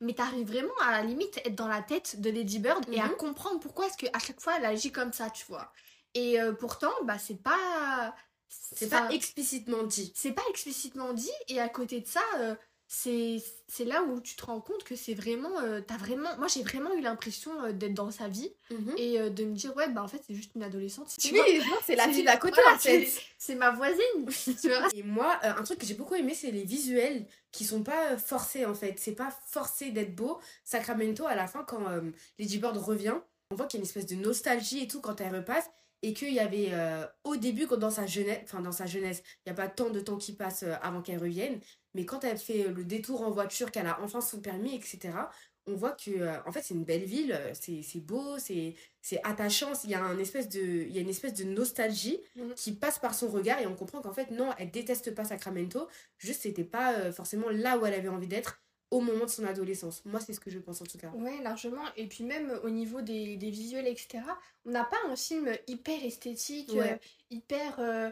Mais 0.00 0.14
t'arrives 0.14 0.46
vraiment 0.46 0.72
à 0.82 0.92
la 0.92 1.02
limite 1.02 1.36
être 1.44 1.54
dans 1.56 1.66
la 1.68 1.82
tête 1.82 2.20
de 2.20 2.30
Lady 2.30 2.58
Bird 2.60 2.84
et 2.92 3.00
à 3.00 3.08
Mhm. 3.08 3.16
comprendre 3.16 3.60
pourquoi 3.60 3.86
est-ce 3.88 3.96
qu'à 3.98 4.18
chaque 4.20 4.40
fois 4.40 4.54
elle 4.56 4.64
agit 4.64 4.92
comme 4.92 5.12
ça, 5.12 5.28
tu 5.30 5.44
vois. 5.46 5.70
Et 6.14 6.40
euh, 6.40 6.52
pourtant, 6.52 6.92
bah, 7.04 7.18
c'est 7.18 7.42
pas. 7.42 8.14
C'est 8.48 8.88
pas 8.88 9.10
explicitement 9.10 9.82
dit. 9.82 10.12
c'est 10.14 10.32
pas 10.32 10.44
explicitement 10.48 11.12
dit. 11.12 11.30
Et 11.48 11.60
à 11.60 11.68
côté 11.68 12.00
de 12.00 12.06
ça, 12.06 12.22
c'est 12.88 13.84
là 13.84 14.02
où 14.04 14.20
tu 14.20 14.36
te 14.36 14.44
rends 14.46 14.60
compte 14.60 14.84
que 14.84 14.94
c'est 14.96 15.14
vraiment. 15.14 15.58
euh, 15.60 15.80
t'as 15.80 15.96
vraiment. 15.96 16.28
Moi, 16.38 16.46
j'ai 16.48 16.62
vraiment 16.62 16.94
eu 16.94 17.00
l'impression 17.00 17.50
euh, 17.64 17.72
d'être 17.72 17.94
dans 17.94 18.10
sa 18.10 18.28
vie 18.28 18.52
Mhm. 18.70 18.94
et 18.96 19.20
euh, 19.20 19.30
de 19.30 19.44
me 19.44 19.54
dire, 19.54 19.74
ouais, 19.76 19.88
bah 19.88 20.02
en 20.02 20.08
fait, 20.08 20.22
c'est 20.26 20.34
juste 20.34 20.52
une 20.54 20.62
adolescente. 20.62 21.08
tu 21.18 21.32
Oui, 21.32 21.40
c'est 21.84 21.96
la 21.96 22.08
fille 22.08 22.24
d'à 22.24 22.36
côté 22.36 22.54
voilà, 22.54 22.76
en 22.76 22.78
fait. 22.78 23.08
c'est- 23.38 23.54
ma 23.56 23.70
voisine. 23.70 24.26
tu 24.60 24.68
vois? 24.68 24.88
Et 24.94 25.02
moi, 25.02 25.38
euh, 25.44 25.52
un 25.56 25.62
truc 25.62 25.78
que 25.80 25.86
j'ai 25.86 25.94
beaucoup 25.94 26.14
aimé, 26.14 26.34
c'est 26.34 26.50
les 26.50 26.64
visuels 26.64 27.26
qui 27.52 27.64
sont 27.64 27.82
pas 27.82 28.16
forcés 28.18 28.64
en 28.66 28.74
fait. 28.74 28.94
C'est 28.98 29.12
pas 29.12 29.30
forcé 29.48 29.90
d'être 29.90 30.14
beau. 30.14 30.38
Sacramento, 30.64 31.26
à 31.26 31.34
la 31.34 31.46
fin, 31.46 31.64
quand 31.64 31.80
Lady 32.38 32.58
Bird 32.58 32.76
revient, 32.76 33.14
on 33.50 33.56
voit 33.56 33.66
qu'il 33.66 33.78
y 33.78 33.80
a 33.80 33.82
une 33.82 33.86
espèce 33.86 34.06
de 34.06 34.16
nostalgie 34.16 34.82
et 34.82 34.88
tout 34.88 35.00
quand 35.00 35.20
elle 35.20 35.34
repasse. 35.34 35.68
Et 36.02 36.12
qu'il 36.12 36.32
y 36.32 36.40
avait 36.40 36.68
euh, 36.72 37.04
au 37.24 37.36
début, 37.36 37.66
quand 37.66 37.78
dans 37.78 37.90
sa 37.90 38.06
jeunesse, 38.06 38.40
enfin 38.44 38.60
dans 38.60 38.70
sa 38.70 38.84
jeunesse, 38.86 39.22
il 39.44 39.48
n'y 39.48 39.52
a 39.52 39.54
pas 39.54 39.66
tant 39.66 39.88
de 39.88 39.98
temps 39.98 40.18
qui 40.18 40.34
passe 40.34 40.62
avant 40.82 41.00
qu'elle 41.00 41.18
revienne. 41.18 41.58
Mais 41.96 42.04
quand 42.06 42.24
elle 42.24 42.38
fait 42.38 42.66
euh, 42.66 42.72
le 42.72 42.84
détour 42.84 43.22
en 43.22 43.30
voiture, 43.32 43.72
qu'elle 43.72 43.86
a 43.88 44.00
enfin 44.02 44.20
son 44.20 44.40
permis, 44.40 44.74
etc., 44.76 45.30
on 45.68 45.74
voit 45.74 45.92
que 45.92 46.10
euh, 46.12 46.36
en 46.46 46.52
fait 46.52 46.62
c'est 46.62 46.74
une 46.74 46.84
belle 46.84 47.04
ville, 47.04 47.32
euh, 47.32 47.50
c'est 47.54 47.82
c'est 47.82 48.00
beau, 48.00 48.38
c'est 48.38 48.74
c'est 49.02 49.20
attachant. 49.24 49.72
Il 49.84 49.90
y 49.90 49.94
a 49.94 50.02
un 50.04 50.18
espèce 50.18 50.48
de, 50.48 50.60
il 50.60 50.94
y 50.94 50.98
a 50.98 51.00
une 51.00 51.08
espèce 51.08 51.34
de 51.34 51.44
nostalgie 51.44 52.20
Mhm. 52.36 52.54
qui 52.54 52.72
passe 52.72 52.98
par 53.00 53.14
son 53.14 53.28
regard 53.28 53.60
et 53.60 53.66
on 53.66 53.74
comprend 53.74 54.00
qu'en 54.00 54.12
fait 54.12 54.30
non, 54.30 54.50
elle 54.58 54.70
déteste 54.70 55.14
pas 55.14 55.24
Sacramento, 55.24 55.88
juste 56.18 56.42
c'était 56.42 56.64
pas 56.64 56.94
euh, 56.98 57.12
forcément 57.12 57.50
là 57.50 57.78
où 57.78 57.86
elle 57.86 57.94
avait 57.94 58.08
envie 58.08 58.28
d'être 58.28 58.62
au 58.90 59.00
moment 59.00 59.24
de 59.24 59.30
son 59.30 59.44
adolescence. 59.44 60.04
Moi 60.04 60.20
c'est 60.20 60.32
ce 60.32 60.40
que 60.40 60.50
je 60.50 60.58
pense 60.58 60.80
en 60.80 60.84
tout 60.84 60.98
cas. 60.98 61.10
Ouais, 61.10 61.40
largement. 61.42 61.82
Et 61.96 62.06
puis 62.06 62.24
même 62.24 62.58
au 62.62 62.70
niveau 62.70 63.00
des, 63.02 63.36
des 63.36 63.50
visuels, 63.50 63.86
etc., 63.88 64.20
on 64.64 64.70
n'a 64.70 64.84
pas 64.84 64.96
un 65.08 65.16
film 65.16 65.50
hyper 65.66 66.04
esthétique, 66.04 66.72
Ouais. 66.72 66.92
euh, 66.92 66.96
hyper... 67.30 67.80
euh, 67.80 68.10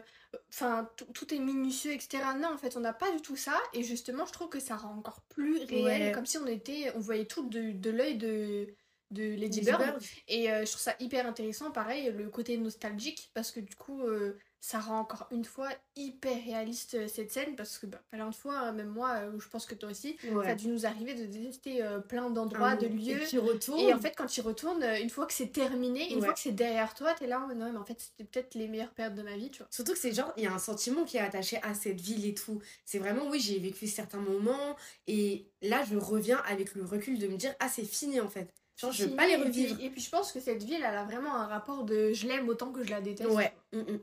Enfin, 0.49 0.89
tout- 0.97 1.05
tout 1.13 1.33
est 1.33 1.39
minutieux, 1.39 1.93
etc. 1.93 2.21
Non, 2.37 2.49
en 2.53 2.57
fait, 2.57 2.75
on 2.75 2.81
n'a 2.81 2.91
pas 2.91 3.09
du 3.13 3.21
tout 3.21 3.37
ça. 3.37 3.57
Et 3.73 3.83
justement, 3.83 4.25
je 4.25 4.33
trouve 4.33 4.49
que 4.49 4.59
ça 4.59 4.75
rend 4.75 4.93
encore 4.97 5.21
plus 5.29 5.59
réel, 5.63 5.85
Ouais. 6.07 6.11
comme 6.13 6.25
si 6.25 6.37
on 6.37 6.45
était... 6.45 6.91
On 6.95 6.99
voyait 6.99 7.23
tout 7.25 7.47
de, 7.47 7.71
de 7.71 7.89
l'œil 7.89 8.17
de, 8.17 8.67
de 9.11 9.23
Lady 9.23 9.37
Lady 9.37 9.61
Bird. 9.61 9.79
Bird. 9.81 10.03
Et 10.27 10.51
euh, 10.51 10.65
je 10.65 10.71
trouve 10.71 10.81
ça 10.81 10.93
hyper 10.99 11.25
intéressant, 11.25 11.71
pareil, 11.71 12.11
le 12.11 12.29
côté 12.29 12.57
nostalgique, 12.57 13.31
parce 13.33 13.49
que 13.51 13.61
du 13.61 13.75
coup, 13.77 14.01
euh, 14.01 14.37
ça 14.67 14.79
rend 14.79 14.97
encore 15.01 15.27
une 15.29 15.45
fois 15.45 15.69
hyper 15.95 16.43
réaliste 16.43 16.95
euh, 16.95 17.07
cette 17.07 17.31
scène, 17.31 17.55
parce 17.55 17.77
que 17.77 17.85
bah, 17.85 18.01
plein 18.09 18.27
de 18.27 18.33
fois, 18.33 18.57
hein, 18.57 18.71
même 18.71 18.87
moi, 18.87 19.11
euh, 19.11 19.39
je 19.39 19.47
pense 19.47 19.67
que 19.67 19.75
toi 19.75 19.91
aussi, 19.91 20.17
ça 20.23 20.49
a 20.49 20.55
dû 20.55 20.69
nous 20.69 20.87
arriver 20.87 21.13
de 21.13 21.25
détester 21.25 21.83
euh, 21.83 21.99
plein 21.99 22.31
d'endroits, 22.31 22.69
Un- 22.69 22.75
de 22.75 22.87
Et 22.87 22.89
lieux. 22.89 23.19
qui 23.27 23.37
retourne. 23.37 23.79
Et 23.79 23.93
en 23.93 23.99
fait, 23.99 24.15
quand 24.17 24.25
tu 24.25 24.41
retournes, 24.41 24.81
euh, 24.81 24.99
une 24.99 25.11
fois 25.11 25.27
que 25.27 25.33
c'est 25.33 25.51
terminé, 25.51 26.09
une 26.09 26.15
Ouais. 26.17 26.25
fois 26.25 26.33
que 26.33 26.39
c'est 26.39 26.51
derrière 26.51 26.95
toi, 26.95 27.13
t'es 27.13 27.27
là, 27.27 27.41
en 27.41 27.47
mode, 27.47 27.57
non, 27.57 27.71
mais 27.71 27.77
en 27.77 27.85
fait, 27.85 27.99
c'était 27.99 28.23
peut-être 28.23 28.55
les 28.55 28.67
meilleures 28.67 28.89
périodes 28.89 29.13
de 29.13 29.21
ma 29.21 29.35
vie, 29.37 29.51
tu 29.51 29.59
vois. 29.59 29.67
Surtout 29.69 29.91
que 29.93 29.99
c'est 29.99 30.13
genre, 30.13 30.33
il 30.35 30.43
y 30.45 30.47
a 30.47 30.53
un 30.53 30.57
sentiment 30.57 31.03
qui 31.03 31.17
est 31.17 31.21
attaché 31.21 31.59
à 31.61 31.75
cette 31.75 32.01
ville 32.01 32.25
et 32.25 32.33
tout. 32.33 32.59
C'est 32.85 32.97
vraiment, 32.97 33.27
oui, 33.29 33.39
j'ai 33.39 33.59
vécu 33.59 33.85
certains 33.85 34.17
moments 34.19 34.75
et 35.05 35.45
là, 35.61 35.83
je 35.87 35.95
reviens 35.95 36.41
avec 36.47 36.73
le 36.73 36.83
recul 36.85 37.19
de 37.19 37.27
me 37.27 37.37
dire, 37.37 37.53
ah, 37.59 37.69
c'est 37.69 37.85
fini 37.85 38.19
en 38.19 38.29
fait. 38.29 38.51
Genre, 38.77 38.91
je 38.91 39.05
veux 39.05 39.15
pas 39.15 39.27
les 39.27 39.33
et 39.33 39.37
puis- 39.37 39.43
revivre. 39.45 39.79
Et 39.81 39.89
puis, 39.91 40.01
je 40.01 40.09
pense 40.09 40.31
que 40.33 40.39
cette 40.39 40.63
ville, 40.63 40.83
elle 40.83 40.95
a 40.97 41.03
vraiment 41.05 41.35
un 41.35 41.45
rapport 41.45 41.83
de 41.85 42.11
je 42.13 42.27
l'aime 42.27 42.49
autant 42.49 42.71
que 42.71 42.83
je 42.83 42.89
la 42.89 42.99
déteste. 42.99 43.29
Ouais. 43.29 43.53
Mm, 43.71 43.79
mm. 43.79 43.99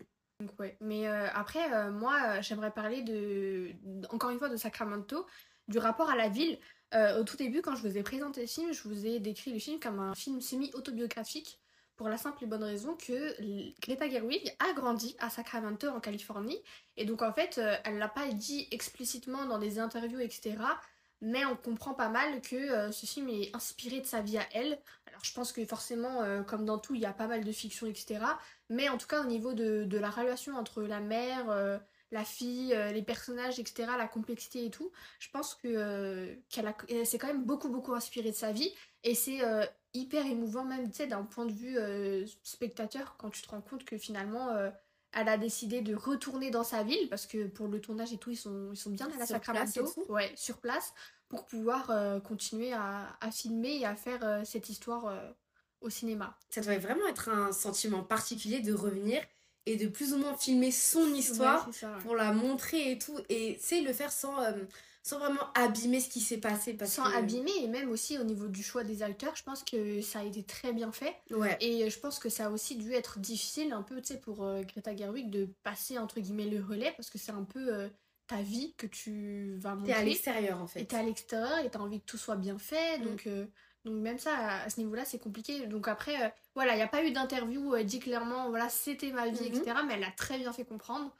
Mais 0.80 1.06
euh, 1.06 1.28
après, 1.34 1.72
euh, 1.72 1.90
moi, 1.90 2.18
euh, 2.24 2.42
j'aimerais 2.42 2.70
parler 2.70 3.02
de, 3.02 3.72
encore 4.10 4.30
une 4.30 4.38
fois, 4.38 4.48
de 4.48 4.56
Sacramento, 4.56 5.26
du 5.68 5.78
rapport 5.78 6.10
à 6.10 6.16
la 6.16 6.28
ville. 6.28 6.58
Au 7.18 7.24
tout 7.24 7.38
début, 7.38 7.62
quand 7.62 7.74
je 7.74 7.88
vous 7.88 7.96
ai 7.96 8.02
présenté 8.02 8.42
le 8.42 8.46
film, 8.46 8.70
je 8.70 8.86
vous 8.86 9.06
ai 9.06 9.18
décrit 9.18 9.50
le 9.50 9.58
film 9.58 9.80
comme 9.80 9.98
un 9.98 10.14
film 10.14 10.42
semi-autobiographique 10.42 11.58
pour 11.96 12.10
la 12.10 12.18
simple 12.18 12.44
et 12.44 12.46
bonne 12.46 12.64
raison 12.64 12.96
que 12.96 13.34
Greta 13.80 14.10
Gerwig 14.10 14.54
a 14.58 14.74
grandi 14.74 15.16
à 15.18 15.30
Sacramento, 15.30 15.88
en 15.88 16.00
Californie. 16.00 16.62
Et 16.98 17.06
donc, 17.06 17.22
en 17.22 17.32
fait, 17.32 17.58
elle 17.84 17.96
l'a 17.96 18.10
pas 18.10 18.28
dit 18.28 18.68
explicitement 18.72 19.46
dans 19.46 19.56
des 19.56 19.78
interviews, 19.78 20.20
etc. 20.20 20.56
Mais 21.24 21.44
on 21.44 21.54
comprend 21.54 21.94
pas 21.94 22.08
mal 22.08 22.40
que 22.42 22.56
euh, 22.56 22.90
ce 22.90 23.06
film 23.06 23.28
est 23.28 23.54
inspiré 23.54 24.00
de 24.00 24.06
sa 24.06 24.20
vie 24.20 24.38
à 24.38 24.46
elle. 24.52 24.76
Alors, 25.06 25.22
je 25.22 25.32
pense 25.32 25.52
que 25.52 25.64
forcément, 25.64 26.20
euh, 26.22 26.42
comme 26.42 26.64
dans 26.64 26.78
tout, 26.78 26.96
il 26.96 27.00
y 27.00 27.06
a 27.06 27.12
pas 27.12 27.28
mal 27.28 27.44
de 27.44 27.52
fiction, 27.52 27.86
etc. 27.86 28.24
Mais 28.68 28.88
en 28.88 28.98
tout 28.98 29.06
cas, 29.06 29.22
au 29.22 29.26
niveau 29.26 29.52
de, 29.52 29.86
la 29.96 30.10
relation 30.10 30.56
entre 30.56 30.82
la 30.82 30.98
mère, 30.98 31.48
euh, 31.50 31.78
la 32.10 32.24
fille, 32.24 32.76
les 32.92 33.02
personnages, 33.02 33.60
etc., 33.60 33.92
la 33.96 34.08
complexité 34.08 34.66
et 34.66 34.70
tout, 34.70 34.90
je 35.20 35.30
pense 35.30 35.54
que 35.54 36.36
qu'elle 36.50 36.74
quand 37.20 37.26
même 37.28 37.44
beaucoup, 37.44 37.68
beaucoup 37.68 37.94
inspirée 37.94 38.32
de 38.32 38.36
sa 38.36 38.50
vie. 38.50 38.74
Et 39.04 39.14
c'est 39.14 39.40
hyper 39.94 40.26
émouvant, 40.26 40.64
même, 40.64 40.90
tu 40.90 40.96
sais, 40.96 41.06
d'un 41.06 41.22
point 41.22 41.46
de 41.46 41.52
vue 41.52 41.78
spectateur, 42.42 43.16
quand 43.16 43.30
tu 43.30 43.40
te 43.40 43.48
rends 43.48 43.62
compte 43.62 43.84
que 43.84 43.96
finalement, 43.96 44.50
elle 45.12 45.28
a 45.28 45.36
décidé 45.36 45.80
de 45.82 45.94
retourner 45.94 46.50
dans 46.50 46.64
sa 46.64 46.82
ville, 46.82 47.08
parce 47.08 47.26
que 47.26 47.46
pour 47.46 47.68
le 47.68 47.80
tournage 47.80 48.12
et 48.12 48.18
tout, 48.18 48.30
ils 48.30 48.36
sont, 48.36 48.70
ils 48.72 48.76
sont 48.76 48.90
bien 48.90 49.06
à 49.06 49.10
la 49.18 49.26
Sur 49.26 49.36
Sacramento. 49.36 49.92
Ouais, 50.08 50.32
sur 50.36 50.58
place, 50.58 50.92
pour 51.28 51.46
pouvoir 51.46 51.90
euh, 51.90 52.20
continuer 52.20 52.72
à, 52.72 53.16
à 53.20 53.30
filmer 53.30 53.78
et 53.80 53.86
à 53.86 53.94
faire 53.96 54.24
euh, 54.24 54.42
cette 54.44 54.68
histoire 54.68 55.06
euh, 55.06 55.30
au 55.80 55.90
cinéma. 55.90 56.36
Ça 56.50 56.60
devrait 56.60 56.78
vraiment 56.78 57.06
être 57.08 57.28
un 57.28 57.52
sentiment 57.52 58.02
particulier 58.02 58.60
de 58.60 58.72
revenir 58.72 59.22
et 59.66 59.76
de 59.76 59.86
plus 59.86 60.12
ou 60.12 60.18
moins 60.18 60.36
filmer 60.36 60.70
son 60.72 61.06
histoire 61.14 61.66
Ouais, 61.66 61.72
c'est 61.72 61.80
ça, 61.80 61.92
ouais. 61.92 62.02
pour 62.02 62.16
la 62.16 62.32
montrer 62.32 62.92
et 62.92 62.98
tout. 62.98 63.18
Et 63.28 63.58
c'est 63.60 63.80
le 63.80 63.92
faire 63.92 64.10
sans, 64.12 64.34
sans 65.02 65.18
vraiment 65.18 65.52
abîmer 65.54 66.00
ce 66.00 66.08
qui 66.08 66.20
s'est 66.20 66.38
passé. 66.38 66.74
Parce 66.74 66.92
sans 66.92 67.04
que... 67.04 67.16
abîmer 67.16 67.50
et 67.62 67.66
même 67.68 67.90
aussi 67.90 68.18
au 68.18 68.24
niveau 68.24 68.46
du 68.48 68.62
choix 68.62 68.84
des 68.84 69.02
acteurs 69.02 69.34
je 69.36 69.42
pense 69.42 69.64
que 69.64 70.00
ça 70.00 70.20
a 70.20 70.24
été 70.24 70.42
très 70.44 70.72
bien 70.72 70.92
fait 70.92 71.14
Ouais. 71.30 71.56
et 71.60 71.90
je 71.90 71.98
pense 71.98 72.18
que 72.18 72.28
ça 72.28 72.46
a 72.46 72.50
aussi 72.50 72.76
dû 72.76 72.92
être 72.92 73.18
difficile 73.18 73.72
un 73.72 73.82
peu 73.82 74.00
tu 74.00 74.08
sais 74.14 74.20
pour 74.20 74.44
euh, 74.44 74.62
Greta 74.62 74.94
Gerwig 74.96 75.28
de 75.30 75.48
passer 75.64 75.98
entre 75.98 76.20
guillemets 76.20 76.46
le 76.46 76.62
relais 76.64 76.92
parce 76.96 77.10
que 77.10 77.18
c'est 77.18 77.32
un 77.32 77.44
peu 77.44 77.74
euh, 77.74 77.88
ta 78.28 78.40
vie 78.42 78.74
que 78.78 78.86
tu 78.86 79.56
vas 79.58 79.70
T'es 79.84 79.92
à 79.92 79.96
montrer 79.96 80.04
l'extérieur 80.04 80.60
en 80.62 80.66
et 80.66 80.68
fait. 80.68 80.84
t'es 80.84 80.96
à 80.96 81.02
l'extérieur 81.02 81.58
et 81.58 81.68
t'as 81.70 81.80
envie 81.80 82.00
que 82.00 82.06
tout 82.06 82.18
soit 82.18 82.36
bien 82.36 82.58
fait 82.58 82.98
Mm. 82.98 83.02
donc 83.04 83.26
euh, 83.26 83.46
donc 83.84 83.94
même 83.94 84.18
ça 84.20 84.36
à, 84.36 84.62
à 84.62 84.70
ce 84.70 84.78
niveau 84.78 84.94
là 84.94 85.04
c'est 85.04 85.18
compliqué 85.18 85.66
donc 85.66 85.88
après 85.88 86.22
euh, 86.24 86.28
voilà 86.54 86.74
il 86.74 86.76
n'y 86.76 86.82
a 86.82 86.86
pas 86.88 87.02
eu 87.04 87.10
d'interview 87.10 87.74
euh, 87.74 87.82
dit 87.82 87.98
clairement 87.98 88.48
voilà 88.50 88.68
c'était 88.68 89.10
ma 89.10 89.26
vie 89.28 89.46
etc 89.48 89.74
mais 89.88 89.94
elle 89.94 90.04
a 90.04 90.12
très 90.12 90.38
bien 90.38 90.52
fait 90.52 90.64
comprendre 90.64 91.12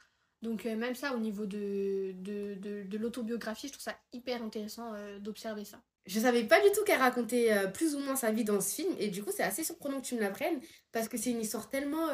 donc 0.43 0.65
euh, 0.67 0.75
même 0.75 0.93
ça 0.93 1.15
au 1.15 1.17
niveau 1.17 1.47
de, 1.47 2.13
de, 2.17 2.53
de, 2.55 2.83
de 2.83 2.97
l'autobiographie 2.99 3.67
je 3.67 3.73
trouve 3.73 3.83
ça 3.83 3.97
hyper 4.11 4.43
intéressant 4.43 4.93
euh, 4.93 5.17
d'observer 5.19 5.65
ça 5.65 5.81
Je 6.05 6.19
savais 6.19 6.43
pas 6.43 6.59
du 6.61 6.71
tout 6.75 6.83
qu'elle 6.83 6.99
racontait 6.99 7.51
euh, 7.51 7.67
plus 7.67 7.95
ou 7.95 7.99
moins 7.99 8.15
sa 8.15 8.31
vie 8.31 8.43
dans 8.43 8.61
ce 8.61 8.75
film 8.75 8.93
et 8.99 9.07
du 9.07 9.23
coup 9.23 9.31
c'est 9.35 9.43
assez 9.43 9.63
surprenant 9.63 9.99
que 10.01 10.05
tu 10.05 10.15
me 10.15 10.19
l'apprennes 10.21 10.59
parce 10.91 11.07
que 11.09 11.17
c'est 11.17 11.31
une 11.31 11.41
histoire 11.41 11.69
tellement 11.69 12.07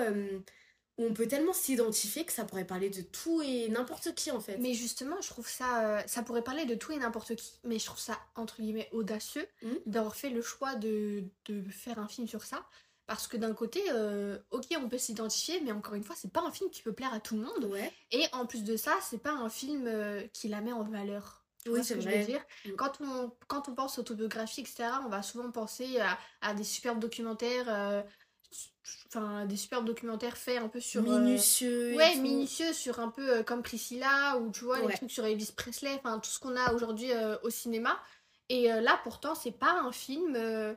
où 0.97 1.05
on 1.05 1.13
peut 1.13 1.27
tellement 1.27 1.53
s'identifier 1.53 2.25
que 2.25 2.33
ça 2.33 2.43
pourrait 2.43 2.67
parler 2.67 2.89
de 2.89 3.01
tout 3.01 3.41
et 3.41 3.69
n'importe 3.69 4.13
qui 4.15 4.31
en 4.31 4.41
fait. 4.41 4.57
Mais 4.57 4.73
justement, 4.73 5.15
je 5.21 5.29
trouve 5.29 5.47
ça. 5.47 6.03
ça 6.07 6.23
pourrait 6.23 6.43
parler 6.43 6.65
de 6.65 6.75
tout 6.75 6.91
et 6.91 6.97
n'importe 6.97 7.35
qui, 7.35 7.53
mais 7.63 7.79
je 7.79 7.85
trouve 7.85 7.99
ça, 7.99 8.19
entre 8.35 8.57
guillemets, 8.61 8.89
audacieux 8.91 9.47
Mhm. 9.61 9.77
d'avoir 9.85 10.15
fait 10.17 10.29
le 10.29 10.41
choix 10.41 10.75
de, 10.75 11.23
de 11.47 11.63
faire 11.71 11.99
un 11.99 12.09
film 12.09 12.27
sur 12.27 12.43
ça. 12.43 12.65
Parce 13.09 13.25
que 13.27 13.37
d'un 13.37 13.53
côté, 13.55 13.81
euh, 13.91 14.37
ok, 14.51 14.67
on 14.77 14.87
peut 14.87 14.99
s'identifier, 14.99 15.59
mais 15.61 15.71
encore 15.71 15.95
une 15.95 16.03
fois, 16.03 16.15
c'est 16.15 16.31
pas 16.31 16.41
un 16.41 16.51
film 16.51 16.69
qui 16.69 16.83
peut 16.83 16.93
plaire 16.93 17.11
à 17.11 17.19
tout 17.19 17.35
le 17.35 17.41
monde. 17.41 17.65
Ouais. 17.65 17.91
Et 18.11 18.23
en 18.33 18.45
plus 18.45 18.63
de 18.63 18.77
ça, 18.77 18.93
c'est 19.01 19.17
pas 19.17 19.31
un 19.31 19.49
film 19.49 19.87
euh, 19.87 20.21
qui 20.31 20.47
la 20.47 20.61
met 20.61 20.71
en 20.73 20.83
valeur. 20.83 21.43
Tu 21.65 21.71
Oui, 21.71 21.79
ce 21.79 21.95
c'est 21.95 22.01
je 22.01 22.07
vrai. 22.07 22.19
veux 22.19 22.25
dire? 22.27 22.41
Mm. 22.65 22.71
quand 22.75 23.01
on, 23.01 23.31
quand 23.47 23.67
on 23.67 23.73
pense 23.73 23.97
autobiographie, 23.97 24.61
etc., 24.61 24.89
on 25.05 25.09
va 25.09 25.23
souvent 25.23 25.49
penser 25.51 25.99
à, 25.99 26.19
à 26.41 26.53
des 26.53 26.63
superbes 26.63 26.99
documentaires, 26.99 27.65
euh, 27.67 28.03
enfin, 29.07 29.45
des 29.47 29.57
superbes 29.57 29.85
documentaires 29.85 30.37
faits 30.37 30.61
un 30.61 30.67
peu 30.69 30.79
sur. 30.79 31.01
euh, 31.01 31.19
Minutieux. 31.19 31.93
et 31.93 31.97
Ouais, 31.97 32.13
tout. 32.13 32.21
minutieux 32.21 32.73
sur 32.73 32.99
un 32.99 33.09
peu 33.09 33.37
euh, 33.39 33.43
comme 33.43 33.63
Priscilla 33.63 34.37
ou 34.37 34.51
tu 34.51 34.65
vois 34.65 34.79
Ouais. 34.81 34.87
les 34.91 34.93
trucs 34.97 35.11
sur 35.11 35.25
Elvis 35.25 35.51
Presley, 35.57 35.95
enfin 35.95 36.19
tout 36.19 36.29
ce 36.29 36.39
qu'on 36.39 36.55
a 36.55 36.73
aujourd'hui 36.73 37.11
euh, 37.11 37.37
au 37.41 37.49
cinéma. 37.49 37.99
Et 38.49 38.71
euh, 38.71 38.81
là 38.81 38.99
pourtant 39.03 39.33
c'est 39.35 39.51
pas 39.51 39.73
un 39.81 39.91
film 39.91 40.35
euh, 40.35 40.73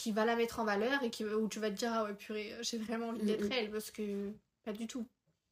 qui 0.00 0.12
va 0.12 0.24
la 0.24 0.34
mettre 0.36 0.58
en 0.60 0.64
valeur 0.64 1.02
et 1.02 1.10
qui, 1.10 1.24
où 1.24 1.48
tu 1.48 1.60
vas 1.60 1.70
te 1.70 1.76
dire 1.76 1.92
ah 1.92 2.04
ouais 2.04 2.14
purée 2.14 2.54
j'ai 2.62 2.78
vraiment 2.78 3.08
envie 3.08 3.22
d'être 3.22 3.44
Mhm. 3.44 3.52
elle 3.52 3.70
parce 3.70 3.90
que 3.90 4.32
pas 4.64 4.72
du 4.72 4.86
tout. 4.86 5.06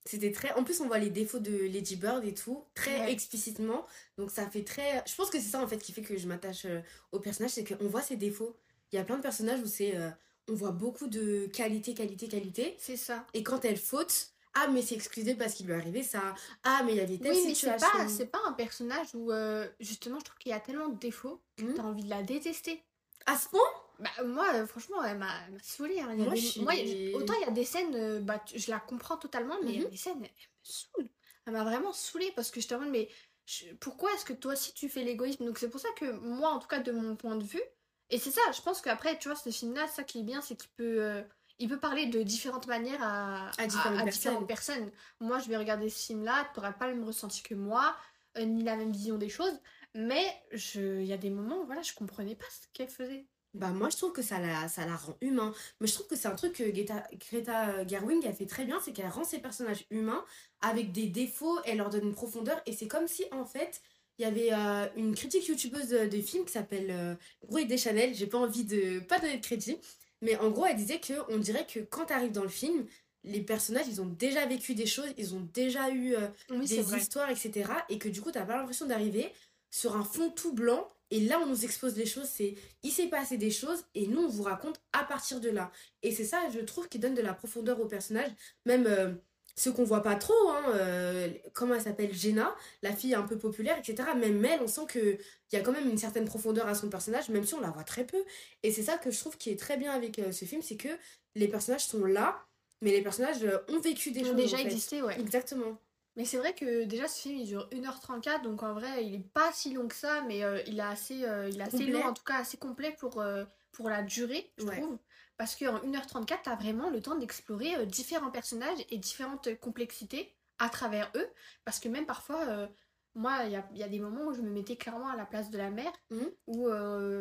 C'était 0.04 0.32
très. 0.32 0.52
En 0.54 0.64
plus, 0.64 0.80
on 0.80 0.86
voit 0.86 0.98
les 0.98 1.10
défauts 1.10 1.38
de 1.40 1.50
Lady 1.66 1.96
Bird 1.96 2.24
et 2.24 2.32
tout, 2.32 2.64
très 2.74 2.98
Ouais. 3.00 3.12
explicitement. 3.12 3.84
Donc, 4.16 4.30
ça 4.30 4.48
fait 4.48 4.64
très. 4.64 5.04
Je 5.06 5.14
pense 5.14 5.28
que 5.28 5.38
c'est 5.38 5.50
ça, 5.50 5.60
en 5.62 5.68
fait, 5.68 5.76
qui 5.76 5.92
fait 5.92 6.00
que 6.00 6.16
je 6.16 6.26
m'attache 6.26 6.64
euh, 6.64 6.80
au 7.12 7.20
personnage, 7.20 7.50
c'est 7.50 7.64
qu'on 7.76 7.88
voit 7.88 8.00
ses 8.00 8.16
défauts. 8.16 8.56
Il 8.90 8.96
y 8.96 8.98
a 8.98 9.04
plein 9.04 9.16
de 9.18 9.22
personnages 9.22 9.60
où 9.60 9.66
c'est. 9.66 9.94
euh, 9.96 10.08
on 10.50 10.54
voit 10.54 10.70
beaucoup 10.70 11.08
de 11.08 11.46
qualité, 11.52 11.92
qualité, 11.92 12.26
qualité. 12.26 12.74
C'est 12.78 12.96
ça. 12.96 13.26
Et 13.34 13.42
quand 13.42 13.66
elle 13.66 13.76
faute, 13.76 14.28
ah, 14.54 14.68
mais 14.72 14.80
c'est 14.80 14.94
excusé 14.94 15.34
parce 15.34 15.52
qu'il 15.52 15.66
lui 15.66 15.74
est 15.74 15.76
arrivé 15.76 16.02
ça. 16.02 16.34
Ah, 16.62 16.80
mais 16.86 16.92
il 16.92 16.96
y 16.96 17.00
avait 17.00 17.18
telle 17.18 17.32
Oui 17.32 17.42
mais 17.46 17.54
c'est 17.54 17.76
pas 17.76 18.08
c'est 18.08 18.26
pas 18.30 18.40
un 18.46 18.52
personnage 18.54 19.08
où 19.14 19.30
euh, 19.30 19.68
justement 19.78 20.18
je 20.20 20.24
trouve 20.24 20.38
qu'il 20.38 20.52
y 20.52 20.54
a 20.54 20.60
tellement 20.60 20.88
de 20.88 20.98
défauts 20.98 21.42
que 21.58 21.64
Mhm. 21.64 21.74
t'as 21.74 21.82
envie 21.82 22.04
de 22.04 22.08
la 22.08 22.22
détester. 22.22 22.82
À 23.26 23.36
ce 23.36 23.46
point? 23.50 23.60
Bah, 23.98 24.10
moi, 24.24 24.46
euh, 24.54 24.66
franchement, 24.66 25.02
elle 25.02 25.18
m'a 25.18 25.32
saoulée. 25.62 26.00
hein. 26.00 26.14
Moi, 26.14 26.34
des- 26.34 26.40
je 26.40 26.46
suis- 26.46 26.60
moi, 26.62 26.74
il- 26.74 27.14
autant 27.14 27.34
il 27.40 27.46
y 27.46 27.48
a 27.48 27.50
des 27.50 27.64
scènes, 27.64 27.94
euh, 27.96 28.20
bah, 28.20 28.42
je 28.54 28.70
la 28.70 28.78
comprends 28.78 29.16
totalement, 29.16 29.56
mais 29.62 29.70
il 29.72 29.76
y 29.76 29.80
a 29.80 29.84
Mhm. 29.84 29.90
des 29.90 29.96
scènes, 29.96 30.22
elle 30.22 30.30
me 30.30 30.62
saoule. 30.62 31.08
Elle 31.46 31.52
m'a 31.52 31.64
vraiment 31.64 31.92
saoulée 31.92 32.32
parce 32.36 32.50
que 32.50 32.60
je 32.60 32.68
te 32.68 32.74
demande, 32.74 32.90
mais 32.90 33.08
je- 33.46 33.72
pourquoi 33.80 34.12
est-ce 34.14 34.24
que 34.24 34.32
toi 34.34 34.52
aussi 34.52 34.72
tu 34.74 34.88
fais 34.88 35.02
l'égoïsme? 35.02 35.44
Donc 35.46 35.58
c'est 35.58 35.68
pour 35.70 35.80
ça 35.80 35.88
que 35.96 36.12
moi, 36.12 36.50
en 36.50 36.58
tout 36.60 36.68
cas, 36.68 36.78
de 36.80 36.92
mon 36.92 37.16
point 37.16 37.36
de 37.36 37.44
vue, 37.44 37.62
et 38.10 38.18
c'est 38.18 38.30
ça, 38.30 38.40
je 38.54 38.60
pense 38.62 38.80
qu'après, 38.80 39.18
tu 39.18 39.28
vois, 39.28 39.36
ce 39.36 39.50
film-là, 39.50 39.88
ça 39.88 40.04
qui 40.04 40.20
est 40.20 40.22
bien, 40.22 40.40
c'est 40.42 40.56
qu'il 40.56 40.70
peut. 40.70 41.02
euh, 41.02 41.22
il 41.58 41.68
peut 41.68 41.80
parler 41.80 42.06
de 42.06 42.22
différentes 42.22 42.68
manières 42.68 43.02
à, 43.02 43.50
À 43.58 43.66
différentes 43.66 44.08
différentes 44.10 44.46
personnes. 44.46 44.92
Moi, 45.20 45.40
je 45.40 45.48
vais 45.48 45.56
regarder 45.56 45.90
ce 45.90 46.06
film-là, 46.06 46.48
tu 46.54 46.60
n'auras 46.60 46.72
pas 46.72 46.86
le 46.86 46.94
même 46.94 47.04
ressenti 47.04 47.42
que 47.42 47.54
moi, 47.56 47.96
euh, 48.36 48.44
ni 48.44 48.62
la 48.62 48.76
même 48.76 48.92
vision 48.92 49.18
des 49.18 49.28
choses, 49.28 49.58
mais 49.94 50.40
il 50.74 51.04
y 51.04 51.12
a 51.12 51.16
des 51.16 51.30
moments, 51.30 51.64
voilà, 51.64 51.82
je 51.82 51.94
comprenais 51.94 52.36
pas 52.36 52.46
ce 52.50 52.68
qu'elle 52.72 52.88
faisait. 52.88 53.26
Bah 53.58 53.70
moi 53.70 53.90
je 53.90 53.96
trouve 53.96 54.12
que 54.12 54.22
ça 54.22 54.38
la, 54.38 54.68
ça 54.68 54.86
la 54.86 54.96
rend 54.96 55.16
humain. 55.20 55.52
Mais 55.80 55.86
je 55.86 55.94
trouve 55.94 56.06
que 56.06 56.16
c'est 56.16 56.28
un 56.28 56.34
truc 56.34 56.54
que 56.54 56.70
Greta, 56.70 57.04
Greta 57.30 57.86
Gerwig 57.86 58.26
a 58.26 58.32
fait 58.32 58.46
très 58.46 58.64
bien, 58.64 58.78
c'est 58.82 58.92
qu'elle 58.92 59.08
rend 59.08 59.24
ses 59.24 59.38
personnages 59.38 59.84
humains 59.90 60.24
avec 60.60 60.92
des 60.92 61.06
défauts, 61.06 61.58
elle 61.64 61.78
leur 61.78 61.90
donne 61.90 62.04
une 62.04 62.14
profondeur 62.14 62.60
et 62.66 62.72
c'est 62.72 62.88
comme 62.88 63.08
si 63.08 63.24
en 63.32 63.44
fait 63.44 63.82
il 64.18 64.22
y 64.22 64.24
avait 64.24 64.52
euh, 64.52 64.86
une 64.96 65.14
critique 65.14 65.46
youtubeuse 65.46 65.88
de, 65.88 66.06
de 66.06 66.20
film 66.20 66.44
qui 66.44 66.52
s'appelle 66.52 66.90
euh, 66.90 67.14
Gros 67.46 67.58
et 67.58 67.64
des 67.64 67.78
Chanel, 67.78 68.14
j'ai 68.14 68.26
pas 68.26 68.38
envie 68.38 68.64
de 68.64 69.00
pas 69.00 69.18
donner 69.20 69.36
de 69.36 69.44
crédit, 69.44 69.78
mais 70.22 70.36
en 70.36 70.50
gros 70.50 70.66
elle 70.66 70.76
disait 70.76 71.00
que 71.00 71.14
on 71.28 71.38
dirait 71.38 71.66
que 71.66 71.80
quand 71.80 72.06
t'arrives 72.06 72.32
dans 72.32 72.42
le 72.42 72.48
film, 72.48 72.86
les 73.24 73.40
personnages 73.40 73.86
ils 73.88 74.00
ont 74.00 74.06
déjà 74.06 74.46
vécu 74.46 74.74
des 74.74 74.86
choses, 74.86 75.12
ils 75.16 75.34
ont 75.34 75.46
déjà 75.52 75.90
eu 75.90 76.14
euh, 76.14 76.28
Oui, 76.50 76.66
des 76.66 76.94
histoires, 76.96 77.30
etc. 77.30 77.70
Et 77.88 77.98
que 77.98 78.08
du 78.08 78.20
coup, 78.20 78.30
t'as 78.30 78.44
pas 78.44 78.56
l'impression 78.56 78.86
d'arriver 78.86 79.32
sur 79.70 79.96
un 79.96 80.04
fond 80.04 80.30
tout 80.30 80.52
blanc. 80.52 80.88
Et 81.10 81.20
là, 81.20 81.40
on 81.42 81.46
nous 81.46 81.64
expose 81.64 81.96
les 81.96 82.06
choses, 82.06 82.28
c'est 82.28 82.54
il 82.82 82.90
s'est 82.92 83.08
passé 83.08 83.38
des 83.38 83.50
choses 83.50 83.84
et 83.94 84.06
nous, 84.06 84.22
on 84.22 84.28
vous 84.28 84.42
raconte 84.42 84.80
à 84.92 85.04
partir 85.04 85.40
de 85.40 85.48
là. 85.50 85.70
Et 86.02 86.12
c'est 86.12 86.24
ça, 86.24 86.42
je 86.52 86.60
trouve, 86.60 86.88
qui 86.88 86.98
donne 86.98 87.14
de 87.14 87.22
la 87.22 87.34
profondeur 87.34 87.80
au 87.80 87.86
personnage. 87.86 88.30
Même 88.66 88.86
euh, 88.86 89.12
ceux 89.56 89.72
qu'on 89.72 89.84
voit 89.84 90.02
pas 90.02 90.16
trop, 90.16 90.34
hein, 90.50 90.62
euh, 90.74 91.30
comment 91.54 91.74
elle 91.74 91.80
s'appelle, 91.80 92.12
Jenna, 92.14 92.54
la 92.82 92.92
fille 92.94 93.14
un 93.14 93.22
peu 93.22 93.38
populaire, 93.38 93.78
etc. 93.78 94.10
Même 94.16 94.44
elle, 94.44 94.60
on 94.62 94.68
sent 94.68 94.82
qu'il 94.92 95.18
y 95.52 95.56
a 95.56 95.60
quand 95.60 95.72
même 95.72 95.88
une 95.88 95.98
certaine 95.98 96.26
profondeur 96.26 96.66
à 96.68 96.74
son 96.74 96.88
personnage, 96.90 97.28
même 97.30 97.44
si 97.44 97.54
on 97.54 97.60
la 97.60 97.70
voit 97.70 97.84
très 97.84 98.04
peu. 98.06 98.22
Et 98.62 98.70
c'est 98.70 98.82
ça 98.82 98.98
que 98.98 99.10
je 99.10 99.18
trouve 99.18 99.36
qui 99.38 99.50
est 99.50 99.58
très 99.58 99.76
bien 99.78 99.92
avec 99.92 100.18
euh, 100.18 100.30
ce 100.30 100.44
film, 100.44 100.62
c'est 100.62 100.76
que 100.76 100.88
les 101.34 101.48
personnages 101.48 101.86
sont 101.86 102.04
là, 102.04 102.44
mais 102.82 102.90
les 102.92 103.02
personnages 103.02 103.44
ont 103.68 103.80
vécu 103.80 104.12
des 104.12 104.20
Ils 104.20 104.26
choses. 104.26 104.34
ont 104.34 104.36
déjà 104.36 104.56
en 104.56 104.60
fait. 104.60 104.66
existé, 104.66 105.02
ouais. 105.02 105.18
Exactement. 105.18 105.78
Mais 106.18 106.24
c'est 106.24 106.36
vrai 106.38 106.52
que 106.52 106.82
déjà 106.84 107.06
ce 107.08 107.22
film 107.22 107.36
il 107.38 107.46
dure 107.46 107.68
1h34 107.72 108.42
donc 108.42 108.62
en 108.64 108.74
vrai 108.74 109.04
il 109.06 109.14
est 109.14 109.32
pas 109.32 109.52
si 109.52 109.72
long 109.72 109.86
que 109.88 109.94
ça 109.94 110.20
mais 110.22 110.42
euh, 110.44 110.60
il 110.66 110.78
est 110.80 110.82
assez, 110.82 111.24
euh, 111.24 111.48
il 111.48 111.60
est 111.60 111.62
assez 111.62 111.86
long 111.86 112.04
en 112.04 112.12
tout 112.12 112.24
cas 112.24 112.38
assez 112.38 112.58
complet 112.58 112.94
pour, 112.98 113.20
euh, 113.20 113.44
pour 113.72 113.88
la 113.88 114.02
durée 114.02 114.52
je 114.58 114.64
Ouais. 114.64 114.82
trouve. 114.82 114.98
Parce 115.36 115.54
qu'en 115.54 115.80
1h34 115.84 116.42
t'as 116.42 116.56
vraiment 116.56 116.90
le 116.90 117.00
temps 117.00 117.14
d'explorer 117.14 117.86
différents 117.86 118.32
personnages 118.32 118.78
et 118.90 118.98
différentes 118.98 119.54
complexités 119.60 120.36
à 120.58 120.68
travers 120.68 121.12
eux. 121.14 121.28
Parce 121.64 121.78
que 121.78 121.88
même 121.88 122.04
parfois 122.06 122.68
moi 123.14 123.44
il 123.44 123.52
y 123.52 123.56
a, 123.56 123.64
y 123.74 123.84
a 123.84 123.88
des 123.88 124.00
moments 124.00 124.26
où 124.26 124.34
je 124.34 124.42
me 124.42 124.50
mettais 124.50 124.76
clairement 124.76 125.08
à 125.10 125.16
la 125.16 125.24
place 125.24 125.50
de 125.50 125.58
la 125.58 125.70
mère 125.70 125.92
Mhm. 126.10 126.28
où 126.48 126.64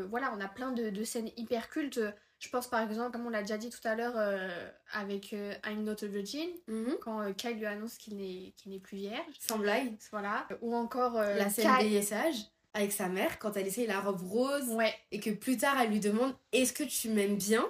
voilà 0.10 0.34
on 0.36 0.42
a 0.42 0.48
plein 0.48 0.72
de, 0.72 0.90
de 0.90 1.04
scènes 1.04 1.30
hyper 1.38 1.70
cultes. 1.70 2.00
Je 2.40 2.50
pense 2.50 2.68
par 2.68 2.82
exemple 2.82 3.12
comme 3.12 3.26
on 3.26 3.30
l'a 3.30 3.42
déjà 3.42 3.58
dit 3.58 3.70
tout 3.70 3.86
à 3.86 3.96
l'heure 3.96 4.14
euh, 4.16 4.70
avec 4.94 5.34
euh, 5.34 5.54
I'm 5.66 5.84
Not 5.84 6.04
a 6.04 6.08
Virgin 6.08 6.50
Mhm. 6.68 6.98
quand 7.02 7.22
euh, 7.22 7.34
Kyle 7.34 7.58
lui 7.58 7.66
annonce 7.66 7.98
qu'il 7.98 8.16
n'est 8.18 8.54
qu'il 8.58 8.72
n'est 8.72 8.80
plus 8.80 8.98
vierge. 8.98 9.26
Sans 9.40 9.58
blague. 9.58 9.96
Voilà. 10.12 10.48
Ou 10.62 10.76
encore 10.76 11.18
euh, 11.18 11.36
la 11.36 11.50
scène 11.50 11.72
Kyle- 11.80 11.90
d'essayage 11.92 12.36
avec 12.74 12.92
sa 12.92 13.08
mère 13.08 13.40
quand 13.40 13.58
elle 13.58 13.66
essaye 13.66 13.88
la 13.88 14.00
robe 14.02 14.22
rose 14.22 14.70
Ouais, 14.70 14.94
et 15.12 15.20
que 15.20 15.32
plus 15.32 15.58
tard 15.58 15.80
elle 15.82 15.90
lui 15.90 16.00
demande 16.00 16.36
est-ce 16.52 16.74
que 16.74 16.84
tu 16.84 17.10
m'aimes 17.10 17.38
bien? 17.38 17.66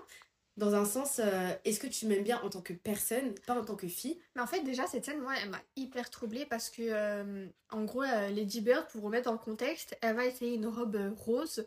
Dans 0.57 0.73
un 0.73 0.85
sens 0.85 1.21
euh, 1.23 1.51
est-ce 1.65 1.79
que 1.79 1.85
tu 1.87 2.07
m'aimes 2.07 2.23
bien 2.23 2.41
en 2.41 2.49
tant 2.49 2.61
que 2.61 2.73
personne 2.73 3.35
pas 3.45 3.53
en 3.57 3.63
tant 3.63 3.75
que 3.75 3.87
fille? 3.87 4.19
Mais 4.35 4.41
en 4.41 4.47
fait 4.47 4.61
déjà 4.63 4.85
cette 4.87 5.05
scène 5.05 5.21
moi 5.21 5.33
elle 5.41 5.51
m'a 5.51 5.61
hyper 5.77 6.09
troublée 6.09 6.45
parce 6.45 6.69
que 6.69 6.81
euh, 6.81 7.45
en 7.69 7.83
gros 7.85 8.01
euh, 8.03 8.29
Lady 8.29 8.59
Bird 8.61 8.87
pour 8.91 9.03
remettre 9.03 9.25
dans 9.25 9.33
le 9.33 9.37
contexte 9.37 9.95
elle 10.01 10.15
va 10.15 10.25
essayer 10.25 10.55
une 10.55 10.65
robe 10.67 10.97
rose 11.15 11.63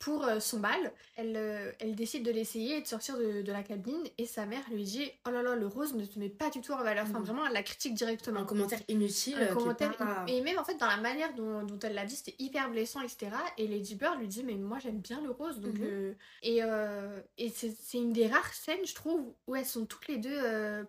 pour 0.00 0.24
euh, 0.24 0.40
son 0.40 0.58
bal. 0.58 0.92
Elle, 1.16 1.36
euh, 1.36 1.70
elle 1.78 1.94
décide 1.94 2.24
de 2.24 2.30
l'essayer 2.32 2.78
et 2.78 2.80
de 2.80 2.86
sortir 2.86 3.16
de, 3.18 3.42
de 3.42 3.52
la 3.52 3.62
cabine 3.62 4.02
et 4.18 4.26
sa 4.26 4.46
mère 4.46 4.62
lui 4.72 4.82
dit 4.82 5.08
oh 5.28 5.30
là 5.30 5.42
là 5.42 5.54
le 5.54 5.66
rose 5.68 5.94
ne 5.94 6.04
te 6.04 6.18
met 6.18 6.28
pas 6.30 6.50
du 6.50 6.60
tout 6.60 6.72
en 6.72 6.82
valeur. 6.82 7.04
Enfin 7.08 7.20
vraiment 7.20 7.46
elle 7.46 7.52
la 7.52 7.62
critique 7.62 7.94
directement. 7.94 8.40
un 8.40 8.44
commentaire 8.44 8.80
inutile 8.88 9.36
un 9.38 9.54
commentaire 9.54 9.96
pas- 9.96 10.24
et 10.26 10.40
même 10.40 10.58
en 10.58 10.64
fait 10.64 10.76
dans 10.78 10.86
la 10.86 10.96
manière 10.96 11.34
dont, 11.34 11.62
dont 11.62 11.78
elle 11.80 11.94
l'a 11.94 12.04
dit 12.06 12.16
c'était 12.16 12.34
hyper 12.38 12.70
blessant 12.70 13.02
etc 13.02 13.30
et 13.58 13.66
Lady 13.68 13.94
Bird 13.94 14.18
lui 14.18 14.26
dit 14.26 14.42
mais 14.42 14.54
moi 14.54 14.78
j'aime 14.78 14.98
bien 15.00 15.20
le 15.20 15.30
rose 15.30 15.60
donc 15.60 15.74
Mhm. 15.74 15.84
euh, 15.84 16.12
et, 16.42 16.62
euh, 16.64 17.20
et 17.38 17.50
c'est 17.50 17.76
une 17.98 18.12
des 18.12 18.26
rares 18.26 18.54
scènes 18.54 18.84
je 18.86 18.94
trouve 18.94 19.34
où 19.46 19.54
elles 19.54 19.66
sont 19.66 19.84
toutes 19.86 20.08
les 20.08 20.16
deux 20.18 20.40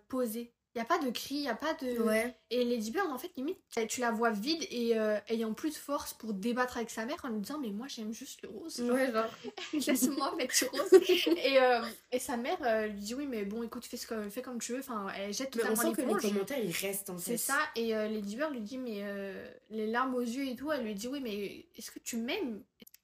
posées 0.08 0.52
il 0.74 0.78
y 0.78 0.80
a 0.80 0.84
pas 0.84 0.98
de 0.98 1.10
cri 1.10 1.34
il 1.36 1.42
y 1.42 1.48
a 1.48 1.54
pas 1.54 1.74
de 1.74 1.98
ouais. 2.00 2.34
et 2.50 2.64
Lady 2.64 2.90
Bird 2.90 3.10
en 3.10 3.18
fait 3.18 3.30
limite 3.36 3.58
tu 3.88 4.00
la 4.00 4.10
vois 4.10 4.30
vide 4.30 4.64
et 4.70 4.98
euh, 4.98 5.18
ayant 5.28 5.52
plus 5.52 5.70
de 5.70 5.76
force 5.76 6.14
pour 6.14 6.32
débattre 6.34 6.76
avec 6.76 6.90
sa 6.90 7.04
mère 7.04 7.18
en 7.24 7.28
lui 7.28 7.40
disant 7.40 7.58
mais 7.58 7.70
moi 7.70 7.86
j'aime 7.88 8.12
juste 8.12 8.42
le 8.42 8.48
rose. 8.48 8.76
Genre, 8.76 8.90
ouais 8.90 9.12
genre. 9.12 9.30
Laisse-moi 9.72 10.34
mettre 10.36 10.54
ce 10.54 10.64
rose. 10.66 10.92
Et, 11.44 11.58
euh, 11.58 11.80
et 12.10 12.18
sa 12.18 12.36
mère 12.36 12.58
euh, 12.62 12.86
lui 12.86 13.00
dit 13.00 13.14
oui 13.14 13.26
mais 13.26 13.44
bon 13.44 13.62
écoute 13.62 13.84
fais, 13.84 13.96
ce 13.96 14.06
que, 14.06 14.28
fais 14.28 14.42
comme 14.42 14.60
tu 14.60 14.72
veux. 14.72 14.80
Enfin 14.80 15.08
elle 15.16 15.32
jette 15.32 15.54
mais 15.56 15.64
on 15.64 15.68
totalement 15.68 15.94
sent 15.94 16.02
que 16.02 16.08
les 16.08 16.30
commentaires 16.30 16.58
ils 16.58 16.72
restent 16.72 17.10
en 17.10 17.18
fait. 17.18 17.36
c'est 17.36 17.36
ça, 17.36 17.58
et 17.76 17.94
euh, 17.94 18.08
Lady 18.08 18.36
Bird 18.36 18.52
lui 18.52 18.60
dit, 18.60 18.78
mais 18.78 19.00
euh, 19.02 19.46
les 19.70 19.86
larmes 19.86 20.14
aux 20.14 20.20
yeux 20.20 20.46
et 20.46 20.56
tout, 20.56 20.70
elle 20.72 20.84
lui 20.84 20.94
dit, 20.94 21.08
oui, 21.08 21.20
mais 21.20 21.66
est-ce 21.76 21.90
que 21.90 21.98
tu 21.98 22.16
m'aimes? 22.16 22.62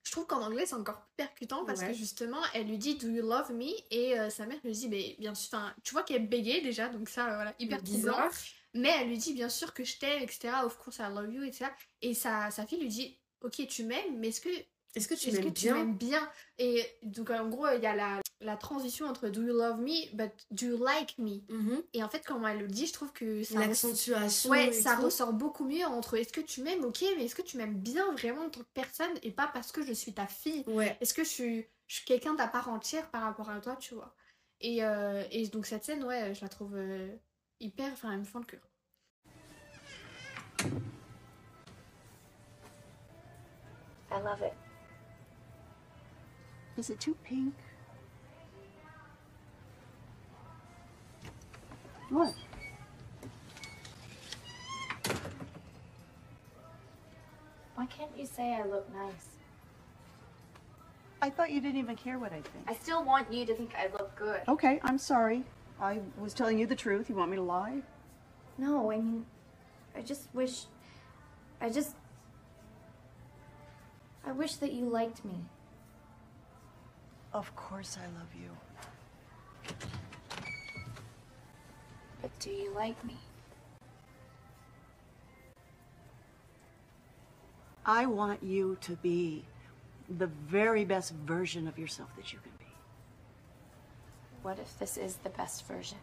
Je 0.09 0.13
trouve 0.13 0.27
qu'en 0.27 0.41
anglais 0.41 0.65
c'est 0.65 0.75
encore 0.75 1.03
plus 1.03 1.15
percutant 1.19 1.67
parce 1.67 1.81
Ouais. 1.81 1.89
que 1.89 1.93
justement, 1.93 2.41
elle 2.55 2.67
lui 2.67 2.79
dit, 2.79 2.97
do 2.97 3.09
you 3.09 3.21
love 3.21 3.53
me? 3.53 3.69
Et 3.91 4.19
euh, 4.19 4.31
sa 4.31 4.47
mère 4.47 4.57
lui 4.65 4.73
dit, 4.73 4.89
mais 4.89 5.17
bien 5.19 5.35
sûr, 5.35 5.59
tu 5.85 5.93
vois 5.93 6.03
qu'elle 6.03 6.27
bégaye 6.27 6.63
déjà, 6.63 6.89
donc 6.89 7.11
ça, 7.11 7.25
voilà, 7.35 7.55
hyper 7.59 7.83
bizarre 7.83 8.31
Mais 8.73 8.89
elle 8.89 9.09
lui 9.09 9.19
dit, 9.19 9.35
bien 9.35 9.51
sûr 9.51 9.75
que 9.75 9.85
je 9.85 9.99
t'aime, 9.99 10.23
etc. 10.23 10.49
Of 10.65 10.79
course, 10.79 10.97
I 10.99 11.13
love 11.15 11.31
you, 11.31 11.43
etc. 11.43 11.67
Et 12.01 12.15
sa, 12.15 12.51
sa 12.51 12.67
fille 12.67 12.81
lui 12.81 12.89
dit, 12.89 13.21
ok, 13.43 13.67
tu 13.67 13.85
m'aimes, 13.85 14.19
mais 14.19 14.29
est-ce 14.29 14.41
que 14.41 14.49
est-ce 14.99 15.09
que 15.09 15.15
tu 15.51 15.73
m'aimes 15.73 15.95
bien? 15.97 16.31
Et 16.59 16.85
donc, 17.03 17.31
en 17.31 17.49
gros, 17.49 17.67
il 17.75 17.83
y 17.83 17.87
a 17.87 17.95
la, 17.95 18.21
la 18.41 18.57
transition 18.57 19.07
entre 19.07 19.29
do 19.29 19.43
you 19.43 19.53
love 19.53 19.79
me, 19.81 20.15
but 20.15 20.33
do 20.51 20.67
you 20.67 20.85
like 20.85 21.17
me? 21.19 21.43
Mhm. 21.49 21.83
Et 21.95 22.03
en 22.03 22.09
fait, 22.09 22.23
quand 22.27 22.45
elle 22.47 22.59
le 22.59 22.69
dit, 22.69 22.87
je 22.87 22.93
trouve 22.93 23.13
que 23.13 23.43
ça 23.43 23.59
l'accentuation 23.61 24.51
Ouais, 24.51 24.73
ça 24.73 24.97
tout. 24.97 25.03
ressort 25.03 25.33
beaucoup 25.33 25.65
mieux 25.65 25.85
entre 25.87 26.17
est-ce 26.17 26.33
que 26.33 26.41
tu 26.41 26.63
m'aimes, 26.63 26.85
ok, 26.85 27.03
mais 27.17 27.25
est-ce 27.25 27.35
que 27.35 27.43
tu 27.43 27.57
m'aimes 27.57 27.79
bien 27.79 28.13
vraiment 28.13 28.43
en 28.47 28.51
tant 28.51 28.61
que 28.61 28.67
personne 28.75 29.11
et 29.23 29.31
pas 29.31 29.49
parce 29.53 29.73
que 29.73 29.83
je 29.83 29.93
suis 29.93 30.13
ta 30.13 30.27
fille? 30.27 30.65
Ouais 30.67 30.97
Est-ce 31.01 31.15
que 31.15 31.25
je 31.25 31.29
suis, 31.29 31.67
je 31.87 31.97
suis 31.97 32.05
quelqu'un 32.05 32.35
d'à 32.35 32.49
part 32.49 32.69
entière 32.69 33.11
par 33.11 33.23
rapport 33.23 33.51
à 33.51 33.61
toi, 33.61 33.77
tu 33.77 33.95
vois? 33.95 34.15
Et, 34.61 34.85
euh, 34.85 35.23
et 35.31 35.47
donc 35.49 35.67
cette 35.67 35.85
scène, 35.85 36.05
ouais, 36.05 36.35
je 36.35 36.41
la 36.43 36.49
trouve 36.49 36.75
euh, 36.75 37.09
hyper, 37.61 37.93
enfin, 37.93 38.13
elle 38.13 38.19
me 38.21 38.25
fend 38.25 38.41
le 38.41 38.45
cœur. 38.47 38.61
I 44.11 44.21
love 44.21 44.43
it. 44.43 44.55
Is 46.79 46.91
it 46.91 47.01
too 47.01 47.17
pink? 47.25 47.55
What? 52.09 52.33
Why 57.75 57.87
can't 57.87 58.11
you 58.17 58.25
say 58.25 58.55
I 58.55 58.65
look 58.65 58.89
nice? 58.95 59.13
I 61.21 61.29
I 61.29 61.31
thought 61.31 61.51
you 61.51 61.61
didn't 61.61 61.79
even 61.79 61.95
care 61.95 62.19
what 62.19 62.33
I 62.33 62.41
think. 62.41 62.65
I 62.67 62.73
still 62.73 63.05
want 63.05 63.31
you 63.31 63.45
to 63.45 63.55
think 63.55 63.75
I 63.77 63.89
look 63.93 64.17
good. 64.17 64.41
Okay, 64.49 64.81
I'm 64.83 64.97
sorry. 64.97 65.45
I 65.79 65.99
was 66.19 66.33
telling 66.33 66.59
you 66.59 66.67
the 66.67 66.75
truth. 66.75 67.11
You 67.11 67.17
want 67.17 67.31
me 67.31 67.37
to 67.37 67.43
lie? 67.43 67.83
No, 68.57 68.91
I 68.91 68.97
mean, 68.97 69.27
I 69.95 70.01
just 70.01 70.29
wish. 70.33 70.65
I 71.61 71.69
just. 71.69 71.97
I 74.25 74.33
wish 74.33 74.55
that 74.55 74.73
you 74.73 74.87
liked 74.87 75.23
me. 75.23 75.35
Of 77.39 77.55
course 77.55 77.97
I 77.97 78.07
love 78.19 78.35
you. 78.35 78.51
But 82.21 82.37
do 82.41 82.51
you 82.51 82.73
like 82.75 83.03
me? 83.05 83.15
I 87.87 88.07
want 88.07 88.43
you 88.43 88.77
to 88.81 88.97
be 88.97 89.45
the 90.19 90.27
very 90.27 90.85
best 90.85 91.15
version 91.15 91.69
of 91.69 91.79
yourself 91.79 92.09
that 92.17 92.33
you 92.33 92.41
can 92.41 92.51
be. 92.59 92.75
What 94.43 94.59
if 94.59 94.77
this 94.81 94.97
is 94.97 95.19
the 95.23 95.31
best 95.31 95.65
version? 95.69 95.99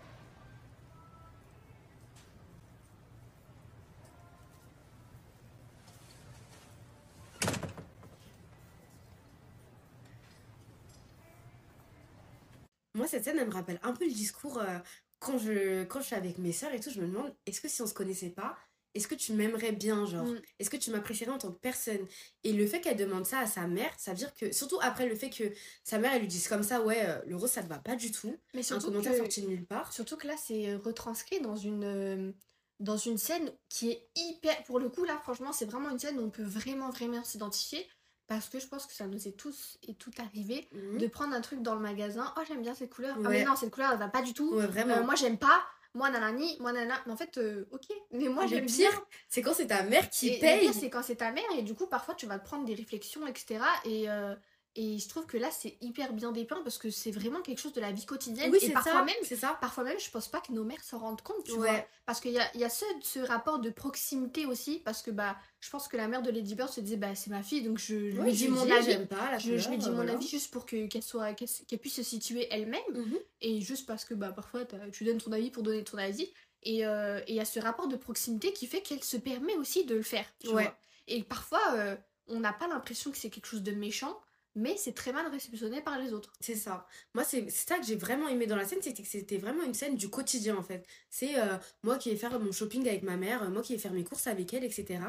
Moi, 13.06 13.12
cette 13.12 13.26
scène, 13.26 13.38
elle 13.38 13.48
me 13.48 13.54
rappelle 13.54 13.80
un 13.84 13.94
peu 13.94 14.04
le 14.04 14.12
discours 14.12 14.58
euh, 14.58 14.80
quand, 15.20 15.38
je, 15.38 15.84
quand 15.84 16.00
je 16.02 16.08
suis 16.08 16.16
avec 16.16 16.40
mes 16.40 16.52
sœurs 16.52 16.74
et 16.74 16.80
tout. 16.80 16.90
Je 16.90 17.00
me 17.00 17.06
demande, 17.06 17.32
est-ce 17.46 17.62
que 17.62 17.68
si 17.68 17.80
on 17.84 17.86
se 17.86 17.94
connaissait 17.94 18.32
pas, 18.32 18.58
est-ce 18.96 19.08
que 19.08 19.14
tu 19.14 19.34
m'aimerais 19.34 19.74
bien, 19.74 20.08
genre? 20.08 20.26
Mm. 20.26 20.42
Est-ce 20.58 20.72
que 20.72 20.78
tu 20.78 20.90
m'apprécierais 20.90 21.30
en 21.30 21.38
tant 21.38 21.52
que 21.52 21.60
personne? 21.60 22.04
Et 22.44 22.52
le 22.52 22.66
fait 22.66 22.82
qu'elle 22.82 22.98
demande 22.98 23.28
ça 23.28 23.38
à 23.38 23.46
sa 23.46 23.68
mère, 23.68 23.94
ça 24.00 24.10
veut 24.10 24.18
dire 24.18 24.34
que, 24.34 24.52
surtout 24.52 24.80
après 24.82 25.08
le 25.08 25.14
fait 25.14 25.30
que 25.30 25.44
sa 25.84 26.00
mère, 26.00 26.14
elle 26.14 26.22
lui 26.22 26.28
dise 26.28 26.48
comme 26.48 26.64
ça, 26.64 26.82
ouais, 26.82 27.06
euh, 27.06 27.22
le 27.28 27.36
rose, 27.36 27.52
ça 27.52 27.62
te 27.62 27.68
va 27.68 27.78
pas 27.78 27.96
du 27.96 28.12
tout. 28.12 28.36
Mais 28.56 28.62
Un 28.62 28.64
surtout 28.64 28.88
commentaire 28.88 29.12
que, 29.12 29.18
sorti 29.20 29.44
de 29.44 29.50
nulle 29.50 29.68
part. 29.68 29.94
surtout 29.94 30.18
que 30.18 30.26
là, 30.26 30.36
c'est 30.44 30.70
euh, 30.70 30.80
retranscrit 30.80 31.42
dans 31.42 31.56
une, 31.56 31.84
euh, 31.84 32.32
dans 32.80 32.98
une 32.98 33.20
scène 33.20 33.52
qui 33.70 33.92
est 33.92 34.10
hyper. 34.16 34.64
Pour 34.64 34.80
le 34.80 34.90
coup, 34.90 35.04
là, 35.04 35.20
franchement, 35.22 35.54
c'est 35.54 35.66
vraiment 35.66 35.92
une 35.92 36.00
scène 36.00 36.18
où 36.18 36.24
on 36.24 36.32
peut 36.32 36.42
vraiment, 36.42 36.90
vraiment 36.90 37.24
s'identifier. 37.24 37.88
Parce 38.28 38.50
que 38.50 38.60
je 38.60 38.68
pense 38.68 38.86
que 38.88 38.94
ça 38.94 39.06
nous 39.06 39.28
est 39.28 39.38
tous 39.38 39.78
et 39.88 39.94
tout 39.94 40.12
arrivé 40.18 40.68
Mhm. 40.72 40.98
de 40.98 41.08
prendre 41.08 41.34
un 41.36 41.42
truc 41.42 41.62
dans 41.62 41.76
le 41.76 41.82
magasin. 41.82 42.34
Oh, 42.38 42.42
j'aime 42.48 42.62
bien 42.62 42.74
cette 42.74 42.90
couleur. 42.94 43.16
Ah, 43.24 43.30
mais 43.30 43.44
non, 43.46 43.56
cette 43.56 43.72
couleur, 43.72 43.92
elle 43.92 44.00
va 44.00 44.08
pas 44.08 44.22
du 44.24 44.34
tout. 44.34 44.52
Ouais, 44.56 44.66
vraiment. 44.68 44.96
Euh, 44.98 45.04
moi, 45.04 45.16
j'aime 45.16 45.38
pas. 45.38 45.62
Moi, 45.94 46.10
nanani. 46.10 46.58
Moi, 46.60 46.74
nana. 46.74 46.96
Mais 47.06 47.14
en 47.14 47.18
fait, 47.18 47.38
euh, 47.38 47.66
ok. 47.72 47.84
Mais 48.12 48.28
moi, 48.28 48.44
le 48.44 48.50
j'aime 48.50 48.66
pire, 48.66 48.90
bien. 48.92 49.02
c'est 49.30 49.42
quand 49.42 49.54
c'est 49.54 49.68
ta 49.68 49.84
mère 49.84 50.10
qui 50.10 50.30
Et 50.30 50.40
paye. 50.40 50.60
pire, 50.62 50.74
c'est 50.74 50.90
quand 50.90 51.04
c'est 51.04 51.16
ta 51.18 51.32
mère. 51.32 51.44
Et 51.58 51.62
du 51.62 51.76
coup, 51.76 51.88
parfois, 51.88 52.16
tu 52.16 52.26
vas 52.26 52.40
te 52.40 52.46
prendre 52.46 52.66
des 52.66 52.74
réflexions, 52.76 53.26
etc. 53.28 53.60
Et. 53.86 54.10
euh, 54.10 54.36
et 54.76 55.00
je 55.00 55.08
trouve 55.08 55.26
que 55.26 55.38
là, 55.38 55.50
c'est 55.52 55.78
hyper 55.82 56.12
bien 56.14 56.32
dépeint 56.32 56.62
parce 56.64 56.78
que 56.78 56.90
c'est 56.90 57.12
vraiment 57.12 57.42
quelque 57.42 57.60
chose 57.60 57.74
de 57.74 57.80
la 57.82 57.92
vie 57.92 58.06
quotidienne. 58.06 58.52
oui, 58.52 58.58
et 58.62 58.68
c'est 58.68 58.74
parfois 58.74 58.92
ça. 58.92 59.04
même, 59.04 59.16
C'est 59.24 59.36
ça. 59.38 59.58
Parfois 59.62 59.84
même, 59.86 60.00
je 60.00 60.10
pense 60.12 60.28
pas 60.28 60.42
que 60.42 60.52
nos 60.52 60.64
mères 60.64 60.84
s'en 60.84 61.00
rendent 61.00 61.22
compte, 61.22 61.44
tu 61.46 61.54
Ouais. 61.54 61.70
vois. 61.70 61.86
Parce 62.06 62.20
qu'il 62.20 62.32
y 62.32 62.40
a, 62.40 62.50
il 62.54 62.60
y 62.60 62.64
a 62.66 62.70
ce, 62.70 62.84
ce 63.02 63.20
rapport 63.20 63.60
de 63.60 63.70
proximité 63.70 64.46
aussi, 64.46 64.80
parce 64.84 65.02
que 65.02 65.12
bah, 65.12 65.38
je 65.62 65.70
pense 65.70 65.88
que 65.88 65.96
la 65.98 66.08
mère 66.08 66.22
de 66.22 66.30
Lady 66.30 66.56
Bird 66.56 66.70
se 66.70 66.82
disait, 66.82 66.98
bah, 66.98 67.16
c'est 67.16 67.30
ma 67.30 67.42
fille, 67.42 67.62
donc 67.64 67.78
je 67.78 67.96
lui 67.96 68.20
Ouais, 68.20 68.32
dis 68.32 68.48
mon 68.50 68.66
dis, 68.66 68.72
avis. 68.72 68.86
j'aime 68.86 69.08
pas 69.08 69.32
la 69.32 69.38
Je, 69.38 69.58
je 69.58 69.70
lui 69.70 69.78
dis 69.78 69.90
mon 69.90 70.08
avis 70.08 70.28
juste 70.28 70.52
pour 70.52 70.66
que- 70.66 70.88
qu'elle 70.88 71.04
soit 71.04 71.34
qu'elle, 71.34 71.48
qu'elle 71.68 71.80
puisse 71.80 71.96
se 71.96 72.04
situer 72.04 72.48
elle-même, 72.52 72.82
Mhm. 72.94 73.18
et 73.42 73.62
juste 73.62 73.86
parce 73.88 74.04
que 74.06 74.14
bah, 74.14 74.32
parfois 74.32 74.62
tu 74.92 75.04
donnes 75.06 75.20
ton 75.20 75.32
avis 75.32 75.52
pour 75.52 75.64
donner 75.64 75.84
ton 75.84 75.98
avis. 75.98 76.30
Et 76.68 76.86
euh, 76.86 77.20
et 77.28 77.34
il 77.34 77.36
y 77.36 77.40
a 77.40 77.46
ce 77.46 77.60
rapport 77.60 77.88
de 77.88 77.96
proximité 77.96 78.52
qui 78.52 78.66
fait 78.66 78.82
qu'elle 78.82 79.04
se 79.04 79.18
permet 79.18 79.56
aussi 79.56 79.86
de 79.86 79.96
le 79.96 80.02
faire. 80.02 80.26
tu 80.40 80.48
Ouais. 80.48 80.64
vois. 80.64 80.78
Et 81.08 81.22
parfois, 81.24 81.62
euh, 81.76 81.96
on 82.28 82.40
n'a 82.40 82.54
pas 82.54 82.68
l'impression 82.68 83.12
que 83.12 83.18
c'est 83.18 83.30
quelque 83.30 83.46
chose 83.46 83.62
de 83.62 83.72
méchant, 83.72 84.20
mais 84.56 84.76
c'est 84.78 84.94
très 84.94 85.12
mal 85.14 85.28
réceptionné 85.28 85.82
par 85.82 86.00
les 86.00 86.14
autres. 86.14 86.32
C'est 86.40 86.56
ça. 86.56 86.88
Moi, 87.14 87.24
c'est 87.24 87.50
ça 87.50 87.78
que 87.78 87.86
j'ai 87.86 87.96
vraiment 87.98 88.28
aimé 88.30 88.48
dans 88.48 88.56
la 88.56 88.66
scène, 88.66 88.82
c'était 88.82 89.04
que 89.04 89.08
c'était 89.10 89.38
vraiment 89.38 89.64
une 89.64 89.74
scène 89.74 89.96
du 89.98 90.10
quotidien 90.10 90.56
en 90.58 90.64
fait. 90.64 90.86
C'est 91.10 91.38
euh, 91.40 91.58
moi 91.84 91.98
qui 91.98 92.10
vais 92.10 92.16
faire 92.16 92.40
mon 92.40 92.52
shopping 92.52 92.88
avec 92.88 93.04
ma 93.04 93.18
mère, 93.18 93.44
euh, 93.44 93.50
moi 93.50 93.62
qui 93.62 93.74
vais 93.74 93.80
faire 93.80 93.94
mes 93.94 94.04
courses 94.04 94.28
avec 94.28 94.54
elle, 94.54 94.64
etc. 94.64 95.00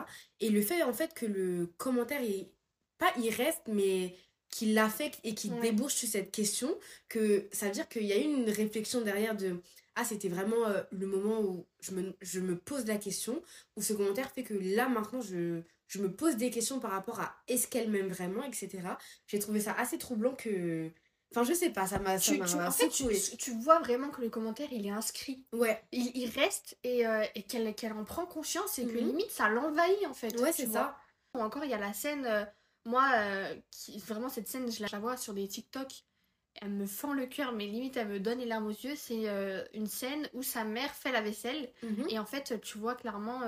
Et 0.41 0.51
le 0.51 0.61
fait 0.63 0.83
en 0.83 0.93
fait 0.93 1.15
que 1.15 1.27
le 1.27 1.67
commentaire, 1.79 2.23
il, 2.23 2.49
pas 2.99 3.13
il 3.19 3.31
reste, 3.31 3.63
mais 3.69 4.17
qu'il 4.51 4.75
l'affecte 4.75 5.21
et 5.25 5.35
qu'il 5.35 5.53
Ouais. 5.55 5.61
débouche 5.61 5.95
sur 5.95 6.09
cette 6.09 6.31
question, 6.33 6.77
que 7.09 7.49
ça 7.53 7.67
veut 7.67 7.73
dire 7.73 7.89
qu'il 7.89 8.05
y 8.05 8.13
a 8.13 8.17
eu 8.19 8.23
une 8.23 8.49
réflexion 8.51 9.01
derrière 9.03 9.37
de 9.37 9.61
ah, 9.99 10.05
c'était 10.05 10.29
vraiment 10.29 10.67
euh, 10.67 10.83
le 10.93 11.07
moment 11.07 11.41
où 11.41 11.67
je 11.81 11.93
me, 11.93 12.15
je 12.21 12.39
me 12.41 12.57
pose 12.59 12.85
la 12.87 12.99
question, 12.99 13.43
où 13.77 13.83
ce 13.83 13.93
commentaire 13.95 14.31
fait 14.31 14.43
que 14.45 14.55
là 14.55 14.89
maintenant 14.89 15.21
je, 15.23 15.63
je 15.89 16.01
me 16.01 16.13
pose 16.13 16.37
des 16.37 16.51
questions 16.51 16.81
par 16.81 16.91
rapport 16.91 17.21
à 17.21 17.37
est-ce 17.49 17.69
qu'elle 17.69 17.91
m'aime 17.91 18.09
vraiment, 18.09 18.43
etc. 18.45 18.99
J'ai 19.27 19.39
trouvé 19.39 19.61
ça 19.61 19.73
assez 19.73 19.99
troublant 19.99 20.35
que. 20.35 20.91
Enfin, 21.33 21.43
je 21.43 21.53
sais 21.53 21.71
pas, 21.71 21.87
ça 21.87 21.99
m'a 21.99 22.19
Tu- 22.19 22.39
tu- 22.39 22.55
en 22.55 22.71
fait, 22.71 22.89
tu, 22.89 23.05
tu 23.37 23.51
vois 23.51 23.81
vraiment 23.81 24.11
que 24.11 24.21
le 24.23 24.31
commentaire, 24.31 24.69
il 24.73 24.87
est 24.87 24.91
inscrit. 24.91 25.45
Ouais, 25.53 25.83
Il, 25.91 26.11
il 26.17 26.31
reste 26.31 26.79
et, 26.85 27.07
euh, 27.07 27.25
et 27.35 27.43
qu'elle 27.43 27.75
qu'elle 27.75 27.93
en 27.93 28.05
prend 28.05 28.27
conscience 28.27 28.79
et 28.79 28.85
que 28.87 28.93
Mhm. 28.93 29.09
limite, 29.09 29.31
ça 29.31 29.49
l'envahit 29.49 30.07
en 30.07 30.15
fait. 30.15 30.39
ouais, 30.41 30.53
c'est 30.53 30.67
ça. 30.67 30.97
Ou 31.35 31.41
encore, 31.41 31.65
il 31.65 31.71
y 31.71 31.75
a 31.75 31.79
la 31.79 31.93
scène, 31.93 32.25
euh, 32.27 32.45
moi, 32.85 33.11
euh, 33.17 33.55
qui, 33.73 33.99
vraiment 33.99 34.29
cette 34.29 34.49
scène, 34.49 34.71
je 34.71 34.85
la, 34.91 34.99
vois 35.01 35.17
sur 35.17 35.35
des 35.35 35.47
TikTok, 35.49 35.89
elle 36.63 36.71
me 36.71 36.87
fend 36.87 37.13
le 37.13 37.27
cœur, 37.27 37.53
mais 37.53 37.67
limite, 37.67 37.97
elle 37.97 38.09
me 38.09 38.21
donne 38.21 38.39
les 38.39 38.47
larmes 38.47 38.67
aux 38.69 38.71
yeux. 38.71 38.95
C'est 38.97 39.27
une 39.75 39.89
scène 39.89 40.31
où 40.33 40.43
sa 40.43 40.65
mère 40.65 40.95
fait 40.95 41.13
la 41.13 41.21
vaisselle 41.21 41.71
Mhm. 41.83 42.07
et 42.09 42.19
en 42.19 42.25
fait, 42.25 42.59
tu 42.63 42.79
vois 42.79 42.95
clairement 42.95 43.41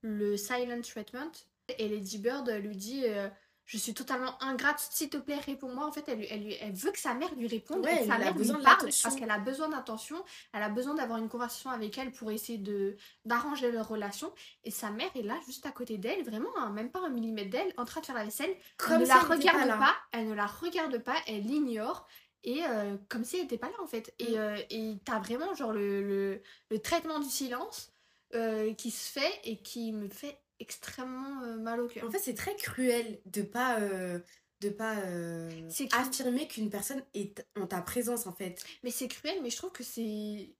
le 0.00 0.36
silent 0.36 0.80
treatment. 0.82 1.30
Et 1.78 1.88
Lady 1.88 2.18
Bird 2.18 2.48
lui 2.50 2.76
dit 2.76 3.02
euh, 3.04 3.28
Je 3.64 3.78
suis 3.78 3.94
totalement 3.94 4.42
ingrate, 4.42 4.78
s'il 4.90 5.08
te 5.08 5.16
plaît, 5.16 5.38
réponds-moi. 5.38 5.86
En 5.86 5.92
fait, 5.92 6.04
elle, 6.08 6.26
elle, 6.30 6.54
elle 6.60 6.72
veut 6.72 6.92
que 6.92 6.98
sa 6.98 7.14
mère 7.14 7.34
lui 7.34 7.46
réponde 7.46 7.84
Ouais, 7.84 7.92
et 7.92 7.96
que 7.96 8.02
elle 8.02 8.08
sa 8.08 8.18
mère 8.18 8.36
lui 8.36 8.48
parle 8.48 8.90
parce 9.02 9.16
qu'elle 9.16 9.30
a 9.30 9.38
besoin 9.38 9.68
d'attention. 9.68 10.22
Elle 10.52 10.62
a 10.62 10.68
besoin 10.68 10.94
d'avoir 10.94 11.18
une 11.18 11.28
conversation 11.28 11.70
avec 11.70 11.96
elle 11.98 12.12
pour 12.12 12.30
essayer 12.30 12.58
de 12.58 12.96
d'arranger 13.24 13.70
leur 13.72 13.88
relation. 13.88 14.32
Et 14.64 14.70
sa 14.70 14.90
mère 14.90 15.10
est 15.14 15.22
là, 15.22 15.38
juste 15.46 15.66
à 15.66 15.72
côté 15.72 15.96
d'elle, 15.98 16.22
vraiment, 16.24 16.50
hein, 16.58 16.70
même 16.70 16.90
pas 16.90 17.00
un 17.00 17.10
millimètre 17.10 17.50
d'elle, 17.50 17.72
en 17.76 17.84
train 17.84 18.00
de 18.00 18.06
faire 18.06 18.16
la 18.16 18.24
vaisselle. 18.24 18.50
elle 18.50 18.76
Comme 18.76 19.00
ne 19.00 19.04
si 19.04 19.10
la 19.10 19.20
elle 19.20 19.38
regarde 19.38 19.78
pas 19.78 19.94
elle 20.12 20.28
ne 20.28 20.34
la 20.34 20.46
regarde 20.46 20.98
pas, 20.98 21.16
elle 21.26 21.42
l'ignore. 21.42 22.06
Et 22.46 22.62
euh, 22.66 22.98
comme 23.08 23.24
si 23.24 23.36
elle 23.36 23.42
n'était 23.42 23.58
pas 23.58 23.68
là 23.68 23.76
en 23.82 23.86
fait. 23.86 24.14
Mm. 24.20 24.24
Et 24.24 24.38
euh, 24.38 24.56
et 24.70 24.98
t'as 25.04 25.18
vraiment 25.18 25.54
genre 25.54 25.72
le, 25.72 26.02
le, 26.02 26.42
le 26.70 26.78
traitement 26.78 27.18
du 27.18 27.28
silence 27.30 27.90
euh, 28.34 28.74
qui 28.74 28.90
se 28.90 29.10
fait 29.10 29.40
et 29.44 29.62
qui 29.62 29.92
me 29.92 30.08
fait 30.08 30.38
extrêmement 30.60 31.42
euh, 31.42 31.56
mal 31.56 31.80
au 31.80 31.88
cœur. 31.88 32.04
En 32.06 32.10
fait, 32.10 32.18
c'est 32.18 32.34
très 32.34 32.54
cruel 32.56 33.20
de 33.26 33.42
pas. 33.42 33.80
euh, 33.80 34.18
de 34.60 34.70
pas 34.70 34.96
euh, 35.00 35.68
affirmer 35.92 36.48
qu'une 36.48 36.70
personne 36.70 37.02
est 37.12 37.44
en 37.60 37.66
ta 37.66 37.82
présence 37.82 38.26
en 38.26 38.32
fait. 38.32 38.64
Mais 38.82 38.90
c'est 38.90 39.08
cruel, 39.08 39.38
mais 39.42 39.50
je 39.50 39.56
trouve 39.58 39.72
que 39.72 39.82
c'est. 39.82 40.54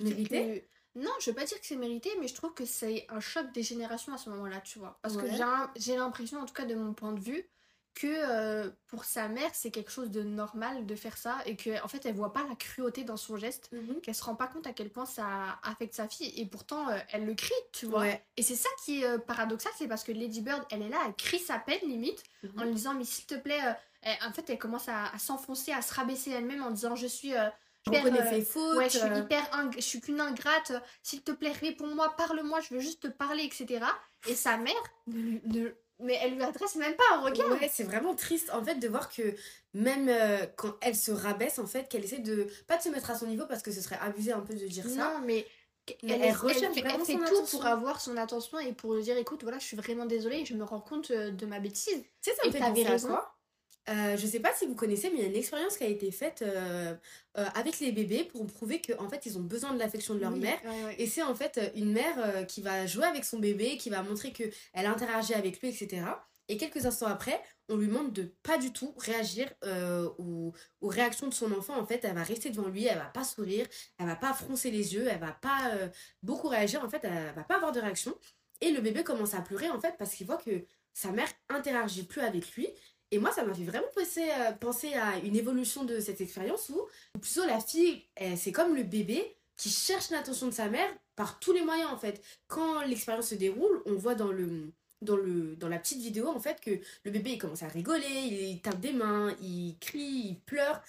Mérité? 0.00 0.64
que- 0.94 1.00
Non, 1.00 1.10
je 1.20 1.28
veux 1.30 1.36
pas 1.36 1.44
dire 1.44 1.60
que 1.60 1.66
c'est 1.66 1.76
mérité, 1.76 2.10
mais 2.20 2.28
je 2.28 2.34
trouve 2.34 2.54
que 2.54 2.64
c'est 2.64 3.04
un 3.10 3.20
choc 3.20 3.52
des 3.52 3.62
générations 3.62 4.14
à 4.14 4.18
ce 4.18 4.30
moment-là, 4.30 4.60
tu 4.62 4.78
vois. 4.78 4.98
Parce 5.02 5.16
que 5.16 5.22
Ouais. 5.24 5.66
j'ai 5.76 5.96
l'impression, 5.96 6.38
en 6.40 6.46
tout 6.46 6.54
cas 6.54 6.64
de 6.64 6.74
mon 6.74 6.94
point 6.94 7.12
de 7.12 7.20
vue, 7.20 7.44
que 7.94 8.06
euh, 8.06 8.70
pour 8.86 9.04
sa 9.04 9.28
mère, 9.28 9.50
c'est 9.52 9.70
quelque 9.70 9.90
chose 9.90 10.10
de 10.10 10.22
normal 10.22 10.86
de 10.86 10.94
faire 10.94 11.16
ça 11.18 11.38
et 11.44 11.56
que 11.56 11.82
en 11.84 11.88
fait, 11.88 12.06
elle 12.06 12.14
voit 12.14 12.32
pas 12.32 12.44
la 12.48 12.54
cruauté 12.54 13.04
dans 13.04 13.16
son 13.16 13.36
geste, 13.36 13.68
Mhm. 13.72 14.00
qu'elle 14.00 14.14
se 14.14 14.22
rend 14.24 14.36
pas 14.36 14.46
compte 14.46 14.66
à 14.66 14.72
quel 14.72 14.90
point 14.90 15.06
ça 15.06 15.58
affecte 15.62 15.94
sa 15.94 16.08
fille 16.08 16.32
et 16.40 16.46
pourtant 16.46 16.88
euh, 16.88 16.98
elle 17.12 17.26
le 17.26 17.34
crie, 17.34 17.52
tu 17.72 17.86
vois. 17.86 18.00
Ouais. 18.02 18.24
Et 18.36 18.42
c'est 18.42 18.54
ça 18.56 18.68
qui 18.84 19.02
est 19.02 19.06
euh, 19.06 19.18
paradoxal, 19.18 19.72
c'est 19.76 19.88
parce 19.88 20.04
que 20.04 20.12
Lady 20.12 20.40
Bird, 20.40 20.64
elle 20.70 20.82
est 20.82 20.88
là, 20.88 20.98
elle 21.06 21.14
crie 21.14 21.40
sa 21.40 21.58
peine 21.58 21.80
limite 21.82 22.22
en 22.56 22.60
Mhm. 22.60 22.64
lui 22.66 22.74
disant 22.74 22.94
mais 22.94 23.04
s'il 23.04 23.26
te 23.26 23.34
plaît, 23.34 23.60
elle- 24.02 24.18
en 24.26 24.32
fait 24.32 24.48
elle 24.48 24.58
commence 24.58 24.88
à, 24.88 25.06
à 25.12 25.18
s'enfoncer, 25.18 25.72
à 25.72 25.82
se 25.82 25.92
rabaisser 25.92 26.30
elle-même 26.30 26.62
en 26.62 26.70
disant 26.70 26.94
je 26.96 27.06
suis 27.06 27.30
Je 27.32 27.36
euh, 27.36 28.42
fautes. 28.44 28.76
Ouais, 28.76 28.88
je 28.90 28.98
suis 28.98 29.18
hyper 29.18 29.42
ing- 29.54 29.72
je 29.74 29.80
suis 29.80 30.00
qu'une 30.00 30.20
ingrate. 30.20 30.72
S'il 31.02 31.22
te 31.22 31.32
plaît, 31.32 31.52
réponds-moi, 31.52 32.14
parle-moi, 32.16 32.60
je 32.60 32.74
veux 32.74 32.80
juste 32.80 33.02
te 33.02 33.08
parler, 33.08 33.42
etc. 33.44 33.84
Et 34.28 34.34
sa 34.34 34.56
mère, 34.58 34.74
ne- 35.06 35.70
mais 36.02 36.18
elle 36.22 36.34
lui 36.34 36.42
adresse 36.42 36.76
même 36.76 36.94
pas 36.96 37.04
un 37.14 37.20
regard. 37.22 37.60
Ouais, 37.60 37.70
c'est 37.72 37.84
vraiment 37.84 38.14
triste 38.14 38.50
en 38.52 38.62
fait 38.64 38.76
de 38.76 38.88
voir 38.88 39.08
que 39.10 39.34
même 39.74 40.08
euh, 40.08 40.46
quand 40.56 40.74
elle 40.80 40.96
se 40.96 41.10
rabaisse 41.12 41.58
en 41.58 41.66
fait, 41.66 41.88
qu'elle 41.88 42.04
essaie 42.04 42.18
de 42.18 42.48
pas 42.66 42.76
de 42.78 42.82
se 42.82 42.88
mettre 42.88 43.10
à 43.10 43.14
son 43.18 43.26
niveau 43.26 43.46
parce 43.46 43.62
que 43.62 43.72
ce 43.72 43.80
serait 43.80 43.98
abusé 44.00 44.32
un 44.32 44.40
peu 44.40 44.54
de 44.54 44.66
dire 44.66 44.88
ça. 44.88 45.12
Non, 45.12 45.20
mais 45.24 45.46
elle, 46.06 46.22
elle 46.22 46.22
elle 46.22 46.32
recherche 46.32 46.76
vraiment 46.76 46.98
elle 46.98 47.04
fait 47.04 47.12
son 47.12 47.18
tout 47.18 47.24
attention. 47.24 47.58
pour 47.58 47.66
avoir 47.66 48.00
son 48.00 48.16
attention 48.16 48.58
et 48.60 48.72
pour 48.72 48.94
lui 48.94 49.02
dire 49.02 49.16
écoute, 49.16 49.42
voilà, 49.42 49.58
je 49.58 49.64
suis 49.64 49.76
vraiment 49.76 50.06
désolée, 50.06 50.44
je 50.44 50.54
me 50.54 50.64
rends 50.64 50.80
compte 50.80 51.10
euh, 51.10 51.30
de 51.30 51.46
ma 51.46 51.60
bêtise. 51.60 52.02
Tu 52.22 52.30
sais, 52.30 52.36
ça 52.36 52.44
Et 52.44 52.48
me 52.48 52.52
fait 52.52 52.58
t'avais 52.58 52.84
penser 52.84 52.86
à 52.86 52.90
raison. 52.92 53.08
quoi? 53.08 53.36
Euh, 53.90 54.16
je 54.16 54.26
sais 54.26 54.38
pas 54.40 54.54
si 54.54 54.66
vous 54.66 54.76
connaissez, 54.76 55.10
mais 55.10 55.16
il 55.16 55.22
y 55.22 55.24
a 55.24 55.28
une 55.28 55.36
expérience 55.36 55.76
qui 55.76 55.82
a 55.84 55.88
été 55.88 56.10
faite 56.12 56.42
euh, 56.42 56.94
euh, 57.38 57.46
avec 57.54 57.80
les 57.80 57.90
bébés 57.90 58.24
pour 58.24 58.46
prouver 58.46 58.80
qu'en 58.80 59.08
fait 59.08 59.26
ils 59.26 59.36
ont 59.36 59.42
besoin 59.42 59.72
de 59.74 59.78
l'affection 59.80 60.14
de 60.14 60.20
leur 60.20 60.32
Oui, 60.32 60.38
mère. 60.40 60.58
ouais, 60.64 60.84
ouais. 60.84 60.94
Et 60.98 61.06
c'est 61.06 61.22
en 61.22 61.34
fait 61.34 61.72
une 61.74 61.92
mère 61.92 62.46
qui 62.46 62.62
va 62.62 62.86
jouer 62.86 63.04
avec 63.06 63.24
son 63.24 63.38
bébé, 63.40 63.76
qui 63.78 63.90
va 63.90 64.02
montrer 64.02 64.32
que 64.32 64.44
elle 64.74 64.86
interagit 64.86 65.34
avec 65.34 65.60
lui, 65.60 65.68
etc. 65.70 66.02
Et 66.48 66.56
quelques 66.56 66.86
instants 66.86 67.06
après, 67.06 67.40
on 67.68 67.76
lui 67.76 67.86
demande 67.88 68.12
de 68.12 68.32
pas 68.42 68.58
du 68.58 68.72
tout 68.72 68.94
réagir 68.96 69.48
aux, 70.18 70.52
aux 70.80 70.88
réactions 70.88 71.28
de 71.28 71.34
son 71.34 71.50
enfant. 71.52 71.76
En 71.76 71.86
fait, 71.86 72.04
elle 72.04 72.14
va 72.14 72.22
rester 72.24 72.50
devant 72.50 72.68
lui, 72.68 72.86
elle 72.86 72.98
va 72.98 73.04
pas 73.04 73.24
sourire, 73.24 73.66
elle 73.98 74.06
va 74.06 74.16
pas 74.16 74.32
froncer 74.34 74.70
les 74.70 74.94
yeux, 74.94 75.06
elle 75.08 75.20
va 75.20 75.32
pas 75.32 75.72
beaucoup 76.22 76.48
réagir. 76.48 76.84
En 76.84 76.88
fait, 76.88 77.00
elle 77.04 77.34
va 77.34 77.44
pas 77.44 77.56
avoir 77.56 77.72
de 77.72 77.80
réaction. 77.80 78.16
Et 78.60 78.70
le 78.72 78.80
bébé 78.80 79.02
commence 79.04 79.34
à 79.34 79.40
pleurer 79.40 79.70
en 79.70 79.80
fait 79.80 79.94
parce 79.98 80.14
qu'il 80.14 80.26
voit 80.26 80.36
que 80.36 80.64
sa 80.92 81.12
mère 81.12 81.28
interagit 81.48 82.02
plus 82.04 82.20
avec 82.20 82.52
lui. 82.54 82.68
Et 83.10 83.18
moi, 83.18 83.32
ça 83.32 83.44
m'a 83.44 83.54
fait 83.54 83.64
vraiment 83.64 83.88
penser, 83.94 84.28
euh, 84.30 84.52
penser 84.52 84.94
à 84.94 85.18
une 85.18 85.36
évolution 85.36 85.84
de 85.84 86.00
cette 86.00 86.20
expérience 86.20 86.68
où, 86.68 86.80
plutôt, 87.20 87.44
la 87.46 87.60
fille, 87.60 88.04
c'est 88.36 88.52
comme 88.52 88.74
le 88.74 88.84
bébé 88.84 89.36
qui 89.56 89.70
cherche 89.70 90.10
l'attention 90.10 90.46
de 90.46 90.52
sa 90.52 90.68
mère 90.68 90.88
par 91.16 91.38
tous 91.40 91.52
les 91.52 91.62
moyens, 91.62 91.90
en 91.90 91.98
fait. 91.98 92.22
Quand 92.46 92.82
l'expérience 92.82 93.28
se 93.28 93.34
déroule, 93.34 93.82
on 93.86 93.94
voit 93.94 94.14
dans 94.14 94.32
le... 94.32 94.72
Dans, 95.02 95.16
le, 95.16 95.56
dans 95.56 95.70
la 95.70 95.78
petite 95.78 96.02
vidéo, 96.02 96.28
en 96.28 96.40
fait, 96.40 96.60
que 96.60 96.78
le 97.04 97.10
bébé, 97.10 97.38
commence 97.38 97.62
à 97.62 97.68
rigoler, 97.68 98.04
il 98.06 98.60
tape 98.60 98.80
des 98.80 98.92
mains, 98.92 99.34
il 99.40 99.78
crie, 99.80 100.26
il 100.28 100.40
pleure. 100.40 100.82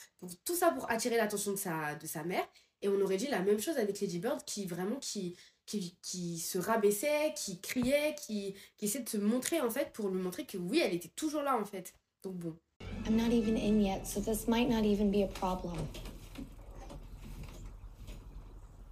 Tout 0.43 0.53
ça 0.53 0.69
pour 0.71 0.91
attirer 0.91 1.15
l'attention 1.15 1.51
de 1.51 1.55
sa, 1.55 1.95
de 1.95 2.05
sa 2.05 2.25
mère. 2.25 2.45
Et 2.81 2.89
on 2.89 2.99
aurait 2.99 3.15
dit 3.15 3.27
la 3.27 3.39
même 3.39 3.61
chose 3.61 3.77
avec 3.77 4.01
Lady 4.01 4.19
Bird, 4.19 4.43
qui 4.43 4.65
vraiment, 4.65 4.97
qui, 4.97 5.37
qui, 5.65 5.95
qui 6.01 6.39
se 6.39 6.57
rabaissait, 6.57 7.33
qui 7.37 7.61
criait, 7.61 8.13
qui, 8.15 8.53
qui 8.75 8.83
essaie 8.83 8.99
de 8.99 9.07
se 9.07 9.15
montrer, 9.15 9.61
en 9.61 9.69
fait, 9.69 9.93
pour 9.93 10.09
lui 10.09 10.21
montrer 10.21 10.45
que 10.45 10.57
oui, 10.57 10.81
elle 10.83 10.93
était 10.93 11.07
toujours 11.15 11.43
là, 11.43 11.57
en 11.57 11.63
fait. 11.63 11.93
I'm 12.23 13.17
not 13.17 13.31
even 13.31 13.57
in 13.57 13.81
yet, 13.81 14.07
so 14.07 14.19
this 14.19 14.47
might 14.47 14.69
not 14.69 14.85
even 14.85 15.09
be 15.09 15.23
a 15.23 15.27
problem. 15.27 15.87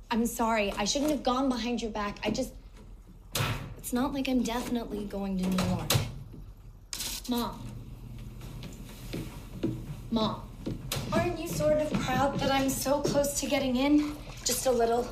I'm 0.10 0.26
sorry. 0.26 0.72
I 0.78 0.86
shouldn't 0.86 1.12
have 1.12 1.22
gone 1.22 1.48
behind 1.48 1.80
your 1.80 1.92
back. 1.92 2.18
I 2.24 2.32
just. 2.32 2.54
It's 3.78 3.94
not 3.94 4.14
like 4.14 4.28
I'm 4.28 4.42
definitely 4.42 5.06
going 5.06 5.38
to 5.38 5.48
New 5.48 5.66
York. 5.66 5.94
Mom. 7.30 7.62
Mom. 10.10 10.42
Aren't 11.14 11.40
you 11.40 11.48
sort 11.48 11.78
of 11.78 11.94
proud 11.94 12.40
that 12.40 12.52
I'm 12.52 12.70
so 12.70 13.02
close 13.02 13.40
to 13.42 13.46
getting 13.46 13.76
in? 13.76 14.16
Just 14.44 14.66
a 14.66 14.72
little. 14.72 15.08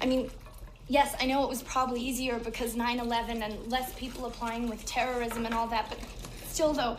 I 0.00 0.06
mean, 0.06 0.30
yes, 0.88 1.14
I 1.20 1.26
know 1.26 1.42
it 1.42 1.50
was 1.50 1.62
probably 1.62 2.00
easier 2.00 2.38
because 2.38 2.74
9 2.74 2.98
11 2.98 3.42
and 3.42 3.70
less 3.70 3.92
people 3.92 4.24
applying 4.24 4.70
with 4.70 4.86
terrorism 4.86 5.44
and 5.44 5.54
all 5.54 5.66
that, 5.66 5.90
but 5.90 5.98
still, 6.54 6.72
though, 6.72 6.96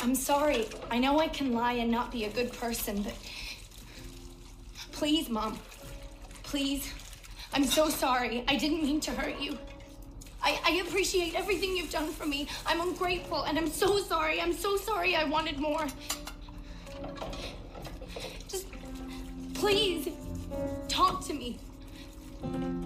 I'm 0.00 0.14
sorry. 0.14 0.68
I 0.90 0.98
know 0.98 1.20
I 1.20 1.28
can 1.28 1.52
lie 1.52 1.74
and 1.74 1.90
not 1.90 2.10
be 2.10 2.24
a 2.24 2.30
good 2.30 2.50
person, 2.54 3.02
but. 3.02 3.12
Please, 4.92 5.28
Mom. 5.28 5.58
Please. 6.42 6.90
I'm 7.52 7.64
so 7.64 7.90
sorry. 7.90 8.42
I 8.48 8.56
didn't 8.56 8.82
mean 8.82 9.00
to 9.00 9.10
hurt 9.10 9.38
you. 9.38 9.58
I, 10.42 10.58
I 10.64 10.70
appreciate 10.86 11.34
everything 11.34 11.76
you've 11.76 11.90
done 11.90 12.10
for 12.10 12.24
me. 12.24 12.48
I'm 12.64 12.80
ungrateful 12.80 13.42
and 13.42 13.58
I'm 13.58 13.68
so 13.68 13.98
sorry. 13.98 14.40
I'm 14.40 14.54
so 14.54 14.76
sorry 14.78 15.14
I 15.14 15.24
wanted 15.24 15.58
more. 15.58 15.86
Just 18.48 18.66
please 19.52 20.08
talk 20.88 21.22
to 21.26 21.34
me. 21.34 21.58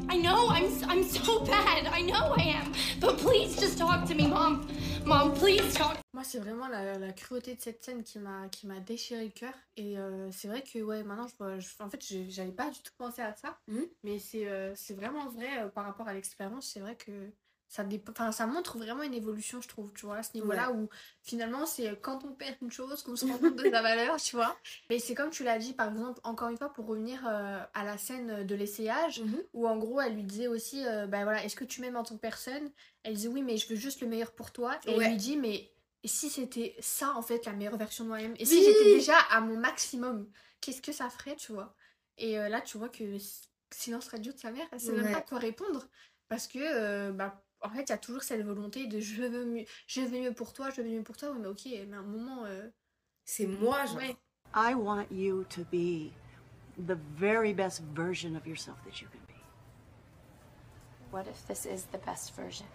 I 0.08 0.16
know 0.16 0.48
I'm 0.48 0.70
I'm 0.88 1.04
so 1.04 1.44
bad. 1.44 1.86
I 1.86 2.00
know 2.02 2.34
I 2.36 2.42
am. 2.42 2.72
But 2.98 3.18
please 3.18 3.56
just 3.56 3.78
talk 3.78 4.06
to 4.08 4.14
me, 4.14 4.26
mom. 4.26 4.66
Mom, 5.06 5.32
please 5.34 5.72
talk. 5.74 5.96
Moi, 6.12 6.24
c'est 6.24 6.38
vraiment 6.38 6.68
la, 6.68 6.98
la 6.98 7.12
cruauté 7.12 7.54
de 7.54 7.60
cette 7.60 7.82
scène 7.82 8.02
qui 8.04 8.18
m'a 8.18 8.48
qui 8.48 8.66
m'a 8.66 8.80
déchiré 8.80 9.24
le 9.24 9.30
cœur. 9.30 9.54
Et 9.76 9.98
euh, 9.98 10.30
c'est 10.32 10.48
vrai 10.48 10.62
que, 10.62 10.78
ouais, 10.80 11.02
maintenant, 11.02 11.26
je, 11.28 11.34
vois- 11.36 11.58
je- 11.58 11.68
en 11.80 11.88
fait, 11.90 12.02
j'avais 12.28 12.52
pas 12.52 12.70
du 12.70 12.80
tout 12.82 12.92
pensé 12.98 13.22
à 13.22 13.34
ça. 13.34 13.58
Mhm. 13.68 13.86
Mais 14.04 14.18
c'est 14.18 14.46
euh, 14.46 14.72
c'est 14.74 14.94
vraiment 14.94 15.28
vrai 15.30 15.62
euh, 15.62 15.68
par 15.68 15.84
rapport 15.84 16.08
à 16.08 16.14
l'expérience. 16.14 16.66
C'est 16.72 16.80
vrai 16.80 16.96
que 16.96 17.30
ça, 17.70 17.84
enfin, 18.10 18.32
ça 18.32 18.46
montre 18.46 18.78
vraiment 18.78 19.04
une 19.04 19.14
évolution, 19.14 19.60
je 19.62 19.68
trouve, 19.68 19.92
tu 19.94 20.04
vois, 20.04 20.16
à 20.16 20.22
ce 20.24 20.32
niveau-là, 20.34 20.72
où 20.72 20.88
finalement, 21.22 21.66
c'est 21.66 21.98
quand 22.00 22.24
on 22.24 22.32
perd 22.32 22.56
une 22.62 22.72
chose 22.72 23.02
qu'on 23.04 23.14
se 23.14 23.24
rend 23.24 23.38
compte 23.38 23.56
de 23.56 23.64
sa 23.70 23.80
valeur, 23.80 24.16
tu 24.20 24.34
vois. 24.34 24.58
Mais 24.90 24.98
c'est 24.98 25.14
comme 25.14 25.30
tu 25.30 25.44
l'as 25.44 25.58
dit, 25.58 25.72
par 25.72 25.88
exemple, 25.90 26.20
encore 26.24 26.48
une 26.48 26.56
fois, 26.58 26.72
pour 26.72 26.86
revenir 26.86 27.24
euh, 27.28 27.60
à 27.72 27.84
la 27.84 27.96
scène 27.96 28.44
de 28.44 28.54
l'essayage, 28.56 29.20
Mhm. 29.20 29.42
où 29.54 29.68
en 29.68 29.78
gros, 29.78 30.00
elle 30.00 30.14
lui 30.16 30.24
disait 30.24 30.48
aussi, 30.48 30.84
euh, 30.84 31.06
bah 31.06 31.22
voilà, 31.22 31.44
est-ce 31.44 31.54
que 31.54 31.64
tu 31.64 31.80
m'aimes 31.80 31.96
en 31.96 32.02
tant 32.02 32.16
que 32.16 32.20
personne? 32.20 32.72
Elle 33.04 33.14
disait 33.14 33.28
oui, 33.28 33.42
mais 33.42 33.56
je 33.56 33.68
veux 33.68 33.76
juste 33.76 34.00
le 34.00 34.08
meilleur 34.08 34.32
pour 34.32 34.50
toi. 34.50 34.78
Et 34.86 34.90
Ouais. 34.96 35.04
elle 35.04 35.10
lui 35.12 35.16
dit, 35.16 35.36
mais 35.36 35.72
et 36.02 36.08
si 36.08 36.28
c'était 36.28 36.74
ça, 36.80 37.14
en 37.14 37.22
fait, 37.22 37.44
la 37.46 37.52
meilleure 37.52 37.76
version 37.76 38.04
de 38.04 38.08
moi-même 38.08 38.34
Et 38.38 38.46
Oui. 38.46 38.46
si 38.46 38.64
j'étais 38.64 38.86
déjà 38.86 39.16
à 39.30 39.40
mon 39.40 39.56
maximum, 39.58 40.28
qu'est-ce 40.60 40.82
que 40.82 40.92
ça 40.92 41.08
ferait, 41.08 41.36
tu 41.36 41.52
vois? 41.52 41.74
Et 42.16 42.38
euh, 42.38 42.48
là, 42.48 42.60
tu 42.60 42.78
vois 42.78 42.88
que 42.88 43.16
silence 43.72 44.08
radio 44.08 44.32
de 44.32 44.38
sa 44.38 44.50
mère, 44.50 44.66
elle 44.72 44.80
sait 44.80 44.92
même 44.92 45.10
pas 45.12 45.22
quoi 45.22 45.38
répondre. 45.38 45.86
Parce 46.28 46.46
que, 46.48 46.58
euh, 46.58 47.12
bah, 47.12 47.42
en 47.62 47.70
fait, 47.70 47.82
il 47.82 47.88
y 47.90 47.92
a 47.92 47.98
toujours 47.98 48.22
cette 48.22 48.42
volonté 48.44 48.86
de 48.86 49.00
je 49.00 49.22
veux 49.22 49.44
mieux, 49.44 49.64
je 49.86 50.00
veux 50.00 50.20
mieux 50.20 50.32
pour 50.32 50.52
toi, 50.52 50.70
je 50.70 50.82
veux 50.82 50.88
mieux 50.88 51.02
pour 51.02 51.16
toi. 51.16 51.30
Oui, 51.32 51.38
mais 51.40 51.48
ok, 51.48 51.62
mais 51.66 51.96
à 51.96 51.98
un 51.98 52.02
moment, 52.02 52.44
euh, 52.46 52.68
C'est 53.24 53.46
moi, 53.46 53.84
genre. 53.86 53.96
ouais. 53.96 54.16
I 54.54 54.74
want 54.74 55.06
you 55.12 55.44
to 55.50 55.62
be 55.70 56.12
the 56.78 56.96
very 57.16 57.52
best 57.52 57.82
version 57.94 58.34
of 58.36 58.46
yourself 58.46 58.76
that 58.84 59.00
you 59.00 59.08
can 59.08 59.20
be. 59.28 59.34
What 61.12 61.26
if 61.28 61.46
this 61.46 61.66
is 61.66 61.86
the 61.92 61.98
best 62.04 62.34
version? 62.34 62.66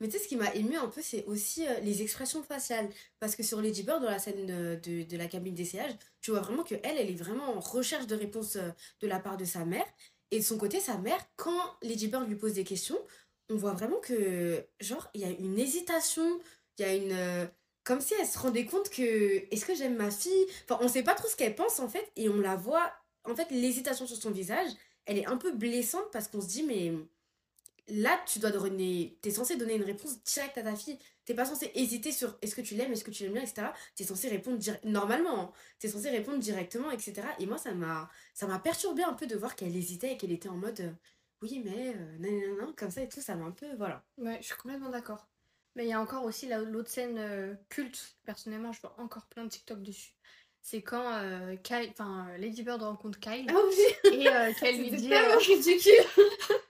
Mais 0.00 0.08
tu 0.08 0.16
sais, 0.16 0.24
ce 0.24 0.28
qui 0.28 0.36
m'a 0.36 0.52
ému 0.54 0.76
un 0.76 0.88
peu, 0.88 1.02
c'est 1.02 1.24
aussi 1.26 1.66
euh, 1.66 1.80
les 1.80 2.02
expressions 2.02 2.42
faciales. 2.42 2.88
Parce 3.20 3.36
que 3.36 3.42
sur 3.42 3.60
Lady 3.60 3.82
Bird, 3.82 4.02
dans 4.02 4.10
la 4.10 4.18
scène 4.18 4.46
de, 4.46 5.04
de, 5.04 5.16
la 5.16 5.26
cabine 5.28 5.54
d'essayage, 5.54 5.92
tu 6.22 6.30
vois 6.30 6.40
vraiment 6.40 6.62
que 6.64 6.74
elle, 6.82 6.98
elle 6.98 7.10
est 7.10 7.14
vraiment 7.14 7.54
en 7.56 7.60
recherche 7.60 8.06
de 8.06 8.14
réponses 8.16 8.56
euh, 8.56 8.70
de 9.00 9.06
la 9.06 9.20
part 9.20 9.36
de 9.36 9.44
sa 9.44 9.64
mère. 9.64 9.84
Et 10.30 10.38
de 10.38 10.44
son 10.44 10.58
côté, 10.58 10.80
sa 10.80 10.96
mère, 10.98 11.18
quand 11.36 11.76
Lady 11.82 12.08
Bird 12.08 12.26
lui 12.28 12.36
pose 12.36 12.54
des 12.54 12.64
questions, 12.64 12.98
on 13.50 13.56
voit 13.56 13.72
vraiment 13.72 13.98
que, 14.00 14.64
genre, 14.80 15.10
il 15.14 15.20
y 15.20 15.24
a 15.24 15.30
une 15.30 15.58
hésitation, 15.58 16.40
il 16.78 16.82
y 16.82 16.88
a 16.88 16.94
une. 16.94 17.12
euh, 17.12 17.46
comme 17.84 18.00
si 18.00 18.14
elle 18.20 18.26
se 18.26 18.38
rendait 18.38 18.66
compte 18.66 18.88
que. 18.90 19.52
Est-ce 19.52 19.64
que 19.66 19.74
j'aime 19.74 19.96
ma 19.96 20.10
fille? 20.10 20.46
Enfin, 20.64 20.78
on 20.82 20.88
sait 20.88 21.02
pas 21.02 21.14
trop 21.14 21.28
ce 21.28 21.36
qu'elle 21.36 21.54
pense, 21.54 21.80
en 21.80 21.88
fait, 21.88 22.10
et 22.16 22.28
on 22.28 22.38
la 22.40 22.56
voit. 22.56 22.92
En 23.24 23.34
fait, 23.36 23.50
l'hésitation 23.50 24.06
sur 24.06 24.16
son 24.16 24.30
visage, 24.30 24.70
elle 25.06 25.18
est 25.18 25.26
un 25.26 25.36
peu 25.36 25.52
blessante 25.52 26.10
parce 26.12 26.28
qu'on 26.28 26.40
se 26.40 26.46
dit, 26.48 26.62
mais 26.62 26.92
là, 27.88 28.20
tu 28.26 28.38
dois 28.38 28.50
donner. 28.50 29.18
T'es 29.22 29.30
censé 29.30 29.56
donner 29.56 29.74
une 29.74 29.82
réponse 29.84 30.22
directe 30.24 30.58
à 30.58 30.62
ta 30.62 30.74
fille. 30.76 30.98
T'es 31.24 31.34
pas 31.34 31.44
censé 31.44 31.70
hésiter 31.74 32.12
sur 32.12 32.36
est-ce 32.42 32.54
que 32.54 32.60
tu 32.60 32.74
l'aimes, 32.74 32.92
est-ce 32.92 33.04
que 33.04 33.10
tu 33.10 33.22
l'aimes 33.24 33.34
bien, 33.34 33.42
etc. 33.42 33.68
T'es 33.94 34.04
censé 34.04 34.28
répondre 34.28 34.58
dir- 34.58 34.78
normalement. 34.84 35.40
hein. 35.40 35.52
T'es 35.78 35.88
censé 35.88 36.10
répondre 36.10 36.38
directement, 36.38 36.90
etc. 36.90 37.22
Et 37.38 37.46
moi, 37.46 37.58
ça 37.58 37.72
m'a 37.72 38.10
ça 38.34 38.46
m'a 38.46 38.58
perturbé 38.58 39.02
un 39.02 39.12
peu 39.14 39.26
de 39.26 39.36
voir 39.36 39.54
qu'elle 39.56 39.76
hésitait 39.76 40.12
et 40.12 40.16
qu'elle 40.16 40.32
était 40.32 40.48
en 40.48 40.56
mode 40.56 40.80
euh, 40.80 40.90
oui, 41.42 41.62
mais 41.64 41.94
euh, 41.94 42.18
nan, 42.18 42.56
nan, 42.58 42.74
comme 42.74 42.90
ça 42.90 43.02
et 43.02 43.08
tout. 43.08 43.20
Ça 43.20 43.34
m'a 43.36 43.44
un 43.46 43.50
peu. 43.52 43.66
Voilà. 43.76 44.04
Ouais, 44.18 44.38
je 44.40 44.46
suis 44.46 44.56
complètement 44.56 44.90
d'accord. 44.90 45.26
Mais 45.76 45.84
il 45.84 45.88
y 45.88 45.92
a 45.92 46.00
encore 46.00 46.24
aussi 46.24 46.46
la- 46.48 46.58
l'autre 46.58 46.90
scène 46.90 47.16
euh, 47.18 47.54
culte. 47.68 48.16
Personnellement, 48.24 48.72
je 48.72 48.80
vois 48.80 48.94
encore 48.98 49.26
plein 49.26 49.44
de 49.44 49.50
TikTok 49.50 49.82
dessus. 49.82 50.14
C'est 50.62 50.82
quand 50.82 51.14
euh, 51.14 51.56
Kyle, 51.56 51.88
enfin, 51.92 52.26
Lady 52.36 52.62
Bird 52.62 52.82
rencontre 52.82 53.18
Kyle 53.20 53.46
Ah 53.48 53.54
oui 53.66 54.12
et 54.18 54.28
euh, 54.28 54.52
qu'elle 54.60 54.76
lui 54.82 54.90
dit 54.90 55.14
euh, 55.14 55.36
ridicule 55.38 55.94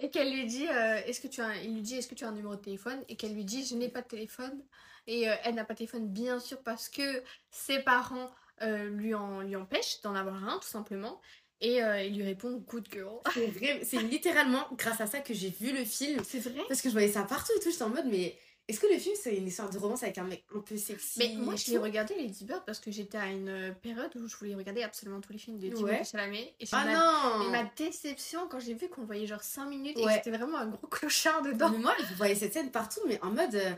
et 0.00 0.10
qu'elle 0.10 0.32
lui 0.32 0.46
dit 0.46 0.66
euh, 0.68 0.96
est-ce 1.06 1.20
que 1.20 1.28
tu 1.28 1.40
as 1.40 1.46
un- 1.46 1.54
il 1.56 1.74
lui 1.74 1.82
dit 1.82 1.96
est-ce 1.96 2.08
que 2.08 2.14
tu 2.14 2.24
as 2.24 2.28
un 2.28 2.32
numéro 2.32 2.54
de 2.56 2.60
téléphone? 2.60 3.02
Et 3.08 3.16
qu'elle 3.16 3.34
lui 3.34 3.44
dit 3.44 3.64
je 3.66 3.74
n'ai 3.74 3.88
pas 3.88 4.02
de 4.02 4.08
téléphone 4.08 4.62
et 5.06 5.28
euh, 5.28 5.34
elle 5.44 5.54
n'a 5.54 5.64
pas 5.64 5.74
de 5.74 5.78
téléphone 5.78 6.08
bien 6.08 6.38
sûr 6.40 6.62
parce 6.62 6.88
que 6.88 7.22
ses 7.50 7.78
parents 7.80 8.30
euh, 8.62 8.88
lui 8.88 9.14
en 9.14 9.40
lui 9.42 9.56
empêchent 9.56 10.00
d'en 10.02 10.14
avoir 10.14 10.42
un 10.48 10.58
tout 10.58 10.68
simplement 10.68 11.20
et 11.62 11.78
il 11.78 12.16
lui 12.16 12.22
répond 12.22 12.52
good 12.66 12.86
girl. 12.92 13.20
C'est 13.32 13.46
vrai- 13.46 13.80
C'est 13.84 14.02
littéralement 14.02 14.66
grâce 14.72 15.00
à 15.00 15.06
ça 15.06 15.20
que 15.20 15.32
j'ai 15.32 15.48
vu 15.48 15.72
le 15.72 15.84
film. 15.86 16.22
C'est 16.22 16.40
vrai? 16.40 16.60
Parce 16.68 16.82
que 16.82 16.88
je 16.90 16.92
voyais 16.92 17.08
ça 17.10 17.22
partout 17.22 17.52
et 17.56 17.60
tout. 17.60 17.70
J'étais 17.70 17.82
en 17.82 17.88
mode, 17.88 18.04
mais 18.06 18.36
est-ce 18.68 18.80
que 18.80 18.86
le 18.92 18.98
film 18.98 19.14
c'est 19.20 19.36
une 19.36 19.46
histoire 19.46 19.70
de 19.70 19.78
romance 19.78 20.02
avec 20.02 20.18
un 20.18 20.24
mec 20.24 20.44
un 20.54 20.60
peu 20.60 20.76
sexy 20.76 21.18
Mais 21.18 21.34
moi, 21.36 21.54
je 21.56 21.70
l'ai 21.70 21.78
regardé 21.78 22.14
Lady 22.16 22.44
Bird 22.44 22.62
parce 22.66 22.80
que 22.80 22.90
j'étais 22.90 23.18
à 23.18 23.26
une 23.26 23.48
euh, 23.48 23.70
période 23.72 24.10
où 24.16 24.26
je 24.26 24.36
voulais 24.36 24.54
regarder 24.54 24.82
absolument 24.82 25.20
tous 25.20 25.32
les 25.32 25.38
films 25.38 25.58
de 25.58 25.68
Timothée 25.68 25.84
Ouais. 25.98 26.04
Chalamet. 26.04 26.54
Et 26.58 26.66
Ah 26.72 26.84
ma, 26.84 26.92
non 26.94 27.46
et 27.46 27.50
ma 27.50 27.64
déception 27.76 28.48
quand 28.48 28.58
j'ai 28.60 28.74
vu 28.74 28.88
qu'on 28.88 29.04
voyait 29.04 29.26
genre 29.26 29.42
5 29.42 29.66
minutes 29.66 29.96
et 29.98 30.04
que 30.04 30.10
c'était 30.12 30.30
vraiment 30.36 30.58
un 30.58 30.66
gros 30.66 30.86
clochard 30.90 31.42
dedans. 31.42 31.70
mais 31.70 31.78
moi, 31.78 31.94
je 32.08 32.14
voyais 32.14 32.34
cette 32.34 32.52
scène 32.54 32.70
partout, 32.70 33.00
mais 33.06 33.20
en 33.22 33.30
mode. 33.30 33.54
euh, 33.54 33.72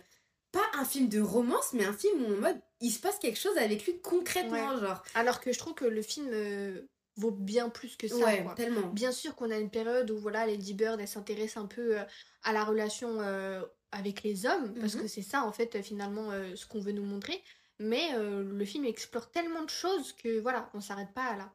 pas 0.51 0.64
un 0.78 0.86
film 0.86 1.11
de 1.11 1.20
romance, 1.20 1.74
mais 1.74 1.84
un 1.84 1.93
film 1.93 2.22
où 2.24 2.34
en 2.34 2.41
mode. 2.41 2.59
Il 2.80 2.91
se 2.91 3.01
passe 3.01 3.18
quelque 3.18 3.39
chose 3.39 3.59
avec 3.59 3.84
lui 3.84 4.01
concrètement, 4.01 4.78
genre. 4.78 5.03
Alors 5.14 5.41
que 5.43 5.53
je 5.53 5.59
trouve 5.59 5.74
que 5.74 5.84
le 5.84 6.01
film 6.01 6.28
euh, 6.32 6.80
vaut 7.16 7.32
bien 7.32 7.68
plus 7.68 7.97
que 7.97 8.09
ça. 8.09 8.16
ouais, 8.16 8.43
quoi. 8.43 8.55
tellement. 8.55 8.86
Bien 8.86 9.12
sûr 9.12 9.34
qu'on 9.34 9.51
a 9.51 9.59
une 9.59 9.68
période 9.68 10.11
où 10.11 10.16
voilà, 10.18 10.47
Lady 10.47 10.72
Bird 10.72 10.99
elle 11.01 11.09
s'intéresse 11.09 11.59
un 11.59 11.66
peu 11.66 11.99
à 12.45 12.53
la 12.55 12.64
relation 12.64 13.20
euh, 13.20 13.61
avec 13.93 14.22
les 14.22 14.47
hommes 14.47 14.74
parce 14.74 14.95
Mhm. 14.95 15.03
que 15.03 15.09
c'est 15.09 15.22
ça 15.22 15.45
en 15.45 15.53
fait 15.53 15.74
euh, 15.76 15.82
finalement 15.82 16.30
euh, 16.30 16.55
ce 16.57 16.66
qu'on 16.66 16.80
veut 16.80 16.93
nous 16.93 17.05
montrer. 17.05 17.43
Mais 17.80 18.11
euh, 18.14 18.43
le 18.45 18.64
film 18.64 18.84
explore 18.84 19.30
tellement 19.30 19.62
de 19.62 19.70
choses 19.70 20.12
que 20.12 20.41
voilà, 20.41 20.68
on 20.74 20.80
s'arrête 20.80 21.12
pas 21.14 21.36
là. 21.36 21.51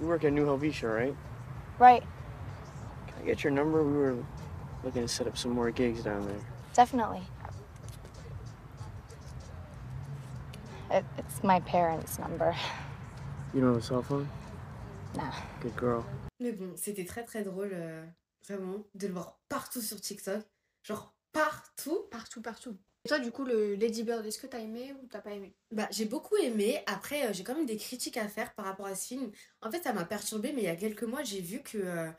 You 0.00 0.06
work 0.06 0.24
at 0.24 0.30
New 0.30 0.46
Helvetia, 0.46 0.88
right? 0.88 1.14
Right, 1.80 2.02
Can 3.08 3.22
I 3.22 3.26
get 3.26 3.42
your 3.42 3.52
number? 3.52 3.82
We 3.82 3.92
were 3.96 4.16
looking 4.84 5.02
to 5.02 5.08
set 5.08 5.26
up 5.26 5.36
some 5.36 5.52
more 5.52 5.70
gigs 5.72 6.02
down 6.02 6.24
there. 6.26 6.40
definitely. 6.74 7.22
It, 10.90 11.04
it's 11.18 11.42
my 11.42 11.60
parents' 11.60 12.18
number. 12.18 12.54
You 13.52 13.60
don't 13.60 13.74
have 13.74 13.82
a 13.82 13.84
cell 13.84 14.02
phone? 14.02 14.28
Nah. 15.16 15.32
Good 15.60 15.76
girl. 15.76 16.04
Mais 16.40 16.52
bon, 16.52 16.74
c'était 16.76 17.04
très 17.04 17.24
très 17.24 17.42
drôle, 17.42 17.70
euh, 17.72 18.04
vraiment, 18.46 18.84
de 18.94 19.06
le 19.06 19.12
voir 19.14 19.38
partout 19.48 19.80
sur 19.80 20.00
TikTok. 20.00 20.42
Genre 20.82 21.13
partout. 21.34 22.06
Partout, 22.10 22.40
partout. 22.40 22.76
Et 23.04 23.08
toi, 23.08 23.18
du 23.18 23.30
coup, 23.30 23.44
le 23.44 23.74
Lady 23.74 24.02
Bird, 24.02 24.24
est-ce 24.24 24.38
que 24.38 24.46
t'as 24.46 24.60
aimé 24.60 24.94
ou 25.02 25.06
t'as 25.06 25.20
pas 25.20 25.32
aimé? 25.32 25.54
Bah, 25.70 25.86
j'ai 25.90 26.06
beaucoup 26.06 26.36
aimé. 26.36 26.82
Après, 26.86 27.26
euh, 27.26 27.32
j'ai 27.34 27.44
quand 27.44 27.54
même 27.54 27.66
des 27.66 27.76
critiques 27.76 28.16
à 28.16 28.28
faire 28.28 28.54
par 28.54 28.64
rapport 28.64 28.86
à 28.86 28.94
ce 28.94 29.08
film. 29.08 29.30
En 29.60 29.70
fait, 29.70 29.82
ça 29.82 29.92
m'a 29.92 30.06
perturbée, 30.06 30.52
mais 30.52 30.62
il 30.62 30.64
y 30.64 30.68
a 30.68 30.76
quelques 30.76 31.02
mois, 31.02 31.22
j'ai 31.22 31.40
vu 31.42 31.60
que. 31.60 31.76
euh, 31.76 32.10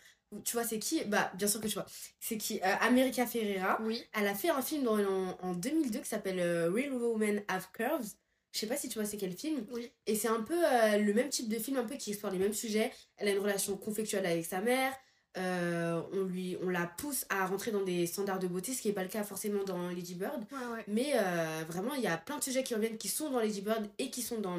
tu 0.44 0.54
vois, 0.54 0.64
c'est 0.64 0.78
qui? 0.78 1.04
Bah, 1.06 1.32
bien 1.36 1.48
sûr 1.48 1.60
que 1.60 1.68
tu 1.68 1.74
vois. 1.74 1.88
C'est 2.20 2.38
qui? 2.38 2.60
Euh, 2.62 2.76
America 2.82 3.26
Ferrera. 3.26 3.82
Oui. 3.82 4.04
Elle 4.14 4.28
a 4.28 4.36
fait 4.36 4.50
un 4.50 4.62
film 4.62 4.84
dans- 4.84 5.00
en, 5.00 5.38
en 5.42 5.54
2002 5.56 6.00
qui 6.00 6.10
s'appelle 6.10 6.40
Real 6.72 6.94
Women 6.94 7.44
Have 7.48 7.68
Curves. 7.74 8.06
Je 8.52 8.60
sais 8.60 8.68
pas 8.68 8.78
si 8.78 8.88
tu 8.88 9.00
vois 9.00 9.06
c'est 9.08 9.18
quel 9.18 9.36
film. 9.36 9.66
Oui. 9.72 9.92
Et 10.06 10.16
c'est 10.16 10.28
un 10.30 10.42
peu 10.42 10.56
le 10.56 11.14
même 11.14 11.30
type 11.30 11.50
de 11.50 11.58
film, 11.58 11.78
un 11.78 11.84
peu 11.84 11.96
qui 11.96 12.12
explore 12.12 12.32
les 12.32 12.40
mêmes 12.40 12.54
sujets. 12.54 12.92
Elle 13.18 13.28
a 13.28 13.32
une 13.32 13.40
relation 13.40 13.76
conflictuelle 13.76 14.26
avec 14.26 14.46
sa 14.46 14.62
mère. 14.62 14.94
Euh, 15.38 16.02
on, 16.14 16.24
lui, 16.24 16.58
on 16.62 16.70
la 16.70 16.86
pousse 16.86 17.26
à 17.30 17.46
rentrer 17.46 17.72
dans 17.72 17.84
des 17.84 18.06
standards 18.06 18.40
de 18.40 18.48
beauté, 18.48 18.74
ce 18.74 18.82
qui 18.82 18.88
n'est 18.88 18.94
pas 18.94 19.04
le 19.04 19.10
cas 19.10 19.24
forcément 19.24 19.64
dans 19.64 19.90
Lady 19.90 20.16
Bird. 20.16 20.46
Ouais, 20.52 20.74
ouais. 20.74 20.84
Mais 20.88 21.14
euh, 21.16 21.64
vraiment, 21.68 21.94
il 21.96 22.02
y 22.02 22.08
a 22.08 22.18
plein 22.18 22.38
de 22.38 22.44
sujets 22.44 22.64
qui 22.64 22.74
reviennent, 22.74 22.98
qui 22.98 23.10
sont 23.10 23.30
dans 23.30 23.40
Lady 23.40 23.62
Bird 23.62 23.88
et 23.98 24.10
qui 24.10 24.22
sont 24.22 24.40
dans 24.40 24.58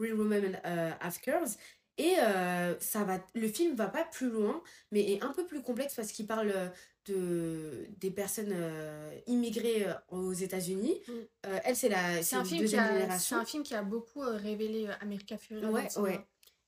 Real 0.00 0.14
Women 0.14 0.60
euh, 0.64 0.90
Have 1.00 1.18
Curves. 1.20 1.56
Et 1.98 2.14
euh, 2.18 2.78
ça 2.78 3.04
va, 3.04 3.18
le 3.34 3.48
film 3.48 3.74
va 3.74 3.88
pas 3.88 4.04
plus 4.04 4.28
loin, 4.28 4.62
mais 4.92 5.12
est 5.12 5.22
un 5.22 5.32
peu 5.32 5.46
plus 5.46 5.62
complexe 5.62 5.94
parce 5.94 6.12
qu'il 6.12 6.26
parle 6.26 6.52
de, 7.06 7.86
des 7.98 8.10
personnes 8.10 8.54
immigrées 9.26 9.86
aux 10.10 10.34
États-Unis. 10.34 11.00
Mm. 11.08 11.48
Elle, 11.64 11.76
c'est 11.76 11.88
la 11.88 12.22
C'est 12.22 12.36
un, 12.36 12.44
film 12.44 12.66
qui 12.66 12.76
a, 12.76 13.18
c'est 13.18 13.34
un 13.34 13.46
film 13.46 13.62
qui 13.62 13.74
a 13.74 13.82
beaucoup 13.82 14.20
révélé 14.20 14.88
America. 15.00 15.36
Ouais, 15.50 15.88
ouais. 15.96 16.20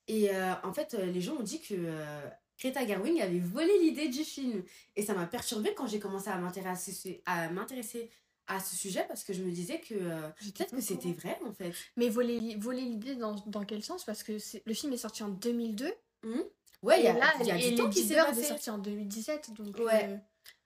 Et 0.09 0.31
euh, 0.31 0.53
en 0.63 0.73
fait, 0.73 0.93
les 0.93 1.21
gens 1.21 1.35
ont 1.35 1.43
dit 1.43 1.61
que 1.61 1.75
euh, 1.77 2.21
Greta 2.59 2.85
Gerwig 2.85 3.21
avait 3.21 3.39
volé 3.39 3.71
l'idée 3.79 4.09
du 4.09 4.23
film. 4.23 4.63
Et 4.95 5.03
ça 5.03 5.13
m'a 5.13 5.25
perturbée 5.25 5.73
quand 5.73 5.87
j'ai 5.87 5.99
commencé 5.99 6.29
à 6.29 6.37
m'intéresser 6.37 7.21
à 7.25 7.49
m'intéresser 7.49 8.09
à 8.47 8.59
ce 8.59 8.75
sujet 8.75 9.05
parce 9.07 9.23
que 9.23 9.31
je 9.31 9.43
me 9.43 9.51
disais 9.51 9.79
que 9.79 9.93
euh, 9.93 10.27
peut-être 10.39 10.75
que 10.75 10.81
c'était 10.81 11.11
vrai 11.13 11.37
en 11.45 11.53
fait. 11.53 11.71
Mais 11.97 12.09
voler, 12.09 12.55
voler 12.57 12.81
l'idée 12.81 13.15
dans, 13.15 13.35
dans 13.45 13.63
quel 13.63 13.83
sens? 13.83 14.03
Parce 14.03 14.23
que 14.23 14.33
le 14.65 14.73
film 14.73 14.91
est 14.93 14.97
sorti 14.97 15.21
en 15.23 15.29
2002. 15.29 15.93
Ouais, 16.81 16.99
il 16.99 17.03
y 17.03 17.07
a, 17.07 17.13
là, 17.13 17.33
il 17.41 17.45
y 17.47 17.51
a 17.51 17.57
et 17.57 17.71
du 17.71 17.75
temps 17.75 17.89
qui 17.89 18.01
s'est 18.03 18.13
Bird 18.15 18.29
est 18.29 18.35
passé. 18.35 18.47
sorti 18.47 18.69
en 18.69 18.77
2017. 18.77 19.51
Donc, 19.53 19.77
Ouais. 19.79 20.05
euh, 20.09 20.17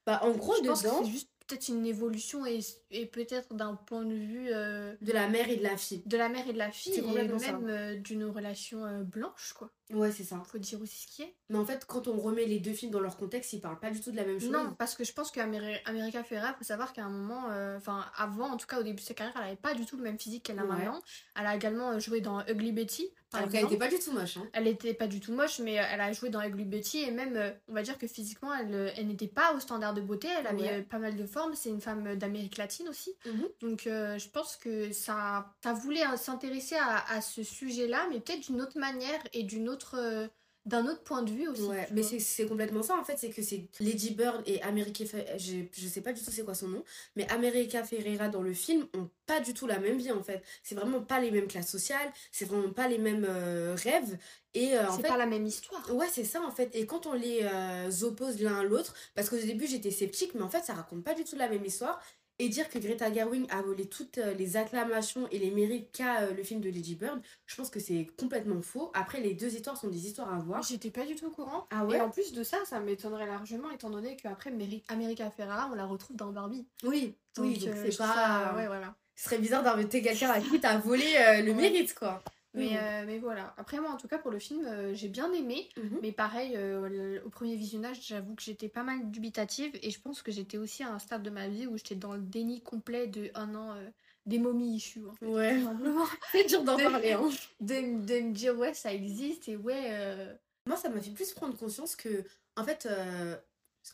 Bah, 0.06 0.20
en 0.24 0.32
gros, 0.32 0.54
je 0.62 0.68
pense 0.68 0.82
que 0.84 0.88
dedans, 0.88 1.04
juste 1.04 1.30
peut-être 1.48 1.68
une 1.68 1.86
évolution 1.86 2.46
et, 2.46 2.60
et 2.91 3.06
peut-être 3.06 3.54
d'un 3.54 3.76
point 3.76 4.06
de 4.06 4.14
vue 4.14 4.50
euh, 4.54 4.96
de 5.02 5.12
la 5.12 5.28
mère 5.28 5.50
et 5.50 5.58
de 5.58 5.64
la 5.64 5.76
fille. 5.78 6.02
de 6.06 6.18
la 6.18 6.30
mère 6.30 6.48
et 6.48 6.54
de 6.54 6.58
la 6.58 6.72
fille 6.72 6.94
et 7.00 7.02
même 7.02 7.68
euh, 7.68 7.96
d'une 7.98 8.26
relation 8.26 8.86
euh, 8.86 9.04
blanche, 9.04 9.54
quoi. 9.54 9.70
Ouais, 9.91 10.12
c'est 10.12 10.24
ça. 10.24 10.41
Faut 10.46 10.58
dire 10.58 10.82
aussi 10.82 11.02
ce 11.02 11.08
qui 11.08 11.22
est. 11.24 11.36
Mais 11.50 11.58
en 11.58 11.66
fait, 11.66 11.86
quand 11.86 12.08
on 12.08 12.18
remet 12.18 12.46
les 12.46 12.60
deux 12.60 12.74
films 12.74 12.91
dans 12.91 13.00
leur 13.02 13.18
contexte, 13.18 13.54
ils 13.54 13.62
parlent 13.62 13.80
pas 13.80 13.91
du 13.91 14.00
tout 14.02 14.12
de 14.12 14.16
la 14.16 14.26
même 14.26 14.39
chose. 14.39 14.50
Non, 14.50 14.74
parce 14.80 14.96
que 14.96 15.04
je 15.04 15.14
pense 15.14 15.30
qu'America 15.32 16.24
Ferrera, 16.24 16.54
faut 16.54 16.64
savoir 16.64 16.94
qu'à 16.94 17.04
un 17.04 17.10
moment, 17.10 17.48
enfin 17.78 18.06
avant, 18.16 18.50
en 18.50 18.58
tout 18.58 18.66
cas 18.66 18.80
au 18.80 18.84
début 18.84 19.02
de 19.02 19.06
sa 19.06 19.14
carrière, 19.14 19.36
elle 19.38 19.44
avait 19.48 19.56
pas 19.56 19.74
du 19.76 19.86
tout 19.86 19.98
le 19.98 20.04
même 20.04 20.18
physique 20.18 20.44
qu'elle 20.46 20.60
a 20.60 20.64
Ouais. 20.64 20.70
maintenant. 20.70 21.02
Elle 21.39 21.46
a 21.46 21.56
également 21.56 22.00
joué 22.00 22.22
dans 22.22 22.41
Ugly 22.48 22.72
Betty, 22.72 23.10
par 23.39 23.43
exemple. 23.53 23.73
était 23.73 23.77
pas 23.77 23.88
du 23.89 23.99
tout 23.99 24.11
moche. 24.13 24.38
Hein. 24.38 24.47
Elle 24.53 24.67
était 24.67 24.93
pas 24.93 25.07
du 25.07 25.19
tout 25.19 25.34
moche, 25.34 25.59
mais 25.59 25.79
euh, 25.79 25.84
elle 25.91 26.01
a 26.01 26.11
joué 26.13 26.29
dans 26.29 26.41
Ugly 26.41 26.65
Betty 26.65 26.99
et 27.03 27.11
même, 27.11 27.36
euh, 27.36 27.51
on 27.67 27.73
va 27.73 27.81
dire 27.84 27.97
que 27.97 28.07
physiquement, 28.07 28.53
elle, 28.53 28.73
euh, 28.73 28.89
elle 28.97 29.07
n'était 29.07 29.27
pas 29.27 29.53
au 29.53 29.59
standard 29.59 29.93
de 29.93 30.01
beauté. 30.01 30.27
Elle 30.39 30.47
avait 30.47 30.61
Ouais. 30.63 30.81
pas 30.84 30.99
mal 30.99 31.15
de 31.15 31.25
formes. 31.25 31.53
C'est 31.55 31.69
une 31.69 31.81
femme 31.81 32.15
d'Amérique 32.15 32.57
latine 32.57 32.88
aussi. 32.89 33.13
Mhm. 33.25 33.47
Donc, 33.61 33.88
euh, 33.88 34.17
je 34.17 34.29
pense 34.29 34.55
que 34.55 34.91
ça, 34.91 35.53
ça 35.63 35.73
voulait 35.73 36.05
euh, 36.05 36.15
s'intéresser 36.17 36.75
à, 36.75 37.03
à 37.11 37.21
ce 37.21 37.43
sujet-là, 37.43 38.07
mais 38.09 38.19
peut-être 38.19 38.41
d'une 38.49 38.61
autre 38.61 38.77
manière 38.79 39.19
et 39.34 39.43
d'une 39.43 39.69
autre, 39.69 39.95
euh, 39.97 40.27
d'un 40.66 40.86
autre 40.86 41.01
point 41.03 41.24
de 41.24 41.32
vue 41.32 41.47
aussi. 41.47 41.64
Ouais, 41.64 41.88
mais 41.91 42.03
c'est 42.03 42.45
complètement 42.45 42.84
ça 42.84 42.97
en 42.97 43.03
fait, 43.03 43.18
c'est 43.18 43.30
que 43.30 43.41
c'est 43.41 43.68
Lady 43.80 44.11
Bird 44.11 44.41
et 44.45 44.61
America 44.61 45.03
je, 45.38 45.57
je 45.72 45.88
sais 45.88 46.01
pas 46.01 46.14
du 46.14 46.22
tout 46.22 46.32
c'est 46.32 46.43
quoi 46.43 46.55
son 46.55 46.70
nom, 46.70 46.84
mais 47.16 47.30
America 47.32 47.84
Ferrera 47.84 48.30
dans 48.30 48.41
le 48.41 48.53
film 48.53 48.88
ont 48.93 49.09
pas 49.26 49.39
du 49.39 49.53
tout 49.53 49.68
la 49.68 49.80
même 49.80 49.97
vie 49.97 50.11
en 50.11 50.24
fait. 50.24 50.41
C'est 50.64 50.76
vraiment 50.76 51.01
pas 51.01 51.20
les 51.20 51.32
mêmes 51.32 51.47
classes 51.47 51.70
sociales, 51.70 52.11
c'est 52.32 52.45
vraiment 52.45 52.72
pas 52.72 52.88
les 52.88 52.97
mêmes 52.97 53.26
euh, 53.28 53.76
rêves. 53.76 54.18
Et 54.53 54.78
euh, 54.78 54.84
c'est 54.91 55.01
fait, 55.01 55.07
pas 55.07 55.18
la 55.18 55.26
même 55.26 55.45
histoire. 55.45 55.84
Ouais, 55.93 56.07
c'est 56.11 56.24
ça 56.24 56.41
en 56.41 56.51
fait. 56.51 56.76
Et 56.76 56.86
quand 56.86 57.07
on 57.07 57.14
les 57.14 57.41
euh, 57.43 57.89
oppose 58.03 58.39
l'un 58.41 58.59
à 58.59 58.64
l'autre, 58.64 58.93
parce 59.16 59.30
qu'au 59.30 59.38
début 59.38 59.68
j'étais 59.68 59.91
sceptique, 59.91 60.34
mais 60.36 60.41
en 60.43 60.49
fait 60.49 60.64
ça 60.64 60.74
raconte 60.74 61.03
pas 61.03 61.14
du 61.14 61.24
tout 61.24 61.36
la 61.36 61.49
même 61.49 61.66
histoire. 61.66 62.01
Et 62.44 62.50
dire 62.50 62.68
que 62.70 62.78
Greta 62.78 63.12
Gerwig 63.14 63.46
a 63.50 63.62
volé 63.62 63.86
toutes 63.88 64.18
euh, 64.18 64.34
les 64.34 64.58
acclamations 64.58 65.30
et 65.32 65.39
les 65.39 65.50
mérites 65.50 65.91
qu'a 65.94 66.24
euh, 66.24 66.34
le 66.34 66.44
film 66.44 66.60
de 66.60 66.70
Lady 66.70 66.96
Bird, 66.96 67.22
je 67.46 67.56
pense 67.56 67.70
que 67.70 67.80
c'est 67.80 68.08
complètement 68.20 68.62
faux. 68.62 68.91
Après, 68.94 69.22
les 69.22 69.34
deux 69.34 69.54
histoires 69.56 69.78
sont 69.78 69.88
des 69.88 70.08
histoires 70.08 70.34
à 70.34 70.39
voir. 70.39 70.62
J'étais 70.62 70.91
pas 70.91 71.06
du 71.06 71.16
tout 71.16 71.28
au 71.28 71.32
courant. 71.32 71.68
Ah 71.72 71.86
Et 71.89 72.02
en 72.02 72.10
plus 72.10 72.34
de 72.34 72.44
ça, 72.44 72.58
ça 72.66 72.82
m'étonnerait 72.82 73.28
largement 73.28 73.70
étant 73.72 73.89
donné 73.89 74.18
qu'après 74.18 74.52
Meri- 74.52 74.84
America 74.89 75.32
Ferrara, 75.32 75.70
on 75.72 75.76
la 75.76 75.86
retrouve 75.86 76.18
dans 76.18 76.32
Barbie. 76.34 76.68
Oui, 76.84 77.16
oui, 77.38 77.60
donc 77.60 77.68
euh, 77.70 77.84
c'est 77.89 77.98
pas. 77.98 78.14
ça- 78.14 78.54
Ouais, 78.58 78.68
voilà. 78.68 78.94
Ce 79.16 79.26
serait 79.26 79.38
bizarre 79.38 79.64
d'inviter 79.64 80.02
quelqu'un 80.02 80.32
à 80.32 80.41
qui 80.41 80.60
t'as 80.60 80.78
volé 80.80 81.06
euh, 81.18 81.41
le 81.44 81.52
Ouais. 81.52 81.62
mérite, 81.62 81.94
quoi. 81.94 82.22
Mais, 82.56 82.70
Mhm. 82.70 82.78
euh, 82.78 83.04
mais 83.08 83.18
voilà. 83.20 83.54
Après, 83.58 83.80
moi, 83.80 83.89
en 83.91 83.97
tout 83.97 84.08
cas, 84.08 84.20
pour 84.20 84.30
le 84.30 84.38
film, 84.38 84.64
euh, 84.66 84.93
j'ai 84.93 85.08
bien 85.08 85.32
aimé. 85.34 85.68
Mhm. 85.78 85.99
Mais 86.04 86.12
pareil, 86.12 86.54
euh, 86.56 86.88
le- 86.88 87.26
au 87.26 87.30
premier 87.30 87.56
visionnage, 87.56 88.06
j'avoue 88.06 88.36
que 88.36 88.43
j'étais 88.43 88.70
pas 88.70 88.84
mal 88.84 89.10
dubitative. 89.10 89.72
Et 89.82 89.89
je 89.89 89.99
pense 89.99 90.22
que 90.22 90.32
j'étais 90.32 90.58
aussi 90.58 90.84
à 90.84 90.91
un 90.93 90.99
stade 90.99 91.24
de 91.24 91.32
ma 91.32 91.47
vie 91.47 91.66
où 91.66 91.78
j'étais 91.78 91.95
dans 91.95 92.14
le 92.14 92.22
déni 92.22 92.62
complet 92.62 93.08
de 93.08 93.32
un 93.34 93.56
an 93.56 93.76
euh, 93.76 93.89
des 94.28 94.38
momies 94.38 94.76
issues. 94.76 95.06
En 95.08 95.14
fait, 95.14 95.26
Ouais. 95.26 95.60
tout. 95.62 95.68
C'est 96.32 96.45
dur 96.47 96.64
d'en 96.64 96.78
De- 96.78 96.84
parler, 96.84 97.14
hein. 97.14 97.30
de, 97.60 98.06
de 98.06 98.20
me 98.22 98.32
dire, 98.34 98.56
ouais, 98.58 98.74
ça 98.76 98.93
existe. 98.93 99.47
Et 99.49 99.58
ouais. 99.58 99.88
euh, 99.89 100.34
Moi, 100.68 100.78
ça 100.78 100.89
m'a 100.89 101.01
fait 101.01 101.10
plus 101.12 101.34
prendre 101.34 101.58
conscience 101.58 101.95
que, 101.95 102.24
en 102.56 102.64
fait, 102.64 102.86
euh, 102.86 103.36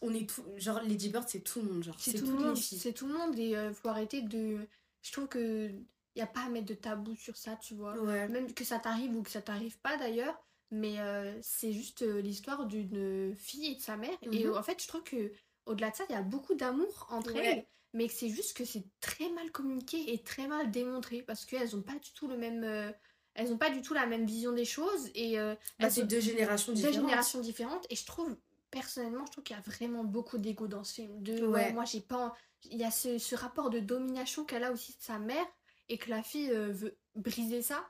on 0.01 0.14
est 0.14 0.30
tout. 0.30 0.43
Genre, 0.57 0.82
Lady 0.84 1.07
Bird, 1.10 1.24
c'est 1.30 1.39
tout 1.39 1.62
le 1.62 1.70
monde. 1.70 1.84
Genre, 1.84 1.95
C'est 1.97 2.12
c'est 2.12 2.18
tout, 2.20 2.26
toutes 2.26 2.39
le 2.41 2.45
monde, 2.47 2.57
c'est 2.57 2.93
tout 2.93 3.07
le 3.07 3.14
monde 3.14 3.39
et 3.39 3.55
euh, 3.55 3.72
faut 3.74 3.88
arrêter 3.88 4.22
de. 4.22 4.57
Je 5.01 5.12
trouve 5.14 5.28
que 5.30 5.72
y 6.16 6.22
a 6.22 6.28
pas 6.28 6.41
à 6.45 6.49
mettre 6.49 6.66
de 6.68 6.74
tabou 6.74 7.16
sur 7.16 7.38
ça, 7.38 7.55
tu 7.57 7.76
vois. 7.76 7.95
Ouais. 7.99 8.28
Même 8.28 8.53
que 8.53 8.64
ça 8.64 8.80
t'arrive 8.80 9.16
ou 9.16 9.24
que 9.24 9.30
ça 9.32 9.41
t'arrive 9.41 9.80
pas 9.80 9.97
d'ailleurs, 9.97 10.38
mais 10.72 10.99
euh, 10.99 11.38
c'est 11.41 11.72
juste 11.74 12.01
euh, 12.03 12.22
l'histoire 12.22 12.66
d'une 12.66 13.36
fille 13.36 13.72
et 13.72 13.76
de 13.76 13.82
sa 13.82 13.97
mère. 13.97 14.18
Et 14.32 14.47
Mhm. 14.47 14.53
en 14.55 14.64
fait, 14.64 14.82
je 14.82 14.88
trouve 14.88 15.03
que 15.03 15.32
au-delà 15.66 15.91
de 15.91 15.95
ça, 15.95 16.03
il 16.10 16.14
y 16.14 16.16
a 16.16 16.22
beaucoup 16.22 16.55
d'amour 16.55 17.07
entre 17.10 17.36
Ouais. 17.36 17.43
elles, 17.45 17.66
mais 17.93 18.07
c'est 18.07 18.30
juste 18.30 18.55
que 18.55 18.66
c'est 18.66 18.86
très 19.01 19.30
mal 19.30 19.51
communiqué 19.51 20.14
et 20.14 20.24
très 20.24 20.47
mal 20.47 20.72
démontré 20.72 21.22
parce 21.24 21.45
qu'elles 21.45 21.76
ont 21.76 21.82
pas 21.82 21.97
du 21.99 22.12
tout 22.14 22.28
le 22.28 22.38
même. 22.38 22.64
euh, 22.64 22.91
elles 23.36 23.51
ont 23.53 23.57
pas 23.57 23.70
du 23.70 23.82
tout 23.82 23.93
la 23.93 24.05
même 24.05 24.26
vision 24.26 24.51
des 24.51 24.66
choses 24.66 25.10
et 25.16 25.39
euh, 25.39 25.55
Bah, 25.80 25.89
c'est 25.89 26.03
deux 26.03 26.20
générations 26.20 26.74
deux 26.74 26.78
différentes. 26.82 27.01
générations 27.01 27.39
différentes 27.39 27.86
et 27.89 27.95
je 27.95 28.05
trouve 28.05 28.36
personnellement 28.72 29.26
je 29.26 29.32
trouve 29.32 29.43
qu'il 29.43 29.55
y 29.55 29.60
a 29.60 29.62
vraiment 29.64 30.03
beaucoup 30.03 30.38
d'ego 30.38 30.68
dans 30.68 30.84
ce 30.84 30.93
film 30.95 31.22
de 31.24 31.45
ouais, 31.45 31.72
moi 31.72 31.86
j'ai 31.86 32.01
pas 32.01 32.34
il 32.64 32.78
y 32.78 32.84
a 32.84 32.91
ce, 32.91 33.18
ce 33.18 33.36
rapport 33.36 33.70
de 33.70 33.80
domination 33.80 34.43
qu'elle 34.45 34.64
a 34.64 34.72
aussi 34.72 34.91
de 34.97 35.01
sa 35.01 35.18
mère 35.20 35.45
et 35.89 35.97
que 35.97 36.09
la 36.09 36.23
fille 36.23 36.49
euh, 36.51 36.71
veut 36.71 36.97
briser 37.15 37.61
ça 37.61 37.85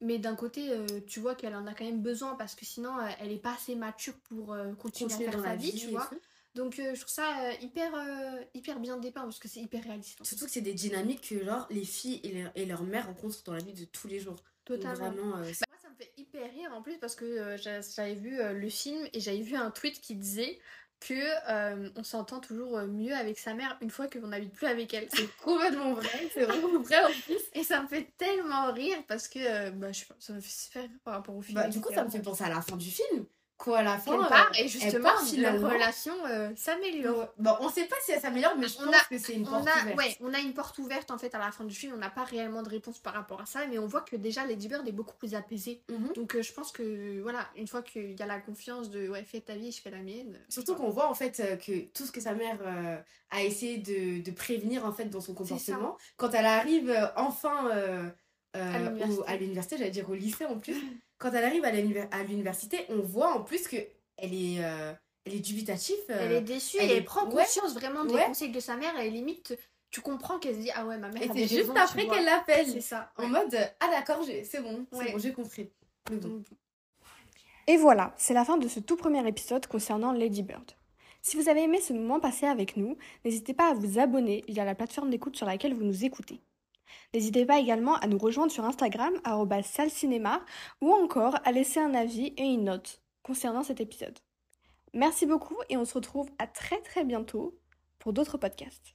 mais 0.00 0.18
d'un 0.18 0.34
côté 0.34 0.70
euh, 0.70 0.86
tu 1.06 1.20
vois 1.20 1.34
qu'elle 1.34 1.54
en 1.54 1.66
a 1.66 1.74
quand 1.74 1.84
même 1.84 2.02
besoin 2.02 2.34
parce 2.34 2.54
que 2.54 2.64
sinon 2.64 2.98
euh, 2.98 3.08
elle 3.20 3.32
est 3.32 3.38
pas 3.38 3.54
assez 3.54 3.74
mature 3.76 4.14
pour 4.20 4.56
continuer, 4.78 5.14
à 5.14 5.16
faire 5.18 5.36
dans 5.36 5.42
sa 5.42 5.56
vie, 5.56 5.70
vie 5.70 5.80
tu 5.80 5.90
vois 5.90 6.06
tout. 6.06 6.18
donc 6.54 6.74
je 6.76 6.98
trouve 7.00 7.12
ça 7.12 7.52
hyper 7.60 7.92
hyper 8.54 8.80
bien 8.80 8.96
dépeint 8.96 9.22
parce 9.22 9.38
que 9.38 9.48
c'est 9.48 9.60
hyper 9.60 9.84
réaliste 9.84 10.20
en 10.20 10.24
fait. 10.24 10.30
Surtout 10.30 10.46
que 10.46 10.50
c'est 10.50 10.60
des 10.60 10.74
dynamiques 10.74 11.28
que, 11.28 11.44
genre, 11.44 11.66
les 11.70 11.84
filles 11.84 12.20
et, 12.24 12.32
leur- 12.32 12.52
et 12.54 12.66
leur 12.66 12.82
mère 12.82 13.06
rencontrent 13.06 13.42
dans 13.44 13.54
la 13.54 13.62
vie 13.62 13.72
de 13.72 13.84
tous 13.84 14.08
les 14.08 14.18
jours. 14.20 14.36
Donc, 14.66 14.78
totalement 14.80 15.10
Vraiment, 15.10 15.36
Moi, 15.36 15.52
ça 15.80 15.90
me 15.90 15.94
fait 15.96 16.12
hyper 16.16 16.50
rire 16.50 16.72
en 16.72 16.82
plus 16.82 16.98
parce 16.98 17.14
que 17.14 17.56
j'a- 17.56 17.80
j'avais 17.80 18.14
vu 18.14 18.36
le 18.36 18.68
film 18.68 19.06
et 19.12 19.20
j'avais 19.20 19.42
vu 19.42 19.54
un 19.56 19.70
tweet 19.70 20.00
qui 20.00 20.16
disait 20.16 20.58
que 21.00 21.14
euh, 21.50 21.90
on 21.96 22.02
s'entend 22.02 22.40
toujours 22.40 22.78
euh, 22.78 22.86
mieux 22.86 23.14
avec 23.14 23.38
sa 23.38 23.54
mère 23.54 23.76
une 23.80 23.90
fois 23.90 24.08
qu'on 24.08 24.28
n'habite 24.28 24.52
plus 24.52 24.66
avec 24.66 24.92
elle. 24.94 25.08
c'est 25.12 25.28
complètement 25.36 25.94
vrai. 25.94 26.30
C'est 26.32 26.44
vraiment 26.44 26.80
vrai 26.80 27.04
en 27.04 27.10
plus. 27.10 27.40
Et 27.52 27.62
ça 27.62 27.82
me 27.82 27.88
fait 27.88 28.08
tellement 28.16 28.72
rire 28.72 28.96
parce 29.06 29.28
que 29.28 29.38
euh, 29.38 29.70
bah, 29.70 29.92
je 29.92 30.04
ça 30.18 30.32
me 30.32 30.40
fait 30.40 30.50
super 30.50 30.82
rire 30.82 30.98
par 31.04 31.14
rapport 31.14 31.36
au 31.36 31.42
film. 31.42 31.60
Bah, 31.60 31.68
du 31.68 31.80
coup, 31.80 31.92
ça 31.92 32.04
me 32.04 32.10
fait 32.10 32.22
penser 32.22 32.44
à 32.44 32.48
la 32.48 32.62
fin 32.62 32.76
du 32.76 32.90
film. 32.90 33.26
Quoi, 33.56 33.78
à 33.78 33.82
la 33.84 33.98
fin. 33.98 34.20
Euh, 34.20 34.28
part 34.28 34.50
et 34.56 34.62
elle 34.62 34.68
justement 34.68 35.04
part 35.04 35.22
leur 35.36 35.60
relation 35.60 36.12
euh, 36.26 36.50
s'améliore. 36.56 37.18
Ouais. 37.18 37.26
Bon, 37.38 37.52
on 37.60 37.68
sait 37.68 37.84
pas 37.84 37.94
si 38.04 38.10
elle 38.10 38.20
s'améliore, 38.20 38.56
mais 38.58 38.66
je 38.66 38.76
On 38.80 38.86
pense 38.86 38.94
a- 38.96 39.04
que 39.08 39.16
c'est 39.16 39.34
une 39.34 39.42
On 39.46 39.50
porte 39.50 39.68
a, 39.68 39.82
ouverte. 39.82 39.96
ouais, 39.96 40.16
on 40.20 40.34
a 40.34 40.40
une 40.40 40.52
porte 40.54 40.76
ouverte 40.78 41.10
en 41.12 41.18
fait 41.18 41.32
à 41.34 41.38
la 41.38 41.52
fin 41.52 41.64
du 41.64 41.74
film, 41.74 41.92
on 41.94 41.98
n'a 41.98 42.10
pas 42.10 42.24
réellement 42.24 42.62
de 42.62 42.68
réponse 42.68 42.98
par 42.98 43.12
rapport 43.14 43.40
à 43.40 43.46
ça, 43.46 43.66
mais 43.68 43.78
on 43.78 43.86
voit 43.86 44.00
que 44.00 44.16
déjà 44.16 44.44
Lady 44.44 44.66
Bird 44.68 44.86
est 44.88 44.92
beaucoup 44.92 45.14
plus 45.16 45.34
apaisée. 45.36 45.82
Mhm. 45.88 46.12
Donc 46.14 46.34
euh, 46.34 46.42
je 46.42 46.52
pense 46.52 46.72
que 46.72 47.20
voilà, 47.22 47.48
une 47.56 47.68
fois 47.68 47.82
qu'il 47.82 48.18
y 48.18 48.22
a 48.22 48.26
la 48.26 48.40
confiance 48.40 48.90
de 48.90 49.08
ouais, 49.08 49.22
fais 49.22 49.40
ta 49.40 49.54
vie, 49.54 49.70
je 49.70 49.80
fais 49.80 49.90
la 49.90 50.02
mienne. 50.02 50.36
Surtout 50.48 50.74
qu'on 50.74 50.90
voit 50.90 51.08
en 51.08 51.14
fait 51.14 51.38
euh, 51.40 51.56
que 51.56 51.84
tout 51.92 52.06
ce 52.06 52.12
que 52.12 52.20
sa 52.20 52.34
mère 52.34 52.58
a 53.30 53.42
essayé 53.44 53.78
de, 53.78 54.20
de 54.22 54.30
prévenir 54.32 54.84
en 54.84 54.92
fait 54.92 55.06
dans 55.06 55.20
son 55.20 55.32
comportement, 55.32 55.96
quand 56.16 56.32
elle 56.34 56.46
arrive 56.46 56.92
enfin 57.16 57.70
à 58.52 59.36
l'université, 59.36 59.76
j'allais 59.78 59.90
dire 59.90 60.08
au 60.10 60.14
lycée 60.14 60.44
en 60.46 60.58
plus, 60.58 60.74
quand 61.24 61.32
elle 61.36 61.44
arrive 61.44 61.64
à 61.64 61.70
l'univer- 61.70 62.06
à 62.10 62.22
l'université, 62.22 62.84
on 62.90 62.98
voit 63.00 63.32
en 63.34 63.42
plus 63.42 63.66
que 63.66 63.76
elle 64.16 64.34
est, 64.34 64.62
euh, 64.62 64.92
elle 65.24 65.34
est 65.34 65.40
dubitative. 65.40 65.96
euh, 66.10 66.18
Elle 66.20 66.32
est 66.32 66.40
déçue 66.42 66.76
elle 66.80 66.90
et 66.90 66.96
elle 66.96 67.04
prend 67.04 67.24
ouais. 67.26 67.42
conscience 67.44 67.72
vraiment 67.74 68.04
des 68.04 68.14
Ouais. 68.14 68.26
conseils 68.26 68.50
de 68.52 68.60
sa 68.60 68.76
mère 68.76 68.98
et 69.00 69.08
limite 69.10 69.56
tu 69.90 70.00
comprends 70.00 70.38
qu'elle 70.40 70.56
se 70.56 70.60
dit 70.60 70.70
ah 70.74 70.84
ouais 70.86 70.98
ma 70.98 71.08
mère 71.08 71.22
et 71.22 71.28
c'est 71.32 71.42
juste 71.46 71.70
raison, 71.70 71.74
après 71.76 72.06
qu'elle 72.08 72.24
l'appelle. 72.24 72.66
C'est 72.66 72.80
ça. 72.80 73.12
En 73.16 73.28
mode, 73.28 73.54
euh, 73.54 73.64
ah 73.80 73.88
d'accord, 73.90 74.24
c'est 74.24 74.60
bon, 74.60 74.86
c'est 74.92 74.98
Ouais. 74.98 75.12
bon, 75.12 75.18
j'ai 75.18 75.32
compris. 75.32 75.70
Et 77.66 77.76
voilà, 77.76 78.12
c'est 78.18 78.34
la 78.34 78.44
fin 78.44 78.56
de 78.58 78.68
ce 78.68 78.80
tout 78.80 78.96
premier 78.96 79.26
épisode 79.26 79.66
concernant 79.66 80.12
Lady 80.12 80.42
Bird. 80.42 80.72
Si 81.22 81.36
vous 81.38 81.48
avez 81.48 81.62
aimé 81.62 81.80
ce 81.80 81.92
moment 81.94 82.20
passé 82.20 82.44
avec 82.46 82.76
nous, 82.76 82.98
n'hésitez 83.24 83.54
pas 83.54 83.70
à 83.70 83.74
vous 83.74 83.98
abonner 83.98 84.44
via 84.48 84.64
la 84.64 84.74
plateforme 84.74 85.08
d'écoute 85.10 85.36
sur 85.36 85.46
laquelle 85.46 85.72
vous 85.74 85.84
nous 85.84 86.04
écoutez. 86.04 86.40
N'hésitez 87.12 87.46
pas 87.46 87.58
également 87.58 87.96
à 87.96 88.06
nous 88.06 88.18
rejoindre 88.18 88.52
sur 88.52 88.64
Instagram, 88.64 89.14
salcinéma, 89.62 90.44
ou 90.80 90.92
encore 90.92 91.36
à 91.44 91.52
laisser 91.52 91.80
un 91.80 91.94
avis 91.94 92.34
et 92.36 92.44
une 92.44 92.64
note 92.64 93.02
concernant 93.22 93.62
cet 93.62 93.80
épisode. 93.80 94.18
Merci 94.92 95.26
beaucoup 95.26 95.56
et 95.68 95.76
on 95.76 95.84
se 95.84 95.94
retrouve 95.94 96.28
à 96.38 96.46
très 96.46 96.80
très 96.80 97.04
bientôt 97.04 97.58
pour 97.98 98.12
d'autres 98.12 98.38
podcasts. 98.38 98.94